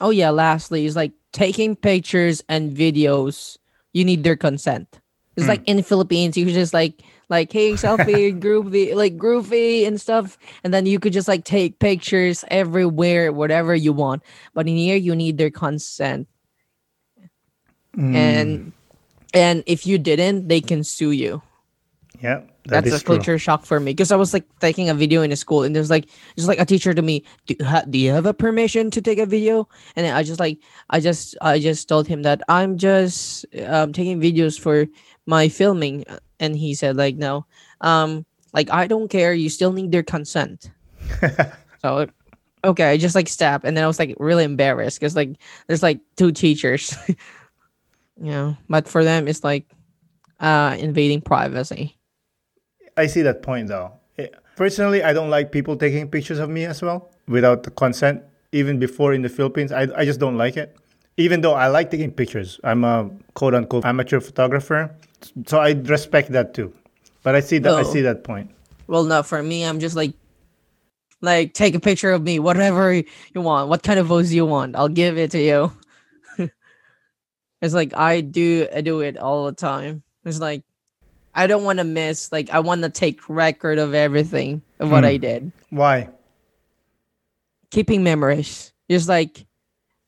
Oh 0.00 0.10
yeah, 0.10 0.30
lastly, 0.30 0.86
is 0.86 0.96
like 0.96 1.12
taking 1.32 1.76
pictures 1.76 2.42
and 2.48 2.76
videos. 2.76 3.58
You 3.94 4.04
need 4.04 4.24
their 4.24 4.36
consent. 4.36 5.00
It's 5.36 5.48
like 5.48 5.60
hmm. 5.60 5.70
in 5.70 5.76
the 5.78 5.82
Philippines, 5.82 6.36
you 6.36 6.44
could 6.44 6.54
just 6.54 6.74
like 6.74 7.02
like 7.28 7.52
hey 7.52 7.72
selfie, 7.72 8.38
groovy, 8.40 8.94
like 8.94 9.16
groovy 9.16 9.86
and 9.86 10.00
stuff, 10.00 10.38
and 10.62 10.72
then 10.72 10.86
you 10.86 11.00
could 11.00 11.12
just 11.12 11.26
like 11.26 11.44
take 11.44 11.78
pictures 11.78 12.44
everywhere, 12.48 13.32
whatever 13.32 13.74
you 13.74 13.92
want. 13.92 14.22
But 14.52 14.68
in 14.68 14.76
here, 14.76 14.96
you 14.96 15.14
need 15.16 15.38
their 15.38 15.50
consent, 15.50 16.28
hmm. 17.94 18.14
and 18.14 18.72
and 19.32 19.64
if 19.66 19.86
you 19.86 19.98
didn't, 19.98 20.48
they 20.48 20.60
can 20.60 20.84
sue 20.84 21.10
you. 21.10 21.42
Yeah, 22.20 22.42
that 22.66 22.84
That's 22.84 23.02
a 23.02 23.04
true. 23.04 23.16
culture 23.16 23.38
shock 23.38 23.66
for 23.66 23.78
me 23.78 23.92
because 23.92 24.10
I 24.10 24.16
was 24.16 24.32
like 24.32 24.44
taking 24.58 24.88
a 24.88 24.94
video 24.94 25.20
in 25.20 25.30
a 25.30 25.36
school 25.36 25.62
and 25.62 25.76
there's 25.76 25.90
like 25.90 26.08
just 26.34 26.48
like 26.48 26.58
a 26.58 26.64
teacher 26.64 26.94
to 26.94 27.02
me, 27.02 27.24
do, 27.46 27.54
ha, 27.62 27.82
do 27.88 27.98
you 27.98 28.10
have 28.10 28.24
a 28.24 28.32
permission 28.32 28.90
to 28.92 29.02
take 29.02 29.18
a 29.18 29.26
video? 29.26 29.68
And 29.96 30.06
then 30.06 30.16
I 30.16 30.22
just 30.22 30.40
like 30.40 30.58
I 30.88 31.00
just 31.00 31.36
I 31.42 31.58
just 31.58 31.88
told 31.88 32.08
him 32.08 32.22
that 32.22 32.40
I'm 32.48 32.78
just 32.78 33.44
um, 33.66 33.92
taking 33.92 34.18
videos 34.18 34.58
for 34.58 34.86
my 35.26 35.48
filming, 35.48 36.04
and 36.40 36.56
he 36.56 36.74
said 36.74 36.96
like 36.96 37.16
no, 37.16 37.44
um 37.82 38.24
like 38.54 38.70
I 38.70 38.86
don't 38.86 39.08
care. 39.08 39.34
You 39.34 39.50
still 39.50 39.72
need 39.72 39.92
their 39.92 40.02
consent. 40.02 40.70
so 41.82 42.08
okay, 42.64 42.90
I 42.90 42.96
just 42.96 43.14
like 43.14 43.28
step 43.28 43.64
and 43.64 43.76
then 43.76 43.84
I 43.84 43.86
was 43.86 43.98
like 43.98 44.16
really 44.18 44.44
embarrassed 44.44 44.98
because 44.98 45.14
like 45.14 45.36
there's 45.66 45.82
like 45.82 46.00
two 46.16 46.32
teachers, 46.32 46.96
you 47.08 48.30
know, 48.30 48.56
but 48.70 48.88
for 48.88 49.04
them 49.04 49.28
it's 49.28 49.44
like 49.44 49.68
uh 50.40 50.76
invading 50.78 51.20
privacy. 51.20 51.98
I 52.96 53.06
see 53.06 53.22
that 53.22 53.42
point 53.42 53.68
though. 53.68 53.92
Eh, 54.18 54.28
Personally, 54.56 55.02
I 55.02 55.12
don't 55.12 55.30
like 55.30 55.50
people 55.50 55.76
taking 55.76 56.08
pictures 56.08 56.38
of 56.38 56.48
me 56.48 56.64
as 56.64 56.80
well 56.82 57.10
without 57.26 57.62
the 57.64 57.70
consent. 57.70 58.22
Even 58.52 58.78
before 58.78 59.12
in 59.12 59.22
the 59.22 59.28
Philippines, 59.28 59.72
I, 59.72 59.88
I 59.96 60.04
just 60.04 60.20
don't 60.20 60.36
like 60.36 60.56
it. 60.56 60.76
Even 61.16 61.40
though 61.40 61.54
I 61.54 61.66
like 61.68 61.90
taking 61.90 62.12
pictures, 62.12 62.60
I'm 62.62 62.84
a 62.84 63.10
quote 63.34 63.54
unquote 63.54 63.84
amateur 63.84 64.20
photographer, 64.20 64.94
so 65.46 65.58
I 65.58 65.72
respect 65.72 66.30
that 66.32 66.54
too. 66.54 66.72
But 67.24 67.34
I 67.34 67.40
see 67.40 67.58
that 67.58 67.72
I 67.74 67.80
Oh. 67.80 67.84
see 67.84 68.00
that 68.02 68.22
point. 68.22 68.50
Well, 68.86 69.02
not 69.04 69.26
for 69.26 69.42
me, 69.42 69.64
I'm 69.64 69.80
just 69.80 69.96
like, 69.96 70.12
like 71.20 71.54
take 71.54 71.74
a 71.74 71.80
picture 71.80 72.12
of 72.12 72.22
me, 72.22 72.38
whatever 72.38 72.92
you 72.94 73.40
want, 73.40 73.68
what 73.70 73.82
kind 73.82 73.98
of 73.98 74.06
pose 74.08 74.32
you 74.32 74.44
want, 74.46 74.76
I'll 74.76 74.88
give 74.88 75.18
it 75.18 75.30
to 75.32 75.40
you. 75.40 75.72
it's 77.62 77.74
like 77.74 77.94
I 77.96 78.20
do, 78.20 78.68
I 78.74 78.80
do 78.82 79.00
it 79.00 79.16
all 79.16 79.46
the 79.46 79.52
time. 79.52 80.02
It's 80.24 80.38
like 80.40 80.62
I 81.34 81.46
don't 81.46 81.64
want 81.64 81.78
to 81.78 81.84
miss. 81.84 82.30
Like 82.32 82.50
I 82.50 82.60
want 82.60 82.82
to 82.82 82.90
take 82.90 83.28
record 83.28 83.78
of 83.78 83.94
everything 83.94 84.62
of 84.80 84.90
what 84.90 85.04
Hmm. 85.04 85.08
I 85.10 85.16
did, 85.16 85.52
Why? 85.70 86.08
keeping 87.70 88.02
memories. 88.02 88.72
Just 88.90 89.08
like, 89.08 89.46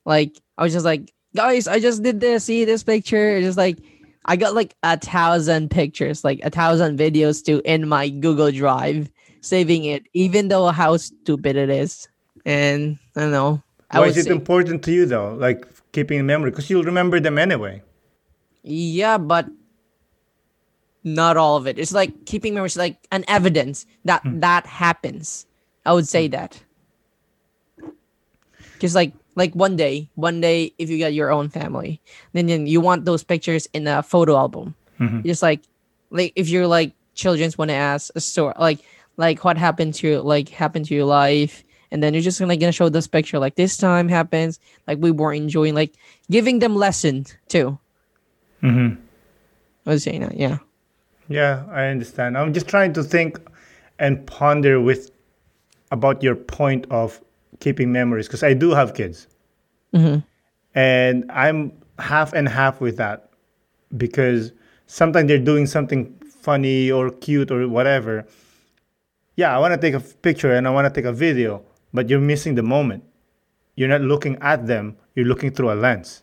like 0.05 0.37
I 0.59 0.63
was 0.63 0.73
just 0.73 0.85
like, 0.85 1.13
guys, 1.35 1.67
I 1.67 1.81
just 1.81 2.03
did 2.03 2.21
this. 2.21 2.45
See 2.45 2.65
this 2.65 2.83
picture? 2.83 3.41
Just 3.41 3.59
like. 3.59 3.79
I 4.29 4.35
got 4.35 4.57
like 4.57 4.75
a 4.83 4.99
thousand 4.99 5.71
pictures, 5.71 6.25
like 6.25 6.41
a 6.43 6.51
thousand 6.51 6.99
videos 6.99 7.45
too 7.45 7.63
in 7.65 7.87
my 7.89 8.09
Google 8.09 8.51
Drive, 8.51 9.09
saving 9.41 9.85
it, 9.85 10.03
even 10.15 10.49
though 10.49 10.67
how 10.67 10.97
stupid 10.97 11.55
it 11.55 11.71
is. 11.71 12.09
And 12.45 12.99
I 13.15 13.21
don't 13.21 13.31
know. 13.31 13.63
Why 13.93 14.07
is 14.07 14.17
it 14.17 14.25
say, 14.25 14.31
important 14.33 14.83
to 14.83 14.91
you 14.93 15.07
though? 15.07 15.33
Like 15.35 15.65
keeping 15.93 16.19
in 16.19 16.27
memory, 16.27 16.51
because 16.51 16.69
you'll 16.69 16.83
remember 16.83 17.21
them 17.21 17.39
anyway. 17.39 17.83
yeah, 18.65 19.17
but 19.17 19.47
not 21.07 21.37
all 21.37 21.57
of 21.57 21.67
it. 21.67 21.79
It's 21.79 21.93
like 21.93 22.27
keeping 22.27 22.53
memories, 22.53 22.77
like 22.77 22.99
an 23.13 23.25
evidence 23.29 23.87
that 24.05 24.23
hmm. 24.23 24.41
that 24.41 24.67
happens. 24.67 25.47
I 25.87 25.93
would 25.93 26.09
say 26.09 26.27
hmm. 26.27 26.33
that. 26.33 26.63
Just 28.81 28.95
like 28.95 29.13
like 29.37 29.55
one 29.55 29.77
day, 29.77 30.11
one 30.17 30.41
day, 30.41 30.75
if 30.79 30.91
you 30.91 30.99
get 30.99 31.15
your 31.15 31.31
own 31.31 31.49
family, 31.49 32.01
then, 32.33 32.47
then 32.47 32.67
you 32.67 32.81
want 32.81 33.05
those 33.05 33.23
pictures 33.23 33.69
in 33.73 33.87
a 33.87 34.03
photo 34.03 34.37
album. 34.37 34.75
Mm-hmm. 34.99 35.23
Just 35.23 35.43
like 35.43 35.61
like 36.11 36.33
if 36.35 36.49
you're 36.49 36.67
like 36.67 36.93
children's 37.15 37.57
want 37.57 37.71
to 37.71 37.75
ask 37.75 38.11
a 38.17 38.21
story, 38.21 38.55
like 38.59 38.81
like 39.17 39.45
what 39.45 39.57
happened 39.57 39.95
to 39.95 40.09
your 40.09 40.21
like 40.21 40.49
happened 40.49 40.87
to 40.87 40.95
your 40.95 41.05
life, 41.05 41.63
and 41.91 42.03
then 42.03 42.15
you're 42.15 42.23
just 42.23 42.41
gonna 42.41 42.57
gonna 42.57 42.73
show 42.73 42.89
this 42.89 43.07
picture 43.07 43.39
like 43.39 43.55
this 43.55 43.77
time 43.77 44.09
happens, 44.09 44.59
like 44.89 44.99
we 44.99 45.13
were 45.13 45.33
enjoying, 45.33 45.75
like 45.75 45.95
giving 46.31 46.59
them 46.59 46.75
lesson 46.75 47.27
too. 47.49 47.79
Mm-hmm. 48.63 49.01
I 49.87 49.91
was 49.91 50.03
saying 50.03 50.23
that, 50.23 50.37
yeah. 50.37 50.59
Yeah, 51.29 51.65
I 51.71 51.87
understand. 51.87 52.37
I'm 52.39 52.53
just 52.53 52.69
trying 52.69 52.93
to 52.95 53.03
think 53.03 53.39
and 53.99 54.27
ponder 54.27 54.81
with 54.81 55.11
about 55.91 56.23
your 56.23 56.35
point 56.37 56.87
of 56.91 57.21
keeping 57.61 57.91
memories 57.93 58.27
because 58.27 58.43
I 58.43 58.53
do 58.55 58.71
have 58.73 58.95
kids, 58.95 59.27
Mhm. 59.95 60.25
and 60.75 61.25
I'm 61.31 61.73
half 61.99 62.33
and 62.33 62.49
half 62.49 62.81
with 62.81 62.97
that 62.99 63.31
because 63.97 64.53
sometimes 64.87 65.29
they're 65.29 65.39
doing 65.39 65.67
something 65.67 66.13
funny 66.41 66.91
or 66.91 67.11
cute 67.11 67.51
or 67.51 67.67
whatever. 67.69 68.27
Yeah, 69.37 69.55
I 69.57 69.59
want 69.59 69.75
to 69.75 69.81
take 69.81 69.95
a 69.95 70.01
picture 70.01 70.53
and 70.53 70.67
I 70.67 70.71
want 70.71 70.93
to 70.93 71.01
take 71.01 71.07
a 71.09 71.13
video, 71.13 71.63
but 71.93 72.09
you're 72.09 72.21
missing 72.21 72.55
the 72.55 72.63
moment. 72.63 73.05
You're 73.75 73.89
not 73.89 74.01
looking 74.01 74.37
at 74.41 74.67
them. 74.67 74.97
You're 75.15 75.27
looking 75.27 75.51
through 75.51 75.73
a 75.73 75.75
lens. 75.75 76.23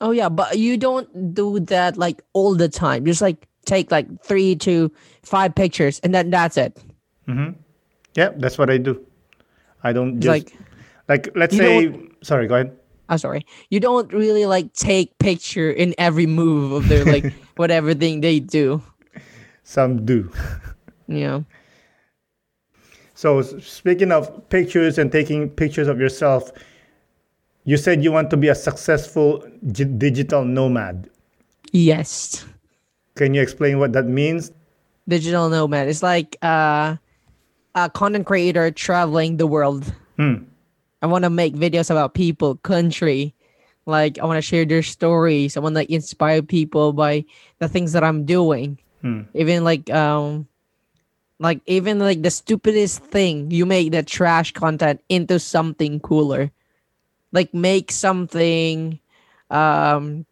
Oh 0.00 0.10
yeah, 0.12 0.28
but 0.28 0.58
you 0.58 0.76
don't 0.76 1.34
do 1.34 1.60
that 1.60 1.96
like 1.96 2.22
all 2.32 2.54
the 2.54 2.68
time. 2.68 3.04
Just 3.04 3.20
like 3.20 3.46
take 3.66 3.90
like 3.90 4.06
three 4.22 4.56
to 4.56 4.90
five 5.22 5.54
pictures 5.54 6.00
and 6.00 6.14
then 6.14 6.30
that's 6.30 6.56
it. 6.56 6.78
Mm-hmm. 7.28 7.58
Yeah, 8.14 8.30
that's 8.36 8.58
what 8.58 8.70
I 8.70 8.78
do. 8.78 9.04
I 9.82 9.92
don't 9.92 10.20
just 10.20 10.28
like 10.28 10.56
like 11.08 11.28
let's 11.34 11.56
say. 11.56 11.94
Sorry, 12.22 12.46
go 12.46 12.54
ahead. 12.56 12.76
I'm 13.08 13.18
sorry. 13.18 13.44
You 13.70 13.80
don't 13.80 14.12
really 14.12 14.46
like 14.46 14.72
take 14.74 15.18
picture 15.18 15.70
in 15.70 15.94
every 15.98 16.26
move 16.26 16.72
of 16.72 16.88
their 16.88 17.04
like 17.04 17.32
whatever 17.56 17.94
thing 17.94 18.20
they 18.20 18.40
do. 18.40 18.82
Some 19.64 20.04
do. 20.04 20.30
yeah. 21.08 21.40
So 23.14 23.42
speaking 23.42 24.12
of 24.12 24.48
pictures 24.48 24.96
and 24.96 25.12
taking 25.12 25.50
pictures 25.50 25.88
of 25.88 26.00
yourself, 26.00 26.52
you 27.64 27.76
said 27.76 28.02
you 28.02 28.12
want 28.12 28.30
to 28.30 28.36
be 28.36 28.48
a 28.48 28.54
successful 28.54 29.44
gi- 29.72 29.84
digital 29.84 30.44
nomad. 30.44 31.10
Yes. 31.72 32.46
Can 33.20 33.34
you 33.34 33.42
explain 33.42 33.78
what 33.78 33.92
that 33.92 34.06
means? 34.06 34.50
Digital 35.06 35.50
nomad. 35.50 35.88
It's 35.92 36.02
like 36.02 36.40
uh 36.40 36.96
a 37.74 37.90
content 37.92 38.24
creator 38.24 38.70
traveling 38.70 39.36
the 39.36 39.46
world. 39.46 39.92
Hmm. 40.16 40.48
I 41.02 41.06
want 41.06 41.24
to 41.24 41.30
make 41.30 41.52
videos 41.52 41.90
about 41.90 42.14
people, 42.14 42.56
country. 42.64 43.34
Like 43.84 44.18
I 44.18 44.24
want 44.24 44.38
to 44.38 44.42
share 44.42 44.64
their 44.64 44.82
stories. 44.82 45.58
I 45.58 45.60
want 45.60 45.76
to 45.76 45.84
inspire 45.92 46.40
people 46.40 46.94
by 46.94 47.26
the 47.58 47.68
things 47.68 47.92
that 47.92 48.02
I'm 48.02 48.24
doing. 48.24 48.80
Hmm. 49.02 49.28
Even 49.34 49.64
like 49.64 49.92
um 49.92 50.48
like 51.38 51.60
even 51.66 51.98
like 51.98 52.22
the 52.22 52.32
stupidest 52.32 53.04
thing, 53.04 53.50
you 53.50 53.66
make 53.66 53.92
the 53.92 54.02
trash 54.02 54.56
content 54.56 55.04
into 55.10 55.38
something 55.38 56.00
cooler. 56.00 56.52
Like 57.32 57.52
make 57.52 57.92
something 57.92 58.98
um 59.50 60.24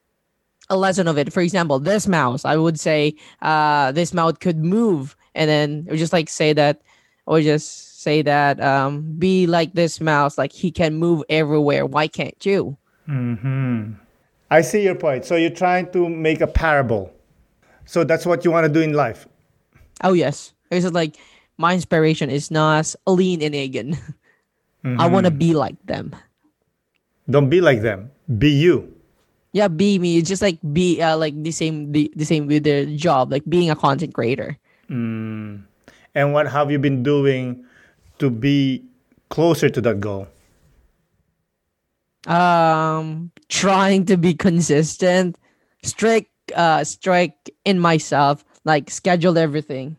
a 0.70 0.76
lesson 0.76 1.08
of 1.08 1.16
it. 1.18 1.32
For 1.32 1.40
example, 1.40 1.78
this 1.78 2.06
mouse, 2.06 2.44
I 2.44 2.56
would 2.56 2.78
say 2.78 3.14
uh 3.42 3.92
this 3.92 4.12
mouse 4.12 4.34
could 4.40 4.58
move 4.58 5.16
and 5.34 5.48
then 5.48 5.84
it 5.86 5.90
would 5.90 5.98
just 5.98 6.12
like 6.12 6.28
say 6.28 6.52
that 6.52 6.82
or 7.26 7.40
just 7.40 8.00
say 8.02 8.22
that 8.22 8.60
um 8.60 9.14
be 9.18 9.46
like 9.46 9.74
this 9.74 10.00
mouse 10.00 10.38
like 10.38 10.52
he 10.52 10.70
can 10.70 10.94
move 10.94 11.22
everywhere 11.28 11.84
why 11.84 12.06
can't 12.08 12.44
you 12.46 12.76
hmm 13.06 13.92
I 14.50 14.62
see 14.62 14.82
your 14.82 14.94
point. 14.94 15.26
So 15.26 15.36
you're 15.36 15.50
trying 15.50 15.92
to 15.92 16.08
make 16.08 16.40
a 16.40 16.46
parable. 16.46 17.12
So 17.84 18.02
that's 18.02 18.24
what 18.24 18.46
you 18.46 18.50
want 18.50 18.64
to 18.66 18.72
do 18.72 18.80
in 18.80 18.92
life. 18.94 19.28
oh 20.04 20.12
yes 20.12 20.54
it's 20.70 20.84
just 20.84 20.94
like 20.94 21.16
my 21.58 21.74
inspiration 21.74 22.30
is 22.30 22.50
nas 22.50 22.96
Alyne 23.06 23.42
and 23.42 23.54
Agon 23.54 23.96
i 24.98 25.06
want 25.06 25.24
to 25.26 25.30
be 25.32 25.52
like 25.54 25.76
them 25.84 26.14
Don't 27.28 27.50
be 27.50 27.60
like 27.60 27.82
them. 27.82 28.10
Be 28.38 28.48
you. 28.48 28.88
Yeah 29.52 29.68
be 29.68 29.98
me. 29.98 30.18
It's 30.18 30.28
just 30.28 30.42
like 30.42 30.58
be 30.72 31.00
uh, 31.02 31.16
like 31.16 31.40
the 31.42 31.52
same 31.52 31.92
the, 31.92 32.12
the 32.16 32.24
same 32.24 32.46
with 32.46 32.64
their 32.64 32.86
job 32.86 33.32
like 33.32 33.44
being 33.48 33.70
a 33.70 33.76
content 33.76 34.14
creator. 34.14 34.56
And 36.14 36.32
what 36.32 36.48
have 36.48 36.70
you 36.70 36.78
been 36.78 37.02
doing 37.02 37.64
to 38.18 38.30
be 38.30 38.84
closer 39.28 39.68
to 39.68 39.80
that 39.82 40.00
goal? 40.00 40.28
um 42.26 43.30
trying 43.48 44.04
to 44.04 44.16
be 44.16 44.34
consistent 44.34 45.38
strict 45.82 46.30
uh 46.56 46.82
strict 46.84 47.48
in 47.64 47.78
myself 47.78 48.44
like 48.64 48.90
schedule 48.90 49.38
everything. 49.38 49.96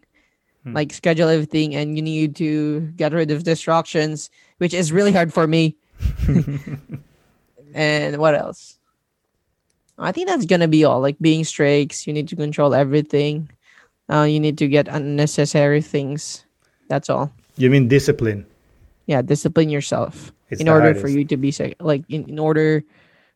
Like 0.76 0.94
schedule 0.94 1.30
everything 1.30 1.74
and 1.74 1.96
you 1.96 2.04
need 2.04 2.36
to 2.38 2.82
get 2.96 3.14
rid 3.14 3.32
of 3.32 3.44
distractions 3.44 4.30
which 4.58 4.74
is 4.74 4.92
really 4.92 5.12
hard 5.12 5.34
for 5.34 5.48
me. 5.48 5.78
And 7.74 8.18
what 8.18 8.34
else 8.36 8.79
i 10.00 10.12
think 10.12 10.28
that's 10.28 10.46
gonna 10.46 10.68
be 10.68 10.84
all 10.84 11.00
like 11.02 11.18
being 11.20 11.44
strict 11.44 12.08
you 12.08 12.14
need 12.14 12.28
to 12.28 12.36
control 12.36 12.74
everything 12.74 13.50
Uh, 14.10 14.26
you 14.26 14.40
need 14.42 14.58
to 14.58 14.68
get 14.68 14.88
unnecessary 14.90 15.86
things. 15.86 16.44
That's 16.90 17.14
all. 17.14 17.30
You 17.62 17.70
mean 17.70 17.88
discipline? 17.88 18.42
Yeah, 19.06 19.22
discipline 19.22 19.70
yourself 19.70 20.34
It's 20.50 20.60
in 20.62 20.68
order 20.68 20.98
for 20.98 21.08
you 21.08 21.22
to 21.30 21.38
be 21.38 21.54
like 21.78 22.02
in, 22.10 22.26
in 22.26 22.40
order 22.42 22.82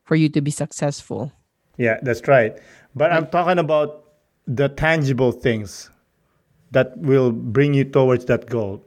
for 0.02 0.18
you 0.18 0.28
to 0.34 0.40
be 0.42 0.50
successful. 0.50 1.30
Yeah, 1.78 2.02
that's 2.02 2.26
right. 2.26 2.58
But 2.94 3.14
I'm 3.14 3.30
talking 3.30 3.62
about 3.62 4.02
the 4.50 4.66
tangible 4.68 5.30
things 5.30 5.90
that 6.74 6.98
will 6.98 7.30
bring 7.30 7.74
you 7.74 7.84
towards 7.86 8.26
that 8.26 8.50
goal. 8.50 8.82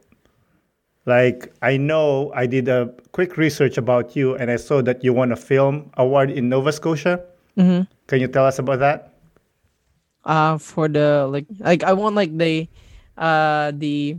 Like 1.08 1.48
I 1.64 1.80
know 1.80 2.32
I 2.36 2.44
did 2.44 2.68
a 2.68 2.92
quick 3.16 3.40
research 3.40 3.80
about 3.80 4.12
you 4.12 4.36
and 4.36 4.50
I 4.52 4.56
saw 4.60 4.84
that 4.84 5.00
you 5.00 5.16
won 5.16 5.32
a 5.32 5.40
film 5.40 5.88
award 5.96 6.28
in 6.30 6.52
Nova 6.52 6.68
Scotia. 6.72 7.24
Mm-hmm. 7.58 7.90
Can 8.06 8.20
you 8.20 8.28
tell 8.28 8.46
us 8.46 8.58
about 8.58 8.78
that? 8.80 9.14
uh 10.24 10.58
for 10.58 10.88
the 10.88 11.26
like 11.30 11.46
like 11.60 11.82
I 11.82 11.92
want 11.94 12.14
like 12.14 12.36
the 12.36 12.68
uh 13.16 13.72
the 13.74 14.18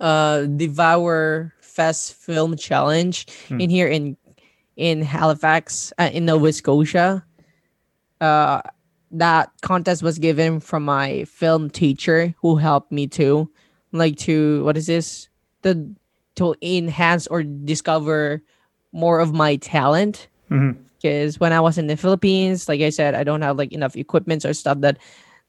uh 0.00 0.42
Devour 0.46 1.52
Fest 1.60 2.14
Film 2.14 2.56
Challenge 2.56 3.26
in 3.50 3.70
here 3.70 3.86
in 3.86 4.16
in 4.76 5.02
Halifax 5.02 5.92
uh, 5.98 6.10
in 6.12 6.24
Nova 6.24 6.52
Scotia. 6.52 7.24
Uh 8.20 8.60
that 9.12 9.52
contest 9.60 10.02
was 10.02 10.18
given 10.18 10.58
from 10.58 10.84
my 10.84 11.24
film 11.24 11.68
teacher 11.68 12.34
who 12.40 12.56
helped 12.56 12.90
me 12.90 13.06
to 13.08 13.48
like 13.92 14.16
to 14.24 14.64
what 14.64 14.76
is 14.76 14.86
this? 14.86 15.28
The 15.62 15.94
to 16.36 16.56
enhance 16.62 17.26
or 17.28 17.42
discover 17.44 18.42
more 18.90 19.20
of 19.20 19.32
my 19.32 19.56
talent 19.56 20.28
Mhm. 20.50 20.76
Because 21.02 21.40
when 21.40 21.52
I 21.52 21.60
was 21.60 21.78
in 21.78 21.88
the 21.88 21.96
Philippines, 21.96 22.68
like 22.68 22.80
I 22.80 22.90
said, 22.90 23.14
I 23.14 23.24
don't 23.24 23.42
have 23.42 23.58
like 23.58 23.72
enough 23.72 23.96
equipment 23.96 24.44
or 24.44 24.54
stuff 24.54 24.80
that 24.80 24.98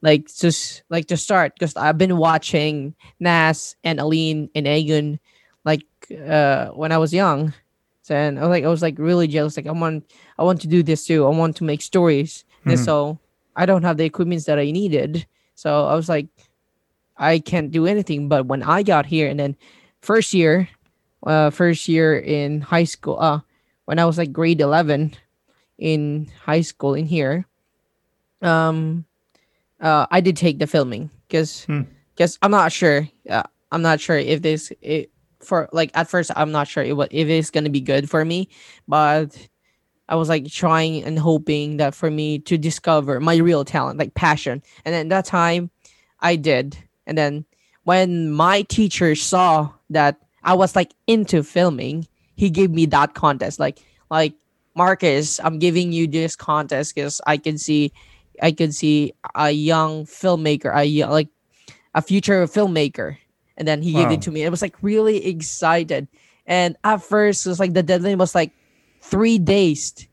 like 0.01 0.27
just 0.33 0.83
like 0.89 1.07
to 1.07 1.17
start 1.17 1.53
because 1.55 1.75
I've 1.77 1.97
been 1.97 2.17
watching 2.17 2.95
Nas 3.19 3.75
and 3.83 3.99
Alyne 3.99 4.49
and 4.55 4.67
Agon 4.67 5.19
like 5.63 5.85
uh 6.27 6.67
when 6.69 6.91
I 6.91 6.97
was 6.97 7.13
young. 7.13 7.53
So 8.01 8.15
and 8.15 8.37
I 8.37 8.41
was 8.41 8.49
like 8.49 8.63
I 8.65 8.67
was 8.67 8.81
like 8.81 8.97
really 8.99 9.27
jealous. 9.27 9.55
Like 9.55 9.67
I 9.67 9.71
want 9.71 10.11
I 10.37 10.43
want 10.43 10.61
to 10.61 10.67
do 10.67 10.83
this 10.83 11.05
too. 11.05 11.25
I 11.25 11.29
want 11.29 11.55
to 11.57 11.63
make 11.63 11.81
stories. 11.81 12.43
And 12.65 12.77
Mhm. 12.77 12.83
so 12.83 13.19
I 13.55 13.65
don't 13.65 13.83
have 13.83 13.97
the 13.97 14.03
equipment 14.05 14.45
that 14.45 14.59
I 14.59 14.71
needed. 14.71 15.25
So 15.55 15.85
I 15.87 15.95
was 15.95 16.09
like 16.09 16.27
I 17.17 17.39
can't 17.39 17.71
do 17.71 17.85
anything. 17.85 18.27
But 18.27 18.47
when 18.47 18.63
I 18.63 18.83
got 18.83 19.05
here 19.05 19.29
and 19.29 19.39
then 19.39 19.55
first 20.01 20.33
year, 20.33 20.67
uh 21.25 21.49
first 21.49 21.87
year 21.87 22.17
in 22.17 22.61
high 22.61 22.83
school, 22.83 23.17
uh 23.19 23.39
when 23.85 23.99
I 23.99 24.05
was 24.05 24.17
like 24.17 24.33
grade 24.33 24.59
eleven 24.61 25.13
in 25.77 26.29
high 26.45 26.61
school 26.61 26.93
in 26.93 27.05
here, 27.05 27.45
um, 28.41 29.05
uh, 29.81 30.05
I 30.11 30.21
did 30.21 30.37
take 30.37 30.59
the 30.59 30.67
filming 30.67 31.09
because 31.27 31.65
Hmm. 31.65 31.81
because 32.15 32.37
I'm 32.41 32.51
not 32.51 32.71
sure. 32.71 33.07
Uh, 33.29 33.43
I'm 33.71 33.81
not 33.81 33.99
sure 33.99 34.17
if 34.17 34.41
this 34.41 34.71
it, 34.81 35.11
for 35.41 35.67
like 35.73 35.91
at 35.93 36.09
first 36.09 36.31
I'm 36.35 36.51
not 36.51 36.67
sure 36.67 36.83
it, 36.83 36.93
if 37.11 37.27
it's 37.27 37.49
gonna 37.49 37.69
be 37.69 37.81
good 37.81 38.09
for 38.09 38.23
me, 38.23 38.49
but 38.87 39.35
I 40.07 40.15
was 40.15 40.29
like 40.29 40.47
trying 40.47 41.03
and 41.03 41.17
hoping 41.17 41.77
that 41.77 41.95
for 41.95 42.11
me 42.11 42.39
to 42.39 42.57
discover 42.57 43.19
my 43.19 43.37
real 43.37 43.65
talent, 43.65 43.99
like 43.99 44.13
passion, 44.13 44.61
and 44.85 44.93
then 44.93 45.09
that 45.09 45.25
time 45.25 45.71
I 46.19 46.35
did, 46.35 46.77
and 47.07 47.17
then 47.17 47.45
when 47.83 48.31
my 48.31 48.61
teacher 48.63 49.15
saw 49.15 49.71
that 49.89 50.17
I 50.43 50.53
was 50.53 50.75
like 50.75 50.93
into 51.07 51.43
filming, 51.43 52.07
he 52.35 52.49
gave 52.49 52.71
me 52.71 52.85
that 52.87 53.13
contest, 53.15 53.59
like 53.59 53.79
like 54.11 54.33
Marcus, 54.75 55.39
I'm 55.39 55.59
giving 55.59 55.91
you 55.91 56.07
this 56.07 56.35
contest 56.35 56.95
because 56.95 57.21
I 57.27 57.37
can 57.37 57.57
see, 57.57 57.91
I 58.41 58.51
can 58.51 58.71
see 58.71 59.13
a 59.35 59.51
young 59.51 60.05
filmmaker, 60.05 60.73
a 60.75 61.05
like 61.09 61.29
a 61.93 62.01
future 62.01 62.45
filmmaker, 62.47 63.17
and 63.57 63.67
then 63.67 63.81
he 63.81 63.93
gave 63.93 64.11
it 64.11 64.21
to 64.23 64.31
me. 64.31 64.45
I 64.45 64.49
was 64.49 64.61
like 64.61 64.75
really 64.81 65.25
excited, 65.25 66.07
and 66.45 66.75
at 66.83 67.03
first 67.03 67.45
it 67.45 67.49
was 67.49 67.59
like 67.59 67.73
the 67.73 67.83
deadline 67.83 68.17
was 68.17 68.33
like 68.33 68.51
three 69.01 69.37
days, 69.37 70.07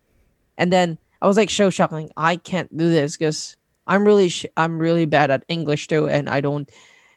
and 0.59 0.73
then 0.73 0.99
I 1.23 1.27
was 1.27 1.37
like 1.37 1.51
so 1.51 1.71
shocked, 1.71 1.93
like 1.93 2.11
I 2.17 2.37
can't 2.37 2.75
do 2.77 2.91
this 2.91 3.17
because 3.17 3.57
I'm 3.87 4.05
really 4.05 4.29
sh- 4.29 4.47
I'm 4.57 4.79
really 4.79 5.07
bad 5.07 5.31
at 5.31 5.45
English 5.49 5.89
too, 5.89 6.09
and 6.09 6.29
I 6.29 6.41
don't 6.41 6.71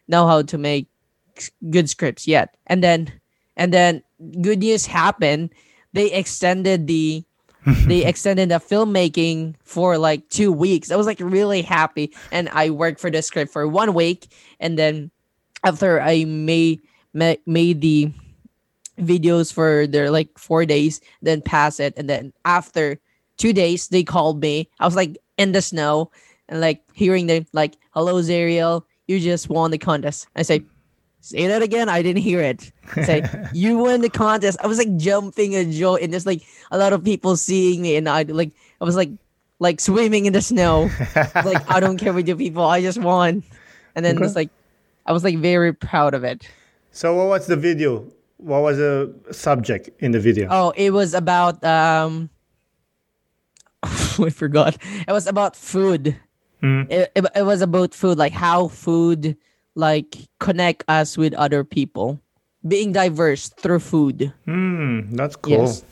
know 0.08 0.28
how 0.28 0.42
to 0.44 0.58
make 0.58 0.88
good 1.70 1.90
scripts 1.90 2.28
yet. 2.28 2.56
And 2.68 2.84
then 2.84 3.12
and 3.56 3.74
then 3.74 4.04
good 4.42 4.60
news 4.60 4.86
happened. 4.86 5.54
They 5.94 6.12
extended 6.12 6.88
the 6.88 7.24
they 7.86 8.06
extended 8.06 8.50
the 8.50 8.56
filmmaking 8.56 9.56
for 9.64 9.98
like 9.98 10.28
two 10.30 10.52
weeks. 10.52 10.92
I 10.92 10.96
was 10.96 11.08
like 11.08 11.20
really 11.20 11.62
happy, 11.62 12.14
and 12.32 12.50
I 12.50 12.70
worked 12.70 13.00
for 13.00 13.10
the 13.10 13.22
script 13.22 13.52
for 13.52 13.68
one 13.68 13.94
week, 13.94 14.28
and 14.60 14.78
then 14.78 15.12
after 15.64 16.02
I 16.02 16.26
made 16.26 16.82
ma- 17.14 17.42
made 17.46 17.82
the 17.82 18.12
videos 19.00 19.52
for 19.52 19.88
their 19.88 20.12
like 20.12 20.38
four 20.38 20.66
days, 20.66 21.02
then 21.22 21.42
pass 21.42 21.80
it, 21.80 21.94
and 21.98 22.10
then 22.10 22.34
after 22.46 23.00
two 23.38 23.54
days 23.54 23.88
they 23.88 24.04
called 24.04 24.42
me. 24.42 24.70
I 24.80 24.86
was 24.86 24.96
like 24.96 25.18
in 25.38 25.52
the 25.52 25.62
snow 25.62 26.12
and 26.50 26.62
like 26.62 26.82
hearing 26.94 27.28
them 27.28 27.46
like, 27.54 27.78
"Hello, 27.92 28.22
Zariel, 28.22 28.84
you 29.08 29.20
just 29.20 29.50
won 29.50 29.72
the 29.72 29.78
contest." 29.78 30.28
I 30.36 30.42
say, 30.44 30.64
"Say 31.24 31.48
that 31.48 31.62
again." 31.64 31.88
I 31.88 32.04
didn't 32.04 32.22
hear 32.22 32.42
it. 32.42 32.72
Say, 33.08 33.24
"You 33.54 33.78
won 33.80 34.02
the 34.02 34.10
contest." 34.12 34.60
I 34.62 34.68
was 34.68 34.78
like 34.78 34.92
jumping 34.98 35.56
and 35.56 35.72
joy, 35.72 35.96
and 36.04 36.12
there's 36.12 36.26
like 36.28 36.44
a 36.70 36.78
lot 36.78 36.92
of 36.92 37.04
people 37.04 37.38
seeing 37.40 37.82
me, 37.82 37.96
and 37.96 38.08
I 38.08 38.24
like 38.24 38.52
I 38.80 38.84
was 38.84 38.96
like 38.96 39.10
like 39.60 39.80
swimming 39.80 40.26
in 40.28 40.34
the 40.34 40.42
snow. 40.42 40.90
like 41.48 41.64
I 41.72 41.80
don't 41.80 41.98
care 41.98 42.12
with 42.14 42.28
you 42.28 42.36
people. 42.36 42.64
I 42.68 42.82
just 42.82 43.00
won, 43.00 43.42
and 43.96 44.04
then 44.06 44.18
Okay. 44.18 44.26
it's 44.26 44.36
like 44.36 44.50
I 45.08 45.12
was 45.16 45.24
like 45.24 45.38
very 45.40 45.72
proud 45.74 46.14
of 46.14 46.24
it. 46.24 46.44
So 46.92 47.16
what 47.16 47.28
was 47.28 47.48
the 47.48 47.56
video? 47.56 48.06
What 48.38 48.62
was 48.62 48.78
the 48.78 49.16
subject 49.32 49.90
in 50.04 50.12
the 50.12 50.20
video? 50.20 50.48
Oh, 50.52 50.74
it 50.76 50.92
was 50.92 51.14
about 51.16 51.64
um 51.64 52.30
I 53.84 54.30
forgot. 54.30 54.78
It 55.08 55.12
was 55.12 55.28
about 55.28 55.56
food. 55.56 56.16
Mhm. 56.62 56.90
It, 56.92 57.12
it, 57.16 57.26
it 57.36 57.44
was 57.44 57.62
about 57.62 57.94
food, 57.94 58.18
like 58.18 58.32
how 58.34 58.68
food 58.70 59.36
like 59.76 60.16
connect 60.40 60.84
us 60.88 61.18
with 61.18 61.34
other 61.34 61.64
people. 61.64 62.20
Being 62.66 62.94
diverse 62.94 63.50
through 63.50 63.80
food. 63.80 64.32
Hmm, 64.46 65.12
that's 65.16 65.36
cool. 65.36 65.68
Yes. 65.68 65.84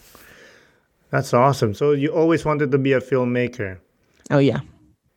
That's 1.09 1.34
awesome. 1.34 1.73
So 1.73 1.91
you 1.91 2.09
always 2.13 2.45
wanted 2.45 2.71
to 2.71 2.77
be 2.77 2.93
a 2.93 3.01
filmmaker. 3.01 3.77
Oh 4.29 4.38
yeah. 4.39 4.61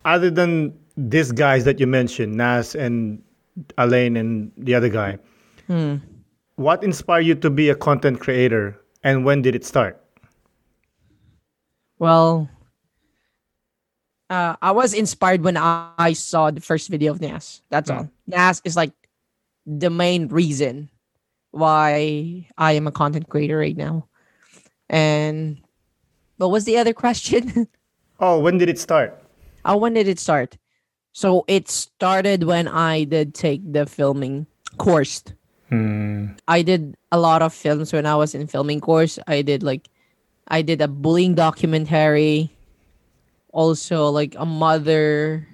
Other 0.04 0.30
than 0.30 0.74
these 0.96 1.30
guys 1.30 1.64
that 1.64 1.78
you 1.78 1.86
mentioned, 1.86 2.34
Nas 2.34 2.74
and 2.74 3.22
Alyne 3.78 4.16
and 4.18 4.50
the 4.58 4.74
other 4.74 4.88
guy, 4.88 5.18
Hmm. 5.68 5.96
what 6.56 6.82
inspired 6.82 7.22
you 7.26 7.34
to 7.36 7.50
be 7.50 7.68
a 7.70 7.74
content 7.76 8.18
creator 8.20 8.76
and 9.04 9.24
when 9.24 9.40
did 9.42 9.54
it 9.54 9.64
start? 9.64 10.00
Well, 11.98 12.50
uh, 14.30 14.56
I 14.60 14.72
was 14.72 14.92
inspired 14.94 15.42
when 15.42 15.56
I, 15.56 15.90
I 15.98 16.12
saw 16.12 16.50
the 16.50 16.60
first 16.60 16.88
video 16.88 17.12
of 17.12 17.20
Nas. 17.20 17.62
That's 17.70 17.90
Mm. 17.90 17.96
all. 17.96 18.10
Nas 18.26 18.60
is 18.64 18.76
like 18.76 18.92
the 19.66 19.90
main 19.90 20.28
reason 20.28 20.90
why 21.50 22.48
I 22.58 22.72
am 22.72 22.86
a 22.86 22.92
content 22.92 23.28
creator 23.28 23.58
right 23.58 23.76
now. 23.76 24.08
And 24.88 25.58
what 26.36 26.50
was 26.50 26.64
the 26.64 26.78
other 26.78 26.92
question? 27.04 27.68
Oh, 28.20 28.38
when 28.40 28.58
did 28.58 28.68
it 28.68 28.78
start? 28.78 29.20
oh, 29.64 29.76
when 29.76 29.94
did 29.94 30.08
it 30.08 30.18
start? 30.18 30.58
So 31.12 31.44
it 31.46 31.68
started 31.68 32.44
when 32.44 32.68
I 32.68 33.04
did 33.04 33.34
take 33.34 33.60
the 33.72 33.86
filming 33.86 34.46
course. 34.78 35.22
Hmm. 35.70 36.34
I 36.48 36.62
did 36.62 36.96
a 37.12 37.18
lot 37.18 37.40
of 37.40 37.54
films 37.54 37.92
when 37.92 38.04
I 38.04 38.14
was 38.16 38.34
in 38.34 38.46
filming 38.46 38.80
course. 38.80 39.18
I 39.26 39.42
did 39.42 39.62
like 39.62 39.88
I 40.48 40.60
did 40.60 40.82
a 40.82 40.88
bullying 40.88 41.34
documentary, 41.34 42.50
also 43.52 44.10
like 44.10 44.34
a 44.36 44.44
mother 44.44 45.46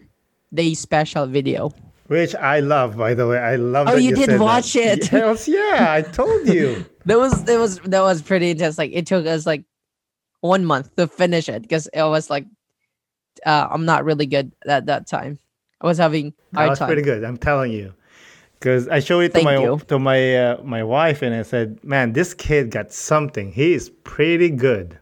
day 0.53 0.75
special 0.75 1.27
video. 1.27 1.71
Which 2.11 2.35
I 2.35 2.59
love, 2.59 2.97
by 2.97 3.15
the 3.15 3.29
way. 3.29 3.39
I 3.39 3.55
love. 3.55 3.87
It. 3.87 3.91
Oh, 3.91 3.95
that 3.95 4.03
you 4.03 4.17
did 4.17 4.25
said 4.31 4.41
that. 4.41 4.43
watch 4.43 4.75
it. 4.75 5.13
Yes, 5.13 5.47
yeah, 5.47 5.87
I 5.95 6.03
told 6.03 6.49
you. 6.49 6.85
That 7.07 7.19
was 7.19 7.45
that 7.45 7.59
was 7.59 7.79
that 7.87 8.01
was 8.03 8.21
pretty 8.21 8.51
intense. 8.51 8.79
Like 8.79 8.91
it 8.93 9.07
took 9.07 9.27
us 9.27 9.47
like 9.47 9.63
one 10.41 10.65
month 10.65 10.95
to 10.97 11.07
finish 11.07 11.49
it 11.49 11.63
because 11.63 11.87
it 11.95 12.03
was 12.03 12.29
like 12.29 12.47
uh, 13.47 13.69
I'm 13.71 13.85
not 13.85 14.05
really 14.05 14.27
good 14.27 14.51
at 14.67 14.87
that 14.87 15.07
time. 15.07 15.39
I 15.81 15.87
was 15.87 15.99
having 15.99 16.35
That 16.53 16.69
was 16.69 16.79
time. 16.81 16.89
pretty 16.89 17.03
good. 17.03 17.23
I'm 17.25 17.39
telling 17.39 17.71
you, 17.73 17.95
because 18.59 18.89
I 18.89 18.99
showed 19.01 19.21
it 19.21 19.29
to 19.29 19.33
Thank 19.35 19.45
my 19.47 19.59
you. 19.63 19.81
to 19.87 19.99
my 20.01 20.37
uh, 20.37 20.63
my 20.65 20.83
wife, 20.83 21.23
and 21.23 21.33
I 21.33 21.43
said, 21.43 21.79
"Man, 21.85 22.13
this 22.13 22.35
kid 22.35 22.71
got 22.73 22.93
something. 22.93 23.53
He 23.53 23.73
is 23.73 23.89
pretty 24.03 24.51
good." 24.51 24.99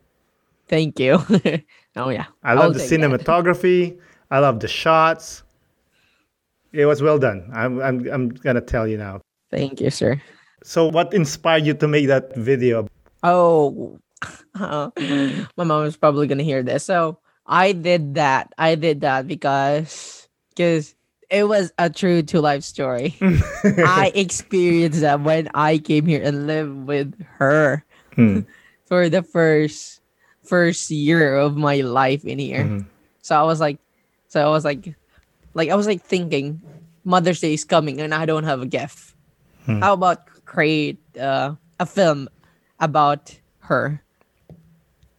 Thank 0.68 1.00
you. 1.00 1.14
oh 1.96 2.10
yeah. 2.10 2.26
I 2.44 2.52
I'll 2.52 2.58
love 2.68 2.74
the 2.74 2.80
take 2.80 3.00
that. 3.00 3.00
cinematography. 3.00 3.98
I 4.30 4.38
love 4.40 4.60
the 4.60 4.68
shots. 4.68 5.42
It 6.72 6.86
was 6.86 7.02
well 7.02 7.18
done. 7.18 7.48
I'm 7.52 7.80
I'm 7.80 8.06
I'm 8.10 8.28
gonna 8.28 8.60
tell 8.60 8.86
you 8.86 8.98
now. 8.98 9.20
Thank 9.50 9.80
you, 9.80 9.90
sir. 9.90 10.20
So, 10.62 10.88
what 10.88 11.14
inspired 11.14 11.64
you 11.64 11.74
to 11.74 11.88
make 11.88 12.08
that 12.08 12.34
video? 12.36 12.88
Oh, 13.22 13.98
my 14.58 15.64
mom 15.64 15.84
is 15.84 15.96
probably 15.96 16.26
gonna 16.26 16.42
hear 16.42 16.62
this. 16.62 16.84
So 16.84 17.18
I 17.46 17.72
did 17.72 18.14
that. 18.16 18.52
I 18.58 18.74
did 18.74 19.00
that 19.02 19.26
because 19.26 20.28
because 20.50 20.94
it 21.30 21.44
was 21.48 21.72
a 21.78 21.88
true 21.88 22.22
to 22.22 22.40
life 22.40 22.64
story. 22.64 23.16
I 23.78 24.12
experienced 24.14 25.00
that 25.00 25.20
when 25.20 25.48
I 25.54 25.78
came 25.78 26.06
here 26.06 26.22
and 26.22 26.46
lived 26.46 26.86
with 26.86 27.14
her 27.38 27.84
Hmm. 28.14 28.40
for 28.86 29.08
the 29.08 29.22
first 29.22 30.00
first 30.42 30.90
year 30.90 31.36
of 31.36 31.56
my 31.56 31.80
life 31.80 32.24
in 32.24 32.38
here. 32.38 32.64
Mhm. 32.64 32.84
So 33.22 33.36
I 33.38 33.42
was 33.44 33.60
like, 33.60 33.78
so 34.28 34.44
I 34.44 34.48
was 34.50 34.64
like, 34.64 34.96
like 35.58 35.68
I 35.68 35.74
was 35.74 35.86
like 35.86 36.00
thinking, 36.00 36.62
Mother's 37.04 37.40
Day 37.40 37.52
is 37.52 37.64
coming 37.66 38.00
and 38.00 38.14
I 38.14 38.24
don't 38.24 38.44
have 38.44 38.62
a 38.62 38.66
gift. 38.66 39.14
Hmm. 39.66 39.82
How 39.82 39.92
about 39.92 40.24
create 40.46 40.96
uh, 41.18 41.56
a 41.78 41.84
film 41.86 42.28
about 42.80 43.36
her? 43.66 44.00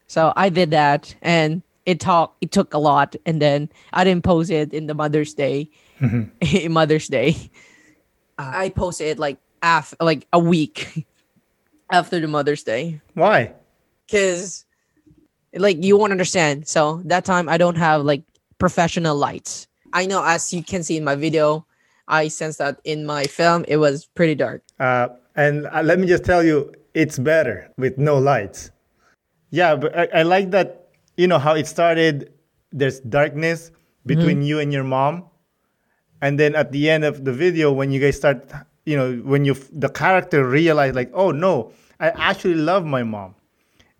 So 0.07 0.33
I 0.35 0.49
did 0.49 0.71
that, 0.71 1.13
and 1.21 1.61
it 1.85 1.99
talk 1.99 2.33
it 2.41 2.51
took 2.51 2.73
a 2.73 2.79
lot, 2.79 3.15
and 3.27 3.39
then 3.41 3.69
I 3.93 4.03
didn't 4.03 4.23
post 4.23 4.49
it 4.49 4.73
in 4.73 4.87
the 4.87 4.95
Mother's 4.95 5.33
Day. 5.35 5.69
Mhm. 5.99 6.71
Mother's 6.71 7.09
Day, 7.11 7.35
I 8.39 8.69
posted 8.69 9.07
it 9.07 9.19
like 9.19 9.35
af 9.61 9.93
like 9.99 10.25
a 10.31 10.39
week 10.39 11.05
after 11.91 12.21
the 12.23 12.27
Mother's 12.31 12.63
Day 12.63 13.01
Why? 13.13 13.51
because 14.07 14.63
like 15.53 15.83
you 15.83 15.97
won't 15.97 16.13
understand 16.15 16.67
so 16.67 17.01
that 17.03 17.25
time 17.25 17.49
i 17.49 17.57
don't 17.57 17.75
have 17.75 18.05
like 18.05 18.23
professional 18.59 19.17
lights 19.17 19.67
i 19.93 20.05
know 20.05 20.23
as 20.23 20.53
you 20.53 20.63
can 20.63 20.83
see 20.83 20.97
in 20.97 21.03
my 21.03 21.15
video 21.15 21.65
i 22.07 22.27
sense 22.27 22.57
that 22.57 22.79
in 22.83 23.05
my 23.05 23.23
film 23.25 23.63
it 23.67 23.77
was 23.77 24.05
pretty 24.15 24.35
dark 24.35 24.61
Uh, 24.79 25.07
and 25.35 25.67
uh, 25.67 25.81
let 25.83 25.99
me 25.99 26.07
just 26.07 26.23
tell 26.25 26.43
you, 26.43 26.71
it's 26.93 27.17
better 27.19 27.69
with 27.77 27.97
no 27.97 28.17
lights. 28.17 28.71
Yeah, 29.51 29.75
but 29.75 29.95
I, 29.97 30.07
I 30.19 30.23
like 30.23 30.51
that. 30.51 30.89
You 31.15 31.27
know 31.27 31.39
how 31.39 31.55
it 31.55 31.67
started. 31.67 32.33
There's 32.71 32.99
darkness 32.99 33.71
between 34.05 34.41
you 34.41 34.59
and 34.59 34.73
your 34.73 34.83
mom, 34.83 35.25
and 36.21 36.39
then 36.39 36.55
at 36.55 36.71
the 36.71 36.89
end 36.89 37.03
of 37.03 37.23
the 37.23 37.31
video, 37.31 37.71
when 37.71 37.91
you 37.91 37.99
guys 37.99 38.17
start, 38.17 38.51
you 38.85 38.97
know, 38.97 39.15
when 39.23 39.45
you 39.45 39.55
the 39.71 39.87
character 39.89 40.43
realize 40.47 40.93
like, 40.95 41.11
oh 41.13 41.31
no, 41.31 41.71
I 41.99 42.09
actually 42.09 42.55
love 42.55 42.83
my 42.85 43.03
mom, 43.03 43.35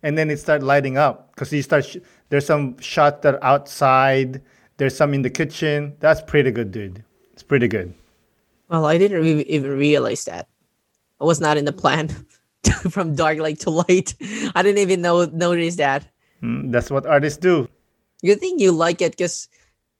and 0.02 0.18
then 0.18 0.30
it 0.30 0.38
start 0.38 0.62
lighting 0.62 0.98
up 0.98 1.32
because 1.34 1.52
you 1.52 1.62
start. 1.62 1.84
Sh- 1.86 2.04
there's 2.28 2.46
some 2.46 2.76
shots 2.80 3.22
that 3.22 3.34
are 3.36 3.44
outside. 3.44 4.42
There's 4.80 4.96
some 4.96 5.12
in 5.12 5.20
the 5.20 5.28
kitchen. 5.28 5.92
That's 6.00 6.22
pretty 6.24 6.50
good, 6.50 6.72
dude. 6.72 7.04
It's 7.36 7.42
pretty 7.44 7.68
good. 7.68 7.92
well 8.72 8.86
i 8.88 8.96
didn't 8.96 9.20
re- 9.20 9.44
even 9.48 9.76
realize 9.76 10.24
that 10.24 10.48
I 11.20 11.24
was 11.28 11.40
not 11.40 11.58
in 11.60 11.64
the 11.68 11.72
plan 11.76 12.08
from 12.94 13.12
dark 13.18 13.36
light 13.44 13.60
to 13.66 13.70
light 13.70 14.14
i 14.56 14.62
didn't 14.62 14.78
even 14.80 15.02
know 15.04 15.24
notice 15.28 15.76
that 15.76 16.06
Mm, 16.40 16.72
that's 16.72 16.88
what 16.88 17.04
artists 17.04 17.36
do. 17.36 17.68
you 18.24 18.32
think 18.36 18.60
you 18.64 18.72
like 18.72 19.00
it 19.04 19.12
because 19.16 19.48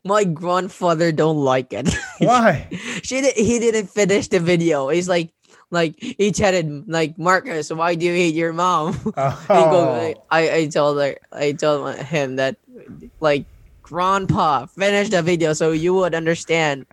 my 0.04 0.24
grandfather 0.24 1.12
don't 1.12 1.36
like 1.40 1.72
it 1.76 1.88
Why? 2.20 2.68
she 3.04 3.20
did, 3.20 3.34
he 3.36 3.58
didn't 3.60 3.88
finish 3.92 4.28
the 4.32 4.40
video 4.40 4.88
he's 4.92 5.08
like 5.08 5.32
like 5.72 5.96
he 6.00 6.30
chatted 6.32 6.88
like 6.88 7.16
marcus 7.20 7.68
why 7.72 7.92
do 7.96 8.04
you 8.08 8.12
hate 8.16 8.32
your 8.36 8.52
mom 8.56 8.96
Oh. 9.16 10.14
I, 10.30 10.42
I 10.60 10.66
told 10.72 11.00
her 11.00 11.16
I 11.32 11.52
told 11.52 11.96
him 11.96 12.36
that 12.36 12.56
like 13.20 13.44
grandpa 13.90 14.66
finish 14.66 15.08
the 15.10 15.20
video 15.22 15.52
so 15.52 15.72
you 15.72 15.92
would 15.92 16.14
understand 16.14 16.86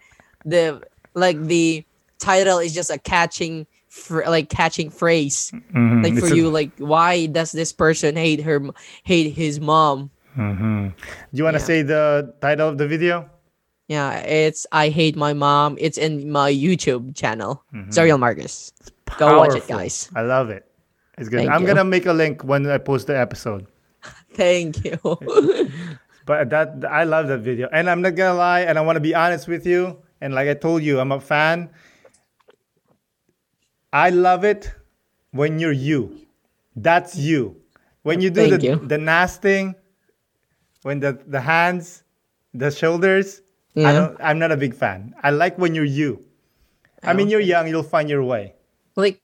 the 0.45 0.81
like 1.13 1.37
the 1.45 1.85
title 2.19 2.57
is 2.57 2.73
just 2.73 2.89
a 2.89 2.97
catching 2.97 3.65
fr- 3.87 4.25
like 4.25 4.49
catching 4.49 4.89
phrase 4.89 5.51
Mhm. 5.73 6.03
like 6.03 6.13
It's 6.17 6.27
for 6.27 6.33
a- 6.33 6.37
you 6.37 6.49
like 6.49 6.71
why 6.81 7.27
does 7.27 7.51
this 7.53 7.71
person 7.71 8.15
hate 8.17 8.41
her 8.41 8.59
hate 9.03 9.33
his 9.33 9.59
mom 9.61 10.09
Mhm. 10.37 10.93
Do 10.97 11.33
you 11.37 11.43
want 11.45 11.55
to 11.57 11.61
Yeah. 11.61 11.65
say 11.71 11.81
the 11.81 12.33
title 12.41 12.67
of 12.69 12.77
the 12.77 12.87
video? 12.87 13.29
yeah 13.87 14.19
it's 14.25 14.67
I 14.73 14.89
hate 14.89 15.15
my 15.15 15.31
mom 15.33 15.77
it's 15.79 15.97
in 15.97 16.29
my 16.29 16.51
YouTube 16.51 17.15
channel 17.15 17.63
Mm-hmm. 17.73 17.89
Zariel 17.93 18.19
Marcus 18.19 18.73
Go 19.17 19.37
watch 19.39 19.55
it, 19.55 19.65
guys. 19.71 20.11
I 20.19 20.21
love 20.27 20.49
it. 20.51 20.67
It's 21.17 21.29
good. 21.31 21.39
Thank 21.39 21.51
I'm 21.55 21.61
you. 21.63 21.67
gonna 21.71 21.85
make 21.87 22.05
a 22.05 22.11
link 22.13 22.43
when 22.43 22.67
I 22.67 22.77
post 22.77 23.07
the 23.07 23.15
episode. 23.17 23.65
thank 24.35 24.83
you 24.83 24.99
But 26.27 26.51
that 26.51 26.85
I 26.85 27.05
love 27.05 27.27
that 27.29 27.39
video, 27.39 27.69
and 27.71 27.89
I'm 27.89 28.01
not 28.03 28.15
gonna 28.15 28.37
lie, 28.37 28.61
and 28.61 28.77
I 28.77 28.81
want 28.81 28.97
to 28.97 29.01
be 29.01 29.15
honest 29.15 29.47
with 29.47 29.65
you. 29.65 30.03
And 30.21 30.35
like 30.35 30.49
I 30.49 30.53
told 30.53 30.83
you, 30.83 30.99
I'm 30.99 31.11
a 31.13 31.21
fan. 31.21 31.71
I 33.93 34.09
love 34.09 34.43
it 34.43 34.71
when 35.31 35.59
you're 35.59 35.71
you. 35.71 36.19
That's 36.75 37.15
you. 37.17 37.61
When 38.03 38.21
you 38.21 38.29
do 38.29 38.47
Thank 38.47 38.61
the 38.61 38.67
you. 38.67 38.75
the 38.87 38.97
nasting, 38.97 39.75
when 40.83 40.99
the 40.99 41.17
the 41.27 41.41
hands, 41.41 42.03
the 42.53 42.71
shoulders. 42.71 43.41
I 43.77 43.81
Yeah. 43.81 43.93
don't. 43.93 44.17
I'm 44.19 44.39
not 44.39 44.51
a 44.51 44.57
big 44.57 44.73
fan. 44.73 45.13
I 45.23 45.31
like 45.31 45.57
when 45.57 45.75
you're 45.75 45.85
you. 45.85 46.25
I 47.03 47.13
mean, 47.13 47.29
you're 47.29 47.39
young. 47.41 47.67
You'll 47.67 47.83
find 47.87 48.09
your 48.09 48.23
way. 48.23 48.55
like 48.95 49.21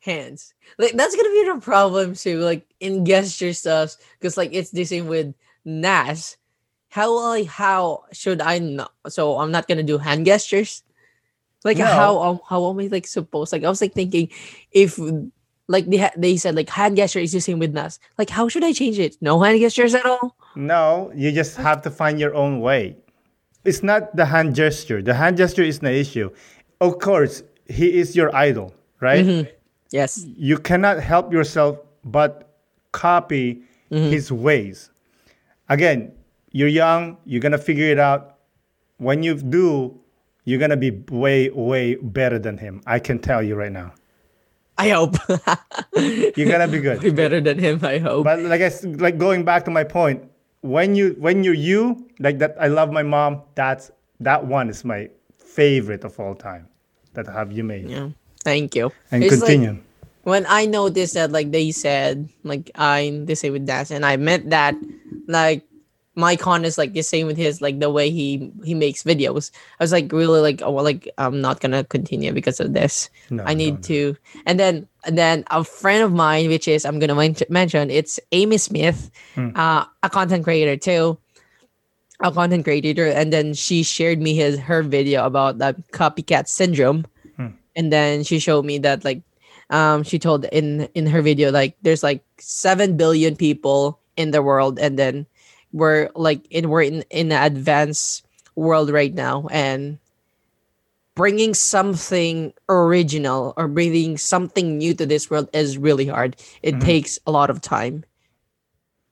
hands. 0.00 0.54
Like 0.78 0.92
that's 0.98 1.14
gonna 1.16 1.30
be 1.30 1.44
the 1.54 1.60
problem 1.60 2.14
too, 2.14 2.40
like 2.40 2.66
in 2.80 3.04
gesture 3.06 3.52
stuff, 3.54 3.96
because 4.18 4.36
like 4.36 4.50
it's 4.52 4.70
the 4.70 4.84
same 4.84 5.06
with 5.06 5.34
Nas. 5.64 6.36
How 6.92 7.16
I 7.32 7.44
how 7.48 8.04
should 8.12 8.40
I 8.44 8.60
know? 8.60 8.88
So 9.08 9.38
I'm 9.40 9.50
not 9.50 9.66
gonna 9.66 9.82
do 9.82 9.96
hand 9.96 10.26
gestures. 10.28 10.84
Like 11.64 11.78
No. 11.80 11.86
how 11.88 12.12
um, 12.20 12.40
how 12.48 12.68
am 12.68 12.78
I 12.84 12.88
like 12.92 13.06
supposed? 13.08 13.52
Like 13.52 13.64
I 13.64 13.68
was 13.72 13.80
like 13.80 13.94
thinking, 13.96 14.28
if 14.72 15.00
like 15.72 15.88
they 15.88 15.96
ha- 16.04 16.12
they 16.20 16.36
said 16.36 16.54
like 16.54 16.68
hand 16.68 16.96
gesture 17.00 17.20
is 17.24 17.32
the 17.32 17.40
same 17.40 17.58
with 17.58 17.72
Nas. 17.72 17.98
Like 18.18 18.28
how 18.28 18.44
should 18.48 18.64
I 18.64 18.72
change 18.76 18.98
it? 18.98 19.16
No 19.24 19.40
hand 19.40 19.56
gestures 19.60 19.94
at 19.94 20.04
all. 20.04 20.36
No, 20.54 21.10
you 21.16 21.32
just 21.32 21.56
have 21.56 21.80
to 21.82 21.90
find 21.90 22.20
your 22.20 22.34
own 22.34 22.60
way. 22.60 22.96
It's 23.64 23.82
not 23.82 24.14
the 24.16 24.26
hand 24.26 24.54
gesture. 24.54 25.00
The 25.00 25.14
hand 25.14 25.38
gesture 25.38 25.62
is 25.62 25.78
the 25.78 25.94
issue. 25.94 26.28
Of 26.80 26.98
course, 26.98 27.42
he 27.70 27.96
is 27.96 28.14
your 28.14 28.34
idol, 28.36 28.74
right? 29.00 29.24
Mm-hmm. 29.24 29.48
Yes. 29.92 30.26
You 30.36 30.58
cannot 30.58 31.00
help 31.00 31.32
yourself 31.32 31.78
but 32.04 32.52
copy 32.92 33.62
Mm-hmm. 33.92 34.08
his 34.10 34.32
ways. 34.32 34.88
Again, 35.68 36.12
you're 36.52 36.68
young, 36.68 37.16
you're 37.24 37.40
going 37.40 37.52
to 37.52 37.58
figure 37.58 37.86
it 37.90 37.98
out. 37.98 38.36
When 38.98 39.22
you 39.22 39.34
do, 39.34 39.98
you're 40.44 40.58
going 40.58 40.70
to 40.70 40.76
be 40.76 40.90
way, 41.10 41.50
way 41.50 41.96
better 41.96 42.38
than 42.38 42.58
him. 42.58 42.82
I 42.86 42.98
can 42.98 43.18
tell 43.18 43.42
you 43.42 43.54
right 43.56 43.72
now. 43.72 43.92
I 44.78 44.88
hope. 44.88 45.16
You're 45.94 46.48
going 46.48 46.60
to 46.64 46.68
be 46.68 46.80
good. 46.80 47.00
Be 47.00 47.10
better 47.10 47.40
than 47.40 47.58
him. 47.58 47.78
I 47.84 47.98
hope. 47.98 48.24
But 48.24 48.40
like 48.40 48.62
I 48.62 48.70
like 48.96 49.18
going 49.18 49.44
back 49.44 49.64
to 49.66 49.70
my 49.70 49.84
point, 49.84 50.24
when 50.62 50.94
you 50.96 51.14
when 51.20 51.44
you're 51.44 51.54
you 51.54 52.08
like 52.18 52.38
that, 52.38 52.56
I 52.58 52.68
love 52.68 52.90
my 52.90 53.02
mom. 53.02 53.42
That's 53.54 53.90
that 54.20 54.46
one 54.46 54.70
is 54.70 54.82
my 54.84 55.10
favorite 55.36 56.04
of 56.04 56.18
all 56.18 56.34
time 56.34 56.66
that 57.12 57.26
have 57.26 57.52
you 57.52 57.62
made. 57.62 57.90
yeah. 57.90 58.08
Thank 58.44 58.74
you. 58.74 58.90
And 59.12 59.22
It's 59.22 59.40
like- 59.42 59.50
continue. 59.52 59.78
when 60.24 60.46
I 60.48 60.64
noticed 60.66 61.14
that 61.14 61.30
like 61.30 61.52
they 61.52 61.70
said 61.70 62.28
like 62.42 62.70
I 62.74 63.20
they 63.24 63.34
say 63.36 63.50
with 63.50 63.66
that 63.66 63.90
and 63.90 64.06
I 64.06 64.16
meant 64.16 64.50
that 64.50 64.74
like 65.28 65.62
my 66.14 66.36
con 66.36 66.64
is 66.64 66.76
like 66.76 66.92
the 66.92 67.02
same 67.02 67.26
with 67.26 67.36
his 67.36 67.62
like 67.62 67.80
the 67.80 67.88
way 67.90 68.10
he 68.10 68.50
he 68.64 68.74
makes 68.74 69.02
videos. 69.02 69.50
I 69.80 69.84
was 69.84 69.92
like 69.92 70.12
really 70.12 70.40
like 70.40 70.60
oh 70.62 70.70
well, 70.70 70.84
like 70.84 71.08
I'm 71.18 71.40
not 71.40 71.60
gonna 71.60 71.84
continue 71.84 72.32
because 72.32 72.60
of 72.60 72.74
this. 72.74 73.08
No, 73.30 73.42
I 73.44 73.54
need 73.54 73.74
no, 73.74 73.80
to 73.88 74.16
and 74.44 74.60
then 74.60 74.86
and 75.04 75.16
then 75.16 75.44
a 75.50 75.64
friend 75.64 76.02
of 76.04 76.12
mine 76.12 76.48
which 76.48 76.68
is 76.68 76.84
I'm 76.84 76.98
gonna 76.98 77.14
men- 77.14 77.36
mention 77.48 77.90
it's 77.90 78.20
Amy 78.32 78.58
Smith, 78.58 79.10
Hmm. 79.34 79.50
uh, 79.56 79.84
a 80.02 80.10
content 80.10 80.44
creator 80.44 80.76
too. 80.76 81.16
A 82.20 82.30
content 82.30 82.62
creator, 82.62 83.08
and 83.08 83.32
then 83.32 83.52
she 83.52 83.82
shared 83.82 84.20
me 84.20 84.34
his 84.36 84.58
her 84.60 84.82
video 84.84 85.24
about 85.26 85.58
the 85.58 85.74
copycat 85.90 86.46
syndrome, 86.46 87.04
Hmm. 87.36 87.56
and 87.74 87.90
then 87.92 88.22
she 88.22 88.38
showed 88.38 88.64
me 88.64 88.78
that 88.78 89.02
like 89.04 89.22
um 89.70 90.04
she 90.04 90.18
told 90.20 90.44
in 90.52 90.86
in 90.94 91.06
her 91.08 91.22
video 91.22 91.50
like 91.50 91.74
there's 91.82 92.02
like 92.04 92.22
7 92.38 92.96
billion 92.96 93.34
people 93.34 93.98
in 94.20 94.30
the 94.30 94.42
world 94.42 94.78
and 94.78 94.98
then 94.98 95.24
we're 95.72 96.10
like 96.14 96.46
in 96.50 96.68
we're 96.68 96.82
in 96.82 97.02
in 97.10 97.32
an 97.32 97.42
advanced 97.42 98.24
world 98.54 98.90
right 98.90 99.14
now 99.14 99.46
and 99.50 99.98
bringing 101.14 101.52
something 101.54 102.52
original 102.68 103.52
or 103.56 103.68
bringing 103.68 104.16
something 104.16 104.78
new 104.78 104.94
to 104.94 105.04
this 105.06 105.30
world 105.30 105.48
is 105.52 105.76
really 105.78 106.06
hard 106.06 106.36
it 106.62 106.74
Mhm. 106.76 106.80
takes 106.84 107.18
a 107.26 107.30
lot 107.32 107.50
of 107.50 107.60
time 107.60 108.04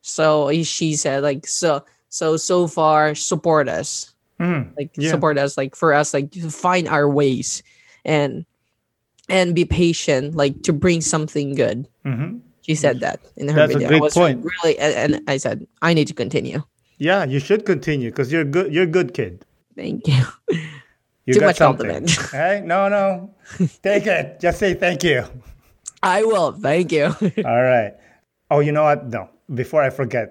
so 0.03 0.51
she 0.63 0.97
said 0.97 1.23
like 1.23 1.47
so 1.47 1.85
so 2.09 2.37
so 2.37 2.67
far 2.67 3.15
support 3.15 3.69
us 3.69 4.13
Mhm. 4.41 4.73
like 4.77 4.91
Yeah. 4.97 5.11
support 5.11 5.39
us 5.39 5.57
like 5.57 5.77
for 5.77 5.93
us 5.93 6.15
like 6.15 6.31
to 6.33 6.51
find 6.51 6.89
our 6.89 7.09
ways 7.09 7.63
and 8.05 8.45
and 9.29 9.55
be 9.55 9.65
patient 9.65 10.35
like 10.35 10.63
to 10.65 10.73
bring 10.73 11.01
something 11.01 11.55
good 11.55 11.87
Mhm. 12.05 12.41
She 12.71 12.77
said 12.79 13.01
that 13.03 13.19
in 13.37 13.49
her 13.51 13.59
That's 13.67 13.75
a 13.75 13.79
video 13.83 13.89
great 13.91 13.99
I 13.99 14.07
was 14.07 14.15
point. 14.15 14.45
really 14.47 14.79
and, 14.79 14.93
and 15.19 15.25
i 15.27 15.37
said 15.43 15.67
i 15.83 15.91
need 15.99 16.07
to 16.07 16.15
continue 16.15 16.63
Yeah, 17.03 17.25
you 17.27 17.41
should 17.41 17.65
continue 17.67 18.11
because 18.15 18.31
you're 18.33 18.45
good. 18.57 18.69
You're 18.75 18.85
a 18.87 18.95
good 18.99 19.11
kid. 19.19 19.43
thank 19.75 20.07
you 20.07 20.23
You 21.27 21.35
Too 21.35 21.41
got 21.41 21.47
much 21.53 21.57
something. 21.61 21.87
compliment. 21.91 22.11
hey, 22.41 22.63
no, 22.65 22.89
no, 22.89 23.05
take 23.83 24.07
it. 24.07 24.41
Just 24.45 24.59
say 24.63 24.71
thank 24.75 25.03
you. 25.05 25.25
i 26.03 26.19
will 26.31 26.53
thank 26.67 26.93
you 26.93 27.07
All 27.51 27.63
right. 27.75 27.93
Oh, 28.53 28.61
you 28.61 28.73
know 28.77 28.85
what? 28.85 29.07
No, 29.17 29.23
before 29.63 29.83
I 29.83 29.91
forget, 29.91 30.27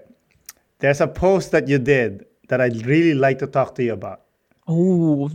there's 0.82 1.02
a 1.02 1.08
post 1.08 1.52
that 1.52 1.68
you 1.72 1.78
did 1.80 2.26
that 2.50 2.60
I'd 2.64 2.86
really 2.86 3.14
like 3.26 3.38
to 3.44 3.48
talk 3.48 3.76
to 3.76 3.84
you 3.84 3.94
about. 3.94 4.22
Oh, 4.72 5.32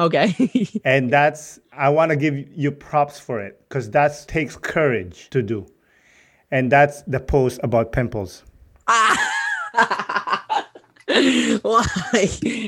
okay. 0.00 0.34
and 0.84 1.12
that's 1.12 1.60
I 1.72 1.90
want 1.90 2.10
to 2.10 2.16
give 2.16 2.36
you 2.50 2.72
props 2.72 3.20
for 3.20 3.40
it 3.40 3.60
because 3.68 3.88
that 3.92 4.24
takes 4.26 4.56
courage 4.56 5.30
to 5.30 5.42
do, 5.42 5.68
and 6.50 6.72
that's 6.72 7.02
the 7.02 7.20
post 7.20 7.60
about 7.62 7.92
pimples. 7.92 8.42
why? 8.88 9.14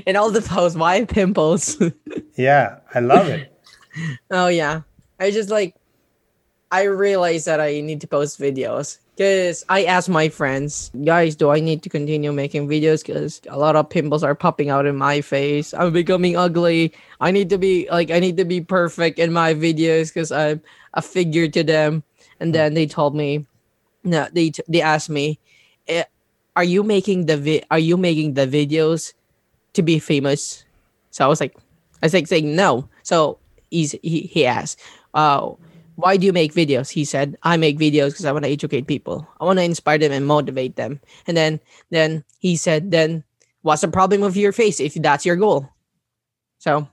In 0.07 0.15
all 0.15 0.31
the 0.31 0.43
posts, 0.47 0.79
why 0.79 1.05
pimples? 1.05 1.77
yeah, 2.37 2.79
I 2.95 3.01
love 3.01 3.27
it. 3.27 3.53
oh 4.31 4.47
yeah, 4.47 4.83
I 5.19 5.33
just 5.33 5.51
like 5.51 5.75
I 6.71 6.83
realized 6.85 7.47
that 7.47 7.61
I 7.61 7.81
need 7.81 8.01
to 8.03 8.07
post 8.07 8.39
videos 8.39 8.99
because 9.17 9.65
I 9.71 9.85
asked 9.85 10.11
my 10.11 10.29
friends, 10.29 10.91
guys, 11.05 11.37
do 11.37 11.49
I 11.49 11.59
need 11.59 11.83
to 11.85 11.89
continue 11.89 12.33
making 12.33 12.69
videos? 12.69 13.05
Because 13.05 13.41
a 13.49 13.57
lot 13.57 13.75
of 13.75 13.89
pimples 13.89 14.23
are 14.23 14.35
popping 14.35 14.69
out 14.69 14.85
in 14.85 14.95
my 14.97 15.23
face. 15.23 15.73
I'm 15.73 15.93
becoming 15.95 16.37
ugly. 16.37 16.93
I 17.19 17.31
need 17.31 17.49
to 17.49 17.57
be 17.57 17.89
like, 17.91 18.11
I 18.11 18.21
need 18.21 18.37
to 18.37 18.45
be 18.45 18.61
perfect 18.61 19.19
in 19.19 19.33
my 19.33 19.55
videos 19.55 20.13
because 20.13 20.31
I'm 20.31 20.61
a 20.93 21.01
figure 21.01 21.49
to 21.49 21.65
them. 21.65 22.03
And 22.41 22.55
then 22.55 22.75
they 22.75 22.87
told 22.87 23.17
me, 23.17 23.47
no, 24.05 24.29
they 24.33 24.53
they 24.69 24.83
asked 24.83 25.09
me, 25.09 25.41
eh, 25.89 26.05
are 26.55 26.65
you 26.65 26.83
making 26.83 27.25
the 27.25 27.39
vi- 27.39 27.65
are 27.71 27.81
you 27.81 27.97
making 27.97 28.35
the 28.35 28.47
videos 28.47 29.15
to 29.73 29.83
be 29.83 29.99
famous? 29.99 30.63
So 31.11 31.25
I 31.25 31.29
was 31.29 31.41
like, 31.41 31.57
I 32.03 32.07
was 32.07 32.13
like 32.13 32.27
saying 32.27 32.55
no. 32.55 32.87
So 33.03 33.39
he's 33.71 33.93
he, 34.03 34.29
he 34.29 34.45
asked, 34.45 34.79
oh 35.15 35.57
why 35.97 36.17
do 36.17 36.27
you 36.27 36.33
make 36.33 36.55
videos? 36.55 36.91
He 36.91 37.05
said, 37.05 37.37
I 37.43 37.57
make 37.57 37.79
videos 37.79 38.11
because 38.11 38.25
I 38.25 38.33
want 38.33 38.45
to 38.45 38.51
educate 38.51 38.87
people. 38.87 39.27
I 39.41 39.45
want 39.45 39.59
to 39.59 39.65
inspire 39.65 39.99
them 39.99 40.13
and 40.13 40.27
motivate 40.27 40.77
them. 40.77 41.01
And 41.27 41.37
then 41.37 41.61
then 41.91 42.25
he 42.39 42.57
said, 42.57 42.91
then 42.91 43.25
what's 43.63 43.83
the 43.83 43.89
problem 43.89 44.21
with 44.21 44.37
your 44.37 44.53
face 44.53 44.79
if 44.79 44.95
that's 44.95 45.27
your 45.27 45.37
goal? 45.37 45.69
So 46.59 46.87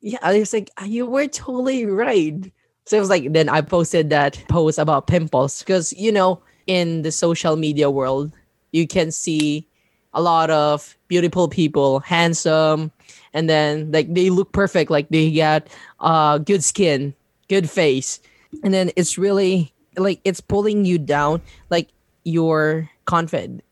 yeah, 0.00 0.18
I 0.22 0.38
was 0.38 0.52
like, 0.52 0.70
you 0.84 1.06
were 1.06 1.26
totally 1.26 1.86
right. 1.86 2.52
So 2.86 2.96
it 2.96 3.00
was 3.00 3.10
like 3.10 3.32
then 3.32 3.48
I 3.48 3.60
posted 3.60 4.10
that 4.10 4.42
post 4.48 4.78
about 4.78 5.06
pimples 5.06 5.60
because 5.60 5.92
you 5.92 6.10
know 6.10 6.42
in 6.66 7.02
the 7.02 7.12
social 7.12 7.56
media 7.56 7.90
world 7.90 8.32
you 8.72 8.86
can 8.86 9.10
see 9.10 9.66
a 10.14 10.22
lot 10.22 10.50
of 10.50 10.96
beautiful 11.06 11.48
people, 11.48 12.00
handsome, 12.00 12.90
and 13.34 13.48
then 13.48 13.92
like 13.92 14.12
they 14.12 14.30
look 14.30 14.52
perfect, 14.52 14.90
like 14.90 15.08
they 15.10 15.30
got 15.30 15.68
uh 16.00 16.38
good 16.38 16.64
skin, 16.64 17.14
good 17.48 17.68
face. 17.68 18.20
And 18.62 18.72
then 18.72 18.90
it's 18.96 19.18
really 19.18 19.72
like 19.96 20.20
it's 20.24 20.40
pulling 20.40 20.84
you 20.84 20.98
down 20.98 21.42
like 21.70 21.88
you're 22.24 22.88
confident 23.04 23.64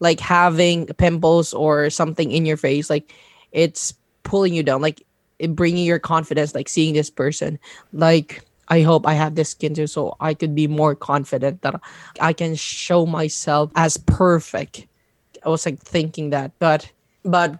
like 0.00 0.20
having 0.20 0.86
pimples 0.86 1.54
or 1.54 1.88
something 1.88 2.30
in 2.32 2.44
your 2.44 2.56
face 2.56 2.90
like 2.90 3.14
it's 3.52 3.94
pulling 4.22 4.52
you 4.52 4.62
down 4.62 4.82
like 4.82 5.02
bringing 5.50 5.86
your 5.86 5.98
confidence 5.98 6.54
like 6.54 6.68
seeing 6.68 6.94
this 6.94 7.10
person. 7.10 7.58
Like 7.92 8.44
i 8.68 8.80
hope 8.80 9.06
i 9.08 9.12
have 9.12 9.34
this 9.34 9.50
skin 9.50 9.74
too 9.74 9.88
so 9.88 10.16
i 10.20 10.32
could 10.32 10.54
be 10.54 10.68
more 10.68 10.94
confident 10.94 11.60
that 11.62 11.74
i 12.20 12.32
can 12.32 12.54
show 12.54 13.04
myself 13.04 13.70
as 13.74 13.96
perfect. 13.96 14.86
I 15.44 15.48
was 15.48 15.66
like 15.66 15.80
thinking 15.80 16.30
that 16.30 16.52
but 16.60 16.90
but 17.24 17.58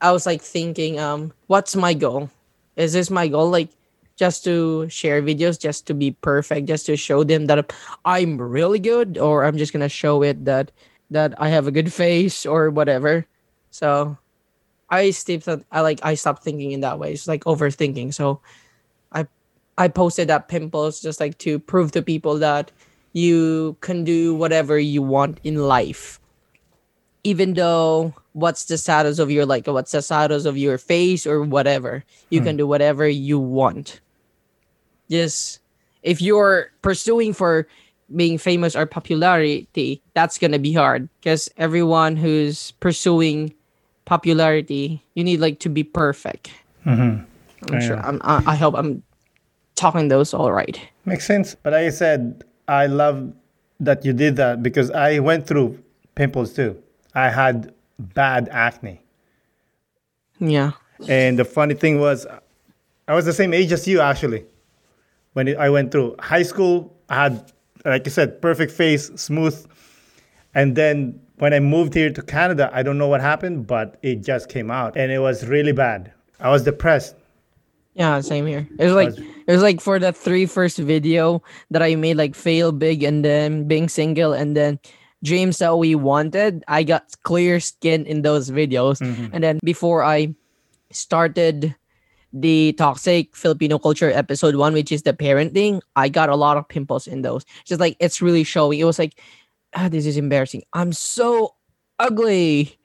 i 0.00 0.12
was 0.12 0.24
like 0.24 0.42
thinking 0.42 1.00
um 1.00 1.32
what's 1.48 1.74
my 1.74 1.94
goal? 1.94 2.30
Is 2.76 2.92
this 2.92 3.10
my 3.10 3.26
goal? 3.26 3.50
Like 3.50 3.70
just 4.16 4.44
to 4.44 4.88
share 4.88 5.22
videos 5.22 5.60
just 5.60 5.86
to 5.86 5.94
be 5.94 6.10
perfect 6.10 6.66
just 6.66 6.86
to 6.86 6.96
show 6.96 7.22
them 7.22 7.46
that 7.46 7.72
i'm 8.04 8.40
really 8.40 8.78
good 8.78 9.18
or 9.18 9.44
i'm 9.44 9.56
just 9.56 9.72
gonna 9.72 9.88
show 9.88 10.22
it 10.22 10.44
that 10.44 10.72
that 11.10 11.34
i 11.40 11.48
have 11.48 11.66
a 11.66 11.70
good 11.70 11.92
face 11.92 12.46
or 12.46 12.70
whatever. 12.70 13.26
So 13.70 14.16
i 14.90 15.10
stopped 15.10 15.48
i 15.72 15.80
like 15.80 16.00
i 16.02 16.14
stopped 16.14 16.42
thinking 16.42 16.72
in 16.72 16.80
that 16.80 16.98
way. 16.98 17.12
It's 17.12 17.28
like 17.28 17.44
overthinking. 17.44 18.14
So 18.14 18.40
i 19.12 19.26
i 19.78 19.88
posted 19.88 20.28
that 20.28 20.48
pimples 20.48 21.00
just 21.00 21.20
like 21.20 21.38
to 21.38 21.58
prove 21.58 21.92
to 21.92 22.02
people 22.02 22.38
that 22.38 22.72
you 23.12 23.76
can 23.80 24.04
do 24.04 24.34
whatever 24.34 24.78
you 24.78 25.02
want 25.02 25.40
in 25.44 25.56
life. 25.56 26.20
Even 27.24 27.54
though 27.54 28.14
what's 28.34 28.66
the 28.66 28.78
status 28.78 29.18
of 29.18 29.30
your 29.30 29.46
like 29.46 29.66
what's 29.66 29.92
the 29.92 30.02
status 30.02 30.44
of 30.44 30.56
your 30.56 30.78
face 30.78 31.26
or 31.26 31.42
whatever 31.42 32.04
you 32.30 32.40
hmm. 32.40 32.46
can 32.46 32.56
do 32.56 32.66
whatever 32.66 33.08
you 33.08 33.38
want 33.38 34.00
just 35.10 35.60
if 36.02 36.22
you're 36.22 36.70
pursuing 36.82 37.32
for 37.32 37.66
being 38.14 38.38
famous 38.38 38.76
or 38.76 38.86
popularity, 38.86 40.02
that's 40.14 40.38
gonna 40.38 40.58
be 40.58 40.72
hard 40.72 41.08
because 41.20 41.48
everyone 41.56 42.16
who's 42.16 42.72
pursuing 42.72 43.52
popularity, 44.04 45.02
you 45.14 45.24
need 45.24 45.40
like 45.40 45.58
to 45.60 45.68
be 45.68 45.82
perfect. 45.82 46.52
Mm-hmm. 46.84 47.24
I'm 47.74 47.80
sure. 47.80 47.98
I'm, 47.98 48.20
I, 48.22 48.42
I 48.46 48.54
hope 48.56 48.74
I'm 48.76 49.02
talking 49.74 50.08
those 50.08 50.32
all 50.32 50.52
right. 50.52 50.80
Makes 51.04 51.26
sense. 51.26 51.54
But 51.54 51.74
I 51.74 51.90
said 51.90 52.44
I 52.68 52.86
love 52.86 53.32
that 53.80 54.04
you 54.04 54.12
did 54.12 54.36
that 54.36 54.62
because 54.62 54.90
I 54.90 55.18
went 55.18 55.46
through 55.46 55.82
pimples 56.14 56.54
too. 56.54 56.82
I 57.14 57.30
had 57.30 57.74
bad 57.98 58.48
acne. 58.50 59.00
Yeah. 60.38 60.72
And 61.08 61.38
the 61.38 61.44
funny 61.44 61.74
thing 61.74 62.00
was, 62.00 62.26
I 63.08 63.14
was 63.14 63.24
the 63.24 63.32
same 63.32 63.52
age 63.54 63.72
as 63.72 63.86
you 63.86 64.00
actually 64.00 64.44
when 65.36 65.54
I 65.58 65.68
went 65.68 65.92
through 65.92 66.16
high 66.18 66.42
school. 66.42 66.96
I 67.10 67.24
had, 67.24 67.52
like 67.84 68.06
I 68.06 68.10
said, 68.10 68.40
perfect 68.40 68.72
face, 68.72 69.10
smooth. 69.16 69.54
And 70.54 70.74
then 70.74 71.20
when 71.36 71.52
I 71.52 71.60
moved 71.60 71.92
here 71.92 72.10
to 72.10 72.22
Canada, 72.22 72.70
I 72.72 72.82
don't 72.82 72.96
know 72.96 73.06
what 73.06 73.20
happened, 73.20 73.66
but 73.66 73.98
it 74.00 74.24
just 74.24 74.48
came 74.48 74.70
out 74.70 74.96
and 74.96 75.12
it 75.12 75.18
was 75.18 75.46
really 75.46 75.72
bad. 75.72 76.10
I 76.40 76.48
was 76.48 76.62
depressed. 76.64 77.16
Yeah, 77.92 78.18
same 78.22 78.46
here. 78.46 78.66
It 78.78 78.84
was 78.84 78.94
like 78.94 79.12
it 79.18 79.52
was 79.52 79.60
like 79.60 79.80
for 79.80 79.98
the 79.98 80.12
three 80.12 80.46
first 80.46 80.78
video 80.78 81.42
that 81.70 81.82
I 81.82 81.96
made, 81.96 82.16
like 82.16 82.34
fail 82.34 82.72
big 82.72 83.02
and 83.02 83.22
then 83.22 83.68
being 83.68 83.88
single 83.88 84.32
and 84.32 84.56
then 84.56 84.80
dreams 85.22 85.58
that 85.58 85.76
we 85.76 85.94
wanted. 85.94 86.64
I 86.68 86.82
got 86.82 87.04
clear 87.24 87.60
skin 87.60 88.04
in 88.04 88.20
those 88.20 88.50
videos, 88.50 89.00
mm-hmm. 89.00 89.32
and 89.32 89.44
then 89.44 89.60
before 89.64 90.04
I 90.04 90.34
started 90.92 91.74
the 92.40 92.74
toxic 92.74 93.34
Filipino 93.34 93.78
culture 93.78 94.10
episode 94.10 94.56
one, 94.56 94.72
which 94.72 94.92
is 94.92 95.02
the 95.02 95.12
parenting, 95.12 95.80
I 95.96 96.08
got 96.08 96.28
a 96.28 96.36
lot 96.36 96.56
of 96.56 96.68
pimples 96.68 97.06
in 97.06 97.22
those. 97.22 97.44
Just 97.64 97.80
like 97.80 97.96
it's 98.00 98.20
really 98.20 98.44
showing. 98.44 98.78
It 98.78 98.84
was 98.84 98.98
like, 98.98 99.20
ah, 99.74 99.88
this 99.88 100.06
is 100.06 100.16
embarrassing. 100.16 100.62
I'm 100.72 100.92
so 100.92 101.54
ugly. 101.98 102.78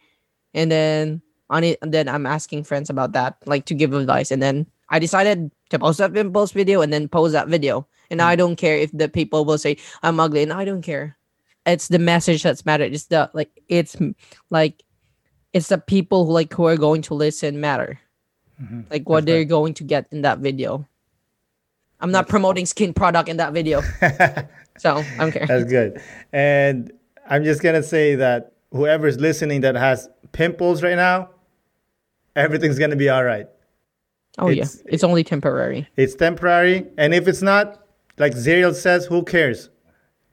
And 0.53 0.71
then 0.71 1.21
on 1.49 1.63
it, 1.63 1.79
and 1.81 1.93
then 1.93 2.07
I'm 2.07 2.25
asking 2.25 2.63
friends 2.63 2.89
about 2.89 3.11
that, 3.13 3.37
like 3.45 3.65
to 3.65 3.75
give 3.75 3.93
advice. 3.93 4.31
And 4.31 4.41
then 4.41 4.67
I 4.89 4.99
decided 4.99 5.51
to 5.69 5.79
post 5.79 5.99
that 5.99 6.13
pimples 6.13 6.51
video 6.51 6.81
and 6.81 6.91
then 6.91 7.07
post 7.07 7.33
that 7.33 7.47
video. 7.47 7.87
And 8.09 8.19
mm. 8.19 8.23
I 8.23 8.35
don't 8.35 8.55
care 8.55 8.77
if 8.77 8.91
the 8.91 9.09
people 9.09 9.45
will 9.45 9.57
say 9.57 9.77
I'm 10.03 10.19
ugly, 10.19 10.43
and 10.43 10.53
I 10.53 10.65
don't 10.65 10.81
care. 10.81 11.17
It's 11.65 11.89
the 11.89 11.99
message 11.99 12.43
that's 12.43 12.65
matter. 12.65 12.83
It's 12.83 13.05
the 13.05 13.29
like 13.33 13.51
it's 13.67 13.95
like 14.49 14.83
it's 15.53 15.67
the 15.67 15.77
people 15.77 16.25
who 16.25 16.31
like 16.31 16.53
who 16.53 16.65
are 16.65 16.77
going 16.77 17.01
to 17.03 17.13
listen 17.13 17.59
matter. 17.59 17.99
Mm-hmm. 18.61 18.81
Like 18.89 19.09
what 19.09 19.21
That's 19.21 19.25
they're 19.25 19.39
right. 19.39 19.49
going 19.49 19.73
to 19.75 19.83
get 19.83 20.07
in 20.11 20.21
that 20.21 20.39
video. 20.39 20.87
I'm 21.99 22.11
not 22.11 22.27
promoting 22.27 22.65
skin 22.65 22.93
product 22.93 23.29
in 23.29 23.37
that 23.37 23.53
video. 23.53 23.81
so 24.77 24.97
I 24.97 25.17
don't 25.17 25.31
care. 25.31 25.45
That's 25.47 25.69
good. 25.69 26.01
And 26.33 26.91
I'm 27.29 27.43
just 27.43 27.61
gonna 27.61 27.83
say 27.83 28.15
that 28.15 28.53
whoever's 28.71 29.19
listening 29.19 29.61
that 29.61 29.75
has 29.75 30.09
pimples 30.31 30.81
right 30.83 30.95
now, 30.95 31.29
everything's 32.35 32.79
gonna 32.79 32.95
be 32.95 33.09
all 33.09 33.23
right. 33.23 33.47
Oh 34.37 34.47
it's, 34.47 34.77
yeah, 34.77 34.93
it's 34.93 35.03
only 35.03 35.23
temporary. 35.23 35.87
It's 35.95 36.15
temporary, 36.15 36.87
and 36.97 37.13
if 37.13 37.27
it's 37.27 37.41
not, 37.41 37.85
like 38.17 38.33
Zariel 38.33 38.73
says, 38.73 39.05
who 39.05 39.23
cares? 39.23 39.69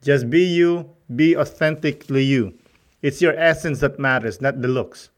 Just 0.03 0.31
be 0.31 0.45
you, 0.45 0.89
be 1.15 1.37
authentically 1.37 2.23
you. 2.23 2.57
It's 3.03 3.21
your 3.21 3.37
essence 3.37 3.81
that 3.81 3.99
matters, 3.99 4.41
not 4.41 4.63
the 4.63 4.69
looks. 4.69 5.11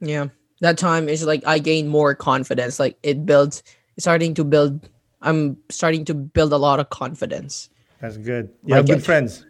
Yeah 0.00 0.28
that 0.60 0.78
time 0.78 1.08
is 1.08 1.24
like 1.24 1.46
I 1.46 1.58
gained 1.58 1.88
more 1.88 2.14
confidence. 2.14 2.78
Like 2.78 2.98
it 3.02 3.26
builds, 3.26 3.62
starting 3.98 4.34
to 4.34 4.44
build. 4.44 4.88
I'm 5.22 5.58
starting 5.68 6.04
to 6.06 6.14
build 6.14 6.52
a 6.52 6.56
lot 6.56 6.80
of 6.80 6.90
confidence. 6.90 7.68
That's 8.00 8.16
good. 8.16 8.50
You 8.64 8.74
have 8.74 8.86
good 8.86 9.04
friends. 9.04 9.44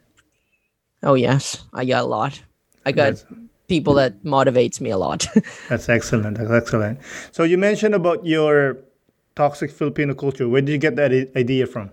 Oh 1.03 1.15
yes, 1.15 1.63
I 1.73 1.85
got 1.85 2.05
a 2.05 2.07
lot. 2.07 2.43
I 2.85 2.93
got 2.93 3.15
That's, 3.15 3.25
people 3.69 3.95
that 3.95 4.25
motivates 4.25 4.81
me 4.81 4.91
a 4.91 4.99
lot. 4.99 5.27
That's 5.69 5.89
excellent. 5.89 6.39
That's 6.39 6.51
excellent. 6.51 6.99
So 7.31 7.45
you 7.45 7.59
mentioned 7.59 7.95
about 7.95 8.27
your 8.27 8.79
toxic 9.37 9.71
Filipino 9.71 10.15
culture. 10.15 10.49
Where 10.49 10.61
did 10.61 10.73
you 10.73 10.79
get 10.79 10.97
that 10.97 11.13
idea 11.37 11.67
from? 11.67 11.91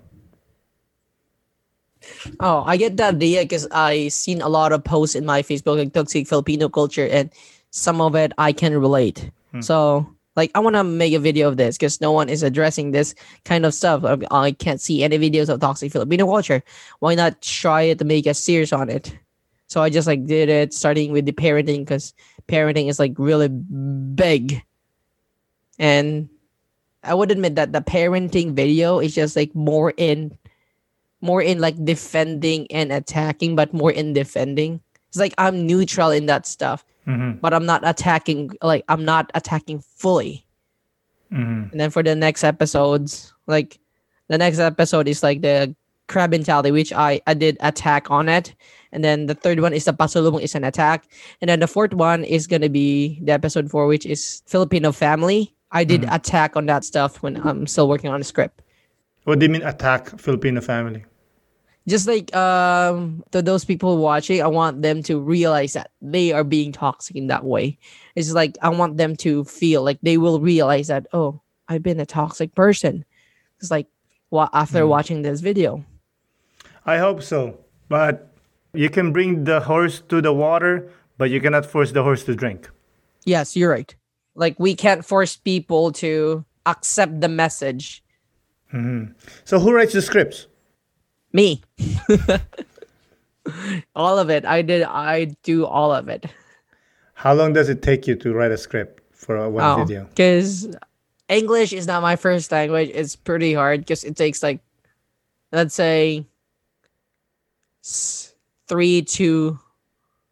Oh, 2.40 2.64
I 2.66 2.78
get 2.78 2.98
that 2.98 3.16
idea 3.16 3.42
because 3.42 3.68
I 3.72 4.08
seen 4.10 4.42
a 4.42 4.50
lot 4.50 4.72
of 4.72 4.84
posts 4.84 5.16
in 5.16 5.26
my 5.26 5.42
Facebook 5.42 5.78
like 5.78 5.94
toxic 5.94 6.28
Filipino 6.28 6.70
culture, 6.70 7.08
and 7.08 7.32
some 7.78 8.02
of 8.02 8.16
it 8.16 8.34
I 8.38 8.52
can 8.54 8.78
relate. 8.78 9.30
Hmm. 9.52 9.62
So 9.62 10.08
like 10.36 10.52
I 10.56 10.60
want 10.60 10.76
to 10.76 10.84
make 10.84 11.14
a 11.14 11.20
video 11.20 11.48
of 11.48 11.58
this 11.58 11.78
because 11.78 12.02
no 12.02 12.12
one 12.12 12.28
is 12.28 12.42
addressing 12.42 12.92
this 12.92 13.14
kind 13.46 13.66
of 13.66 13.74
stuff. 13.74 14.04
I 14.32 14.52
can't 14.52 14.82
see 14.82 15.04
any 15.04 15.18
videos 15.18 15.50
of 15.50 15.60
toxic 15.60 15.92
Filipino 15.92 16.26
culture. 16.26 16.64
Why 17.00 17.16
not 17.16 17.42
try 17.42 17.84
it 17.84 18.00
to 18.00 18.06
make 18.06 18.26
a 18.26 18.34
series 18.34 18.74
on 18.74 18.90
it? 18.90 19.16
So 19.68 19.82
I 19.82 19.90
just 19.90 20.08
like 20.08 20.26
did 20.26 20.50
it, 20.50 20.74
starting 20.74 21.12
with 21.12 21.26
the 21.26 21.34
parenting 21.34 21.80
because 21.80 22.14
parenting 22.48 22.90
is 22.90 23.00
like 23.00 23.14
really 23.18 23.50
big. 23.50 24.64
And 25.78 26.30
I 27.04 27.14
would 27.14 27.32
admit 27.32 27.56
that 27.56 27.74
the 27.74 27.82
parenting 27.82 28.54
video 28.54 29.00
is 29.00 29.14
just 29.14 29.36
like 29.36 29.54
more 29.54 29.94
in 29.98 30.38
more 31.22 31.42
in 31.42 31.60
like 31.60 31.78
defending 31.84 32.66
and 32.72 32.92
attacking, 32.92 33.56
but 33.56 33.74
more 33.74 33.92
in 33.92 34.14
defending. 34.14 34.82
It's 35.10 35.18
like 35.18 35.34
I'm 35.38 35.66
neutral 35.66 36.12
in 36.12 36.26
that 36.28 36.46
stuff, 36.46 36.86
Mm-hmm. 37.08 37.40
but 37.40 37.54
I'm 37.54 37.66
not 37.66 37.88
attacking 37.88 38.52
like 38.62 38.84
I'm 38.90 39.06
not 39.06 39.32
attacking 39.34 39.80
fully. 39.80 40.46
Mm-hmm. 41.32 41.72
And 41.72 41.80
then 41.80 41.90
for 41.90 42.04
the 42.04 42.16
next 42.16 42.44
episodes, 42.44 43.34
like 43.48 43.80
the 44.28 44.38
next 44.38 44.60
episode 44.60 45.08
is 45.08 45.24
like 45.24 45.42
the 45.42 45.74
crab 46.08 46.32
mentality, 46.32 46.72
which 46.72 46.92
I, 46.92 47.22
I 47.28 47.34
did 47.34 47.58
attack 47.62 48.12
on 48.12 48.28
it. 48.30 48.54
And 48.92 49.04
then 49.04 49.26
the 49.28 49.36
third 49.36 49.60
one 49.60 49.74
is 49.74 49.86
the 49.86 49.94
pasalubong 49.94 50.42
is 50.42 50.56
an 50.56 50.64
attack. 50.64 51.08
And 51.42 51.50
then 51.50 51.60
the 51.60 51.68
fourth 51.68 51.94
one 51.94 52.24
is 52.24 52.48
gonna 52.48 52.70
be 52.70 53.20
the 53.24 53.32
episode 53.32 53.70
four, 53.70 53.88
which 53.88 54.06
is 54.06 54.42
Filipino 54.46 54.92
family. 54.92 55.54
I 55.72 55.84
did 55.84 56.02
Mhm. 56.02 56.16
attack 56.16 56.56
on 56.56 56.66
that 56.68 56.84
stuff 56.86 57.22
when 57.24 57.36
I'm 57.46 57.68
still 57.68 57.88
working 57.90 58.10
on 58.10 58.20
the 58.20 58.26
script. 58.26 58.62
What 59.24 59.40
do 59.40 59.46
you 59.46 59.52
mean 59.52 59.64
attack 59.64 60.18
Filipino 60.20 60.62
family? 60.62 61.04
Just 61.88 62.06
like 62.08 62.36
um 62.36 63.24
to 63.32 63.42
those 63.42 63.64
people 63.64 63.98
watching, 63.98 64.42
I 64.42 64.48
want 64.48 64.82
them 64.82 65.02
to 65.04 65.20
realize 65.20 65.74
that 65.74 65.92
they 66.02 66.34
are 66.34 66.44
being 66.44 66.72
toxic 66.74 67.16
in 67.16 67.28
that 67.28 67.46
way. 67.46 67.78
It's 68.16 68.32
like 68.34 68.58
I 68.62 68.70
want 68.70 68.98
them 68.98 69.16
to 69.18 69.46
feel 69.46 69.84
like 69.84 70.00
they 70.04 70.18
will 70.18 70.40
realize 70.42 70.88
that, 70.88 71.08
oh, 71.14 71.40
I've 71.70 71.84
been 71.84 72.00
a 72.00 72.06
toxic 72.06 72.54
person. 72.56 73.06
It's 73.60 73.72
like 73.72 73.88
wa- 74.32 74.50
after 74.54 74.84
Mhm. 74.84 74.90
watching 74.90 75.22
this 75.22 75.40
video. 75.40 75.86
I 76.86 76.98
hope 76.98 77.24
so. 77.24 77.58
But 77.90 78.34
you 78.74 78.90
can 78.90 79.14
bring 79.14 79.46
the 79.46 79.62
horse 79.62 80.02
to 80.10 80.22
the 80.22 80.34
water, 80.34 80.92
but 81.18 81.30
you 81.30 81.40
cannot 81.40 81.66
force 81.66 81.92
the 81.94 82.04
horse 82.04 82.24
to 82.26 82.36
drink. 82.36 82.70
Yes, 83.24 83.56
you're 83.56 83.72
right. 83.72 83.96
Like 84.36 84.60
we 84.60 84.76
can't 84.76 85.06
force 85.06 85.38
people 85.38 85.92
to 86.04 86.44
accept 86.66 87.22
the 87.22 87.30
message. 87.30 88.04
Mhm. 88.74 89.16
So 89.46 89.60
who 89.60 89.72
writes 89.72 89.94
the 89.94 90.02
scripts? 90.02 90.48
Me. 91.34 91.62
all 93.96 94.18
of 94.18 94.30
it. 94.30 94.46
I 94.46 94.62
did 94.62 94.84
I 94.84 95.26
do 95.44 95.66
all 95.66 95.94
of 95.94 96.10
it. 96.10 96.26
How 97.14 97.34
long 97.34 97.54
does 97.54 97.70
it 97.70 97.82
take 97.82 98.08
you 98.08 98.16
to 98.18 98.34
write 98.34 98.52
a 98.52 98.58
script 98.58 99.02
for 99.12 99.36
a 99.36 99.50
one 99.50 99.64
oh, 99.64 99.84
video? 99.84 100.06
Because 100.06 100.76
English 101.30 101.74
is 101.74 101.88
not 101.88 102.02
my 102.02 102.16
first 102.16 102.52
language. 102.52 102.92
It's 102.94 103.16
pretty 103.16 103.54
hard 103.54 103.82
because 103.82 104.04
it 104.04 104.16
takes 104.16 104.44
like 104.44 104.60
let's 105.52 105.76
say 105.76 106.26
three 108.68 109.02
to 109.02 109.60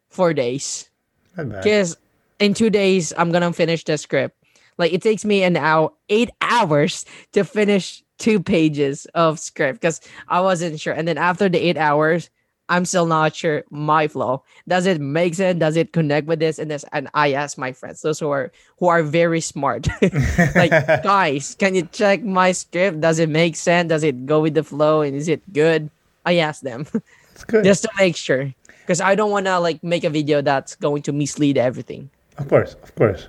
four 0.08 0.32
days. 0.32 0.88
Because 1.36 1.96
in 2.38 2.54
two 2.54 2.70
days 2.70 3.12
I'm 3.16 3.32
gonna 3.32 3.52
finish 3.52 3.84
the 3.84 3.98
script. 3.98 4.36
Like 4.78 4.92
it 4.92 5.02
takes 5.02 5.24
me 5.24 5.42
an 5.42 5.56
hour, 5.56 5.92
eight 6.08 6.30
hours 6.40 7.04
to 7.32 7.44
finish 7.44 8.02
two 8.18 8.42
pages 8.42 9.06
of 9.14 9.38
script 9.38 9.80
because 9.80 10.00
I 10.28 10.40
wasn't 10.40 10.80
sure. 10.80 10.94
And 10.94 11.06
then 11.06 11.18
after 11.18 11.48
the 11.48 11.58
eight 11.58 11.76
hours, 11.76 12.30
I'm 12.68 12.84
still 12.84 13.06
not 13.06 13.34
sure 13.34 13.64
my 13.70 14.08
flow. 14.08 14.42
Does 14.66 14.86
it 14.86 15.00
make 15.00 15.34
sense? 15.34 15.60
Does 15.60 15.76
it 15.76 15.92
connect 15.92 16.26
with 16.26 16.40
this 16.40 16.58
and 16.58 16.70
this? 16.70 16.84
And 16.92 17.08
I 17.14 17.32
ask 17.32 17.56
my 17.58 17.72
friends, 17.72 18.02
those 18.02 18.18
who 18.18 18.30
are 18.30 18.50
who 18.78 18.88
are 18.88 19.02
very 19.02 19.40
smart, 19.40 19.86
like 20.54 20.70
guys, 21.02 21.54
can 21.58 21.74
you 21.74 21.82
check 21.92 22.22
my 22.24 22.52
script? 22.52 23.00
Does 23.00 23.18
it 23.18 23.28
make 23.28 23.56
sense? 23.56 23.88
Does 23.88 24.02
it 24.02 24.26
go 24.26 24.40
with 24.40 24.54
the 24.54 24.64
flow? 24.64 25.02
And 25.02 25.14
is 25.14 25.28
it 25.28 25.42
good? 25.52 25.90
I 26.24 26.38
ask 26.38 26.62
them 26.62 26.86
it's 27.32 27.44
good. 27.44 27.64
just 27.64 27.84
to 27.84 27.90
make 27.98 28.16
sure 28.16 28.52
because 28.80 29.00
I 29.00 29.14
don't 29.14 29.30
want 29.30 29.46
to 29.46 29.60
like 29.60 29.82
make 29.84 30.02
a 30.02 30.10
video 30.10 30.42
that's 30.42 30.74
going 30.74 31.02
to 31.02 31.12
mislead 31.12 31.56
everything. 31.58 32.10
Of 32.36 32.48
course, 32.48 32.74
of 32.82 32.94
course. 32.96 33.28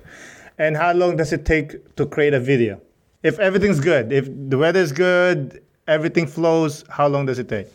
And 0.58 0.76
how 0.76 0.92
long 0.92 1.16
does 1.16 1.32
it 1.32 1.46
take 1.46 1.94
to 1.94 2.06
create 2.06 2.34
a 2.34 2.40
video? 2.40 2.80
If 3.22 3.38
everything's 3.38 3.80
good, 3.80 4.12
if 4.12 4.28
the 4.30 4.58
weather's 4.58 4.92
good, 4.92 5.62
everything 5.86 6.26
flows, 6.26 6.84
how 6.88 7.08
long 7.08 7.26
does 7.26 7.38
it 7.38 7.48
take? 7.48 7.66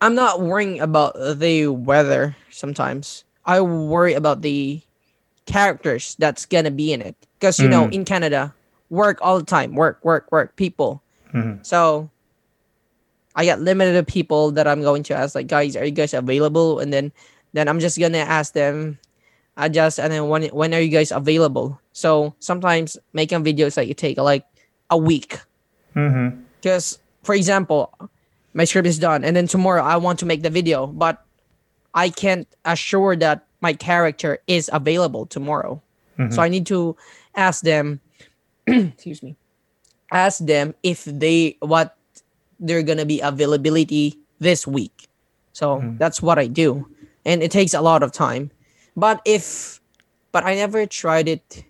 I'm 0.00 0.14
not 0.14 0.40
worrying 0.40 0.78
about 0.80 1.14
the 1.38 1.66
weather 1.68 2.36
sometimes. 2.50 3.24
I 3.44 3.60
worry 3.60 4.14
about 4.14 4.42
the 4.42 4.80
characters 5.46 6.14
that's 6.18 6.46
gonna 6.46 6.70
be 6.70 6.92
in 6.92 7.02
it. 7.02 7.16
Because 7.40 7.58
you 7.58 7.68
know, 7.68 7.86
Mm. 7.88 7.92
in 7.94 8.04
Canada, 8.04 8.54
work 8.90 9.18
all 9.20 9.38
the 9.38 9.44
time, 9.44 9.74
work, 9.74 9.98
work, 10.04 10.30
work, 10.30 10.54
people. 10.56 11.02
Mhm. 11.34 11.64
So 11.66 12.10
I 13.34 13.46
got 13.46 13.60
limited 13.60 14.06
people 14.06 14.50
that 14.52 14.66
I'm 14.66 14.82
going 14.82 15.02
to 15.04 15.14
ask, 15.14 15.34
like, 15.34 15.46
guys, 15.46 15.76
are 15.76 15.84
you 15.84 15.90
guys 15.90 16.14
available? 16.14 16.78
And 16.80 16.92
then 16.92 17.12
then 17.54 17.66
I'm 17.66 17.80
just 17.80 17.98
gonna 17.98 18.18
ask 18.18 18.52
them, 18.52 18.98
I 19.58 19.68
just 19.68 19.98
and 19.98 20.12
then 20.12 20.28
when 20.28 20.44
when 20.54 20.72
are 20.72 20.80
you 20.80 20.88
guys 20.88 21.10
available? 21.10 21.80
So 21.92 22.34
sometimes 22.38 22.96
making 23.12 23.42
videos 23.42 23.76
like 23.76 23.88
you 23.88 23.94
take 23.94 24.16
like 24.16 24.46
a 24.88 24.96
week. 24.96 25.40
Mm-hmm. 25.96 26.42
Because, 26.60 26.98
for 27.24 27.34
example, 27.34 27.92
my 28.54 28.64
script 28.64 28.86
is 28.86 28.98
done, 28.98 29.24
and 29.24 29.34
then 29.36 29.48
tomorrow 29.48 29.82
I 29.82 29.96
want 29.96 30.18
to 30.20 30.26
make 30.26 30.42
the 30.42 30.50
video, 30.50 30.86
but 30.86 31.24
I 31.92 32.08
can't 32.08 32.46
assure 32.64 33.16
that 33.16 33.46
my 33.60 33.72
character 33.72 34.38
is 34.46 34.70
available 34.72 35.26
tomorrow. 35.26 35.82
So 36.30 36.42
I 36.42 36.48
need 36.48 36.66
to 36.66 36.96
ask 37.36 37.62
them, 37.62 38.00
excuse 38.66 39.22
me, 39.22 39.36
ask 40.10 40.44
them 40.44 40.74
if 40.82 41.04
they 41.04 41.56
what 41.60 41.96
they're 42.58 42.82
gonna 42.82 43.06
be 43.06 43.20
availability 43.20 44.18
this 44.40 44.66
week. 44.66 45.06
So 45.52 45.82
that's 45.98 46.20
what 46.20 46.38
I 46.38 46.48
do, 46.48 46.88
and 47.24 47.42
it 47.42 47.52
takes 47.52 47.74
a 47.74 47.80
lot 47.80 48.02
of 48.02 48.10
time. 48.10 48.50
But 48.98 49.22
if, 49.24 49.80
but 50.32 50.44
I 50.44 50.58
never 50.58 50.84
tried 50.86 51.28
it. 51.28 51.62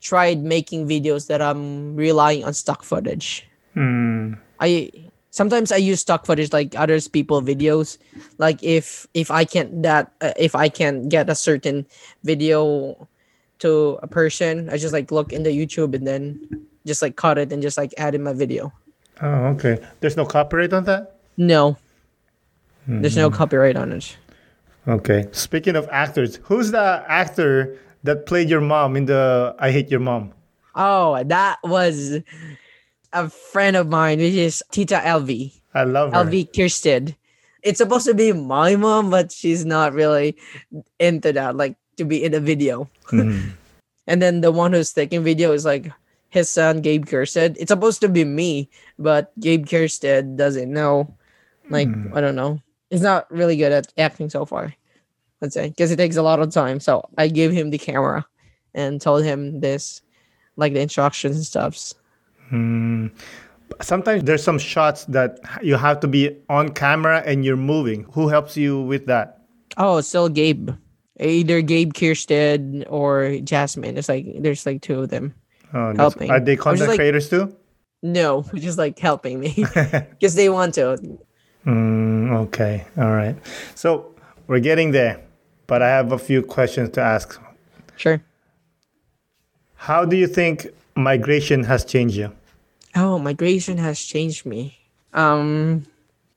Tried 0.00 0.42
making 0.42 0.86
videos 0.86 1.26
that 1.28 1.42
I'm 1.42 1.94
relying 1.94 2.44
on 2.44 2.54
stock 2.54 2.82
footage. 2.82 3.46
Mm. 3.76 4.38
I 4.58 4.90
sometimes 5.30 5.70
I 5.70 5.76
use 5.76 6.00
stock 6.00 6.26
footage 6.26 6.52
like 6.52 6.74
others 6.74 7.06
people 7.06 7.42
videos. 7.42 7.98
Like 8.38 8.62
if 8.62 9.06
if 9.14 9.30
I 9.30 9.44
can't 9.44 9.82
that 9.82 10.10
uh, 10.20 10.34
if 10.38 10.54
I 10.54 10.68
can't 10.68 11.08
get 11.08 11.30
a 11.30 11.34
certain 11.34 11.86
video 12.22 13.08
to 13.58 13.98
a 14.02 14.06
person, 14.06 14.70
I 14.70 14.78
just 14.78 14.94
like 14.94 15.10
look 15.10 15.32
in 15.32 15.42
the 15.42 15.50
YouTube 15.50 15.94
and 15.94 16.06
then 16.06 16.66
just 16.86 17.02
like 17.02 17.16
cut 17.16 17.38
it 17.38 17.52
and 17.52 17.62
just 17.62 17.76
like 17.76 17.94
add 17.98 18.14
in 18.14 18.22
my 18.22 18.32
video. 18.32 18.72
Oh, 19.20 19.58
okay. 19.58 19.78
There's 19.98 20.16
no 20.16 20.24
copyright 20.24 20.72
on 20.72 20.84
that? 20.84 21.18
No, 21.36 21.76
there's 22.86 23.16
no 23.16 23.30
copyright 23.30 23.76
on 23.76 23.92
it. 23.92 24.16
Okay. 24.88 25.26
Speaking 25.32 25.76
of 25.76 25.88
actors, 25.92 26.40
who's 26.42 26.70
the 26.70 27.04
actor 27.08 27.76
that 28.04 28.26
played 28.26 28.48
your 28.48 28.60
mom 28.62 28.96
in 28.96 29.04
the 29.06 29.54
I 29.58 29.70
Hate 29.70 29.90
Your 29.90 30.00
Mom? 30.00 30.32
Oh, 30.74 31.22
that 31.24 31.58
was 31.62 32.20
a 33.12 33.28
friend 33.28 33.76
of 33.76 33.88
mine, 33.88 34.18
which 34.18 34.34
is 34.34 34.62
Tita 34.70 34.96
LV. 35.04 35.52
I 35.74 35.84
love 35.84 36.12
her. 36.12 36.24
LV 36.24 36.52
Kirsted. 36.54 37.14
It's 37.62 37.78
supposed 37.78 38.06
to 38.06 38.14
be 38.14 38.32
my 38.32 38.76
mom, 38.76 39.10
but 39.10 39.30
she's 39.32 39.64
not 39.66 39.92
really 39.92 40.36
into 40.98 41.32
that, 41.32 41.56
like 41.56 41.76
to 41.96 42.04
be 42.04 42.22
in 42.24 42.32
a 42.34 42.40
video. 42.40 42.88
Mhm. 43.08 43.50
And 44.08 44.22
then 44.22 44.40
the 44.40 44.50
one 44.50 44.72
who's 44.72 44.90
taking 44.94 45.22
video 45.22 45.52
is 45.52 45.66
like 45.66 45.92
his 46.30 46.48
son, 46.48 46.80
Gabe 46.80 47.04
Kirsted. 47.04 47.56
It's 47.60 47.68
supposed 47.68 48.00
to 48.00 48.08
be 48.08 48.24
me, 48.24 48.70
but 48.98 49.38
Gabe 49.38 49.66
Kirsted 49.66 50.34
doesn't 50.38 50.72
know. 50.72 51.12
Like, 51.68 51.88
Hmm. 51.92 52.16
I 52.16 52.22
don't 52.22 52.34
know. 52.36 52.62
He's 52.90 53.02
not 53.02 53.30
really 53.30 53.56
good 53.56 53.72
at 53.72 53.92
acting 53.98 54.30
so 54.30 54.44
far, 54.44 54.74
let's 55.40 55.54
say, 55.54 55.68
because 55.68 55.90
it 55.90 55.96
takes 55.96 56.16
a 56.16 56.22
lot 56.22 56.40
of 56.40 56.50
time. 56.50 56.80
So 56.80 57.08
I 57.18 57.28
gave 57.28 57.52
him 57.52 57.70
the 57.70 57.78
camera 57.78 58.26
and 58.74 59.00
told 59.00 59.24
him 59.24 59.60
this, 59.60 60.00
like 60.56 60.72
the 60.72 60.80
instructions 60.80 61.36
and 61.36 61.44
stuffs. 61.44 61.94
Mm. 62.52 63.10
Sometimes 63.82 64.24
there's 64.24 64.42
some 64.42 64.58
shots 64.58 65.04
that 65.06 65.38
you 65.62 65.76
have 65.76 66.00
to 66.00 66.08
be 66.08 66.34
on 66.48 66.70
camera 66.70 67.22
and 67.26 67.44
you're 67.44 67.56
moving. 67.56 68.04
Who 68.12 68.28
helps 68.28 68.56
you 68.56 68.80
with 68.80 69.06
that? 69.06 69.42
Oh, 69.76 70.00
still 70.00 70.28
Gabe. 70.28 70.70
Either 71.20 71.60
Gabe 71.60 71.92
Kirsted 71.92 72.86
or 72.88 73.38
Jasmine. 73.40 73.98
It's 73.98 74.08
like 74.08 74.26
there's 74.40 74.64
like 74.64 74.80
two 74.82 75.00
of 75.00 75.10
them. 75.10 75.34
Oh, 75.74 75.94
Helping. 75.94 76.30
Are 76.30 76.40
they 76.40 76.56
content 76.56 76.88
like- 76.88 76.98
creators 76.98 77.28
too? 77.28 77.54
No, 78.02 78.44
just 78.54 78.78
like 78.78 78.98
helping 78.98 79.40
me 79.40 79.54
because 79.74 80.34
they 80.34 80.48
want 80.48 80.74
to. 80.74 81.18
Mm, 81.66 82.34
okay. 82.46 82.86
All 82.96 83.12
right. 83.12 83.36
So 83.74 84.14
we're 84.46 84.60
getting 84.60 84.92
there, 84.92 85.20
but 85.66 85.82
I 85.82 85.88
have 85.88 86.12
a 86.12 86.18
few 86.18 86.42
questions 86.42 86.90
to 86.90 87.00
ask. 87.00 87.40
Sure. 87.96 88.22
How 89.74 90.04
do 90.04 90.16
you 90.16 90.26
think 90.26 90.68
migration 90.94 91.64
has 91.64 91.84
changed 91.84 92.16
you? 92.16 92.32
Oh, 92.96 93.18
migration 93.18 93.78
has 93.78 94.00
changed 94.00 94.46
me. 94.46 94.78
Um, 95.12 95.84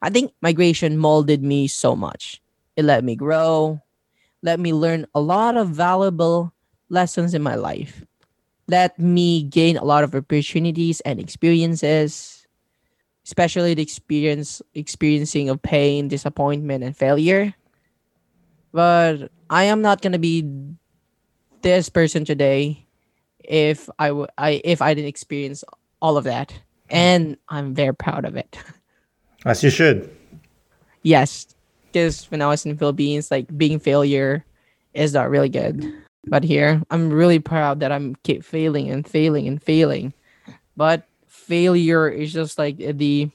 I 0.02 0.10
think 0.10 0.34
migration 0.42 0.98
molded 0.98 1.44
me 1.44 1.68
so 1.68 1.96
much. 1.96 2.42
It 2.76 2.86
let 2.86 3.04
me 3.04 3.16
grow, 3.16 3.82
let 4.42 4.60
me 4.60 4.74
learn 4.74 5.06
a 5.14 5.22
lot 5.22 5.58
of 5.58 5.70
valuable 5.70 6.54
lessons 6.90 7.34
in 7.34 7.42
my 7.42 7.56
life, 7.56 8.06
let 8.68 8.98
me 9.00 9.44
gain 9.44 9.78
a 9.78 9.84
lot 9.84 10.04
of 10.04 10.16
opportunities 10.16 11.02
and 11.02 11.20
experiences, 11.20 12.41
especially 13.26 13.74
the 13.74 13.82
experience 13.84 14.62
experiencing 14.74 15.50
of 15.50 15.62
pain, 15.62 16.08
disappointment, 16.08 16.84
and 16.84 16.96
failure. 16.96 17.54
but 18.72 19.30
I 19.50 19.66
am 19.66 19.82
not 19.82 20.02
gonna 20.02 20.20
be 20.20 20.48
this 21.62 21.90
person 21.90 22.26
today 22.26 22.88
if 23.44 23.90
I 24.00 24.08
w- 24.10 24.28
I 24.38 24.62
if 24.64 24.82
I 24.82 24.94
didn't 24.94 25.10
experience 25.10 25.64
all 26.02 26.18
of 26.18 26.24
that, 26.26 26.54
and 26.90 27.38
I'm 27.50 27.74
very 27.74 27.94
proud 27.94 28.26
of 28.26 28.36
it. 28.36 28.58
As 29.46 29.64
you 29.64 29.70
should. 29.70 30.10
yes, 31.04 31.48
because 31.92 32.30
when 32.32 32.42
I 32.42 32.48
was 32.48 32.66
in 32.66 32.78
Philippines, 32.78 33.32
like 33.32 33.46
being 33.58 33.80
failure 33.80 34.46
is 34.94 35.14
not 35.14 35.30
really 35.30 35.50
good. 35.50 35.92
But 36.28 36.44
here, 36.44 36.82
I'm 36.92 37.10
really 37.10 37.40
proud 37.40 37.80
that 37.82 37.92
I'm 37.92 38.16
keep 38.24 38.44
failing 38.46 38.90
and 38.90 39.08
failing 39.08 39.48
and 39.48 39.62
failing. 39.62 40.14
But 40.78 41.08
failure 41.52 42.08
is 42.08 42.32
just 42.32 42.58
like 42.58 42.78
the 42.78 43.30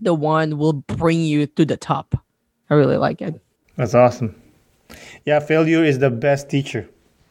the 0.00 0.14
one 0.14 0.58
will 0.58 0.74
bring 0.86 1.18
you 1.20 1.44
to 1.58 1.64
the 1.66 1.76
top. 1.76 2.14
I 2.70 2.74
really 2.74 2.96
like 2.96 3.20
it. 3.20 3.34
That's 3.74 3.94
awesome. 3.94 4.40
Yeah, 5.26 5.40
failure 5.40 5.82
is 5.82 5.98
the 5.98 6.08
best 6.08 6.48
teacher. 6.48 6.88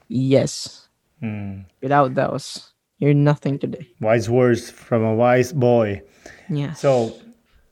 Yes. 0.09 0.89
Hmm. 1.21 1.61
Without 1.81 2.13
those, 2.13 2.73
you're 2.99 3.13
nothing 3.13 3.57
today. 3.57 3.87
Wise 4.01 4.29
words 4.29 4.69
from 4.69 5.01
a 5.01 5.15
wise 5.15 5.53
boy. 5.53 6.01
Yeah. 6.49 6.73
So, 6.73 7.15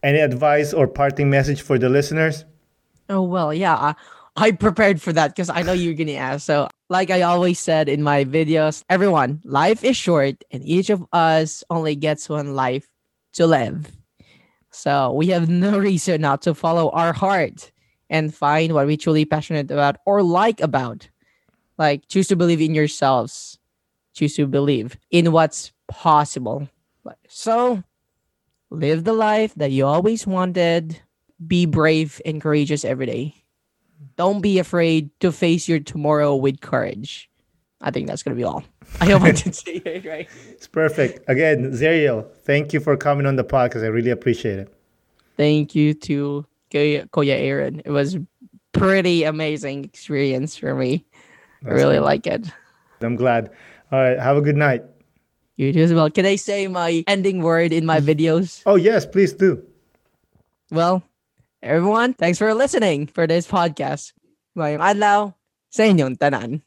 any 0.02 0.20
advice 0.20 0.72
or 0.74 0.88
parting 0.88 1.30
message 1.30 1.62
for 1.62 1.78
the 1.78 1.90
listeners? 1.90 2.46
Oh 3.10 3.22
well, 3.22 3.54
yeah. 3.54 3.76
I, 3.76 3.96
I 4.38 4.52
prepared 4.54 5.02
for 5.02 5.12
that 5.12 5.36
because 5.36 5.50
I 5.50 5.64
know 5.64 5.74
you're 5.74 5.94
gonna 5.94 6.14
ask. 6.14 6.46
So, 6.46 6.70
like 6.90 7.12
I 7.12 7.22
always 7.22 7.60
said 7.60 7.88
in 7.88 8.02
my 8.02 8.26
videos, 8.26 8.84
everyone, 8.90 9.42
life 9.46 9.84
is 9.84 9.96
short, 9.96 10.44
and 10.52 10.64
each 10.66 10.90
of 10.90 11.06
us 11.14 11.64
only 11.70 11.96
gets 11.96 12.28
one 12.28 12.56
life 12.56 12.90
to 13.34 13.46
live. 13.46 13.92
So 14.72 15.14
we 15.14 15.28
have 15.28 15.50
no 15.50 15.78
reason 15.78 16.22
not 16.22 16.42
to 16.44 16.54
follow 16.54 16.90
our 16.92 17.14
heart 17.14 17.72
and 18.10 18.34
find 18.34 18.74
what 18.74 18.88
we 18.88 18.98
truly 18.98 19.26
passionate 19.26 19.70
about 19.70 19.98
or 20.06 20.24
like 20.24 20.62
about. 20.62 21.08
Like 21.78 22.08
choose 22.08 22.28
to 22.30 22.36
believe 22.36 22.62
in 22.62 22.76
yourselves. 22.76 23.60
Choose 24.14 24.36
to 24.36 24.48
believe 24.48 24.98
in 25.12 25.32
what's 25.32 25.72
possible. 25.88 26.68
So 27.28 27.84
live 28.70 29.04
the 29.04 29.14
life 29.14 29.54
that 29.56 29.72
you 29.72 29.86
always 29.86 30.28
wanted 30.28 31.00
be 31.46 31.66
brave 31.66 32.22
and 32.26 32.42
courageous 32.42 32.84
every 32.84 33.06
day. 33.06 33.39
Don't 34.18 34.41
be 34.41 34.60
afraid 34.60 35.10
to 35.20 35.32
face 35.32 35.68
your 35.68 35.80
tomorrow 35.80 36.36
with 36.36 36.62
courage. 36.62 37.30
I 37.82 37.91
think 37.91 38.08
that's 38.08 38.24
gonna 38.24 38.36
be 38.36 38.43
all. 38.43 38.64
I 39.00 39.06
hope 39.10 39.22
I 39.22 39.32
did 39.32 39.56
say 39.56 39.82
it 39.86 40.06
right. 40.06 40.28
It's 40.50 40.68
perfect. 40.68 41.24
Again, 41.30 41.72
Zariel, 41.72 42.28
thank 42.43 42.74
you 42.74 42.80
for 42.80 42.97
coming 42.97 43.26
on 43.26 43.36
the 43.36 43.43
podcast. 43.43 43.84
I 43.84 43.88
really 43.88 44.12
appreciate 44.12 44.60
it. 44.60 44.74
Thank 45.38 45.76
you 45.76 45.93
to 45.93 46.45
Koya 46.72 47.10
Koya 47.10 47.39
Aaron. 47.39 47.82
It 47.86 47.91
was 47.91 48.18
pretty 48.74 49.24
amazing 49.24 49.86
experience 49.86 50.58
for 50.58 50.76
me. 50.76 51.06
I 51.66 51.70
really 51.70 52.00
like 52.00 52.28
it. 52.28 52.47
I'm 53.02 53.16
glad. 53.16 53.52
All 53.91 54.00
right, 54.00 54.20
have 54.20 54.38
a 54.38 54.41
good 54.41 54.58
night. 54.58 54.84
You 55.56 55.74
too 55.74 55.82
as 55.82 55.93
well. 55.93 56.10
Can 56.10 56.26
I 56.26 56.36
say 56.38 56.68
my 56.68 57.04
ending 57.08 57.41
word 57.41 57.74
in 57.74 57.86
my 57.86 58.00
videos? 58.00 58.64
Oh, 58.66 58.76
yes, 58.76 59.06
please 59.06 59.34
do. 59.34 59.62
Well, 60.72 61.04
everyone, 61.62 62.14
thanks 62.14 62.38
for 62.38 62.53
listening 62.53 63.07
for 63.07 63.28
this 63.28 63.47
podcast. 63.47 64.16
Ngayong 64.55 64.84
adlaw 64.84 65.20
sa 65.70 65.84
inyong 65.84 66.16
tanan. 66.16 66.64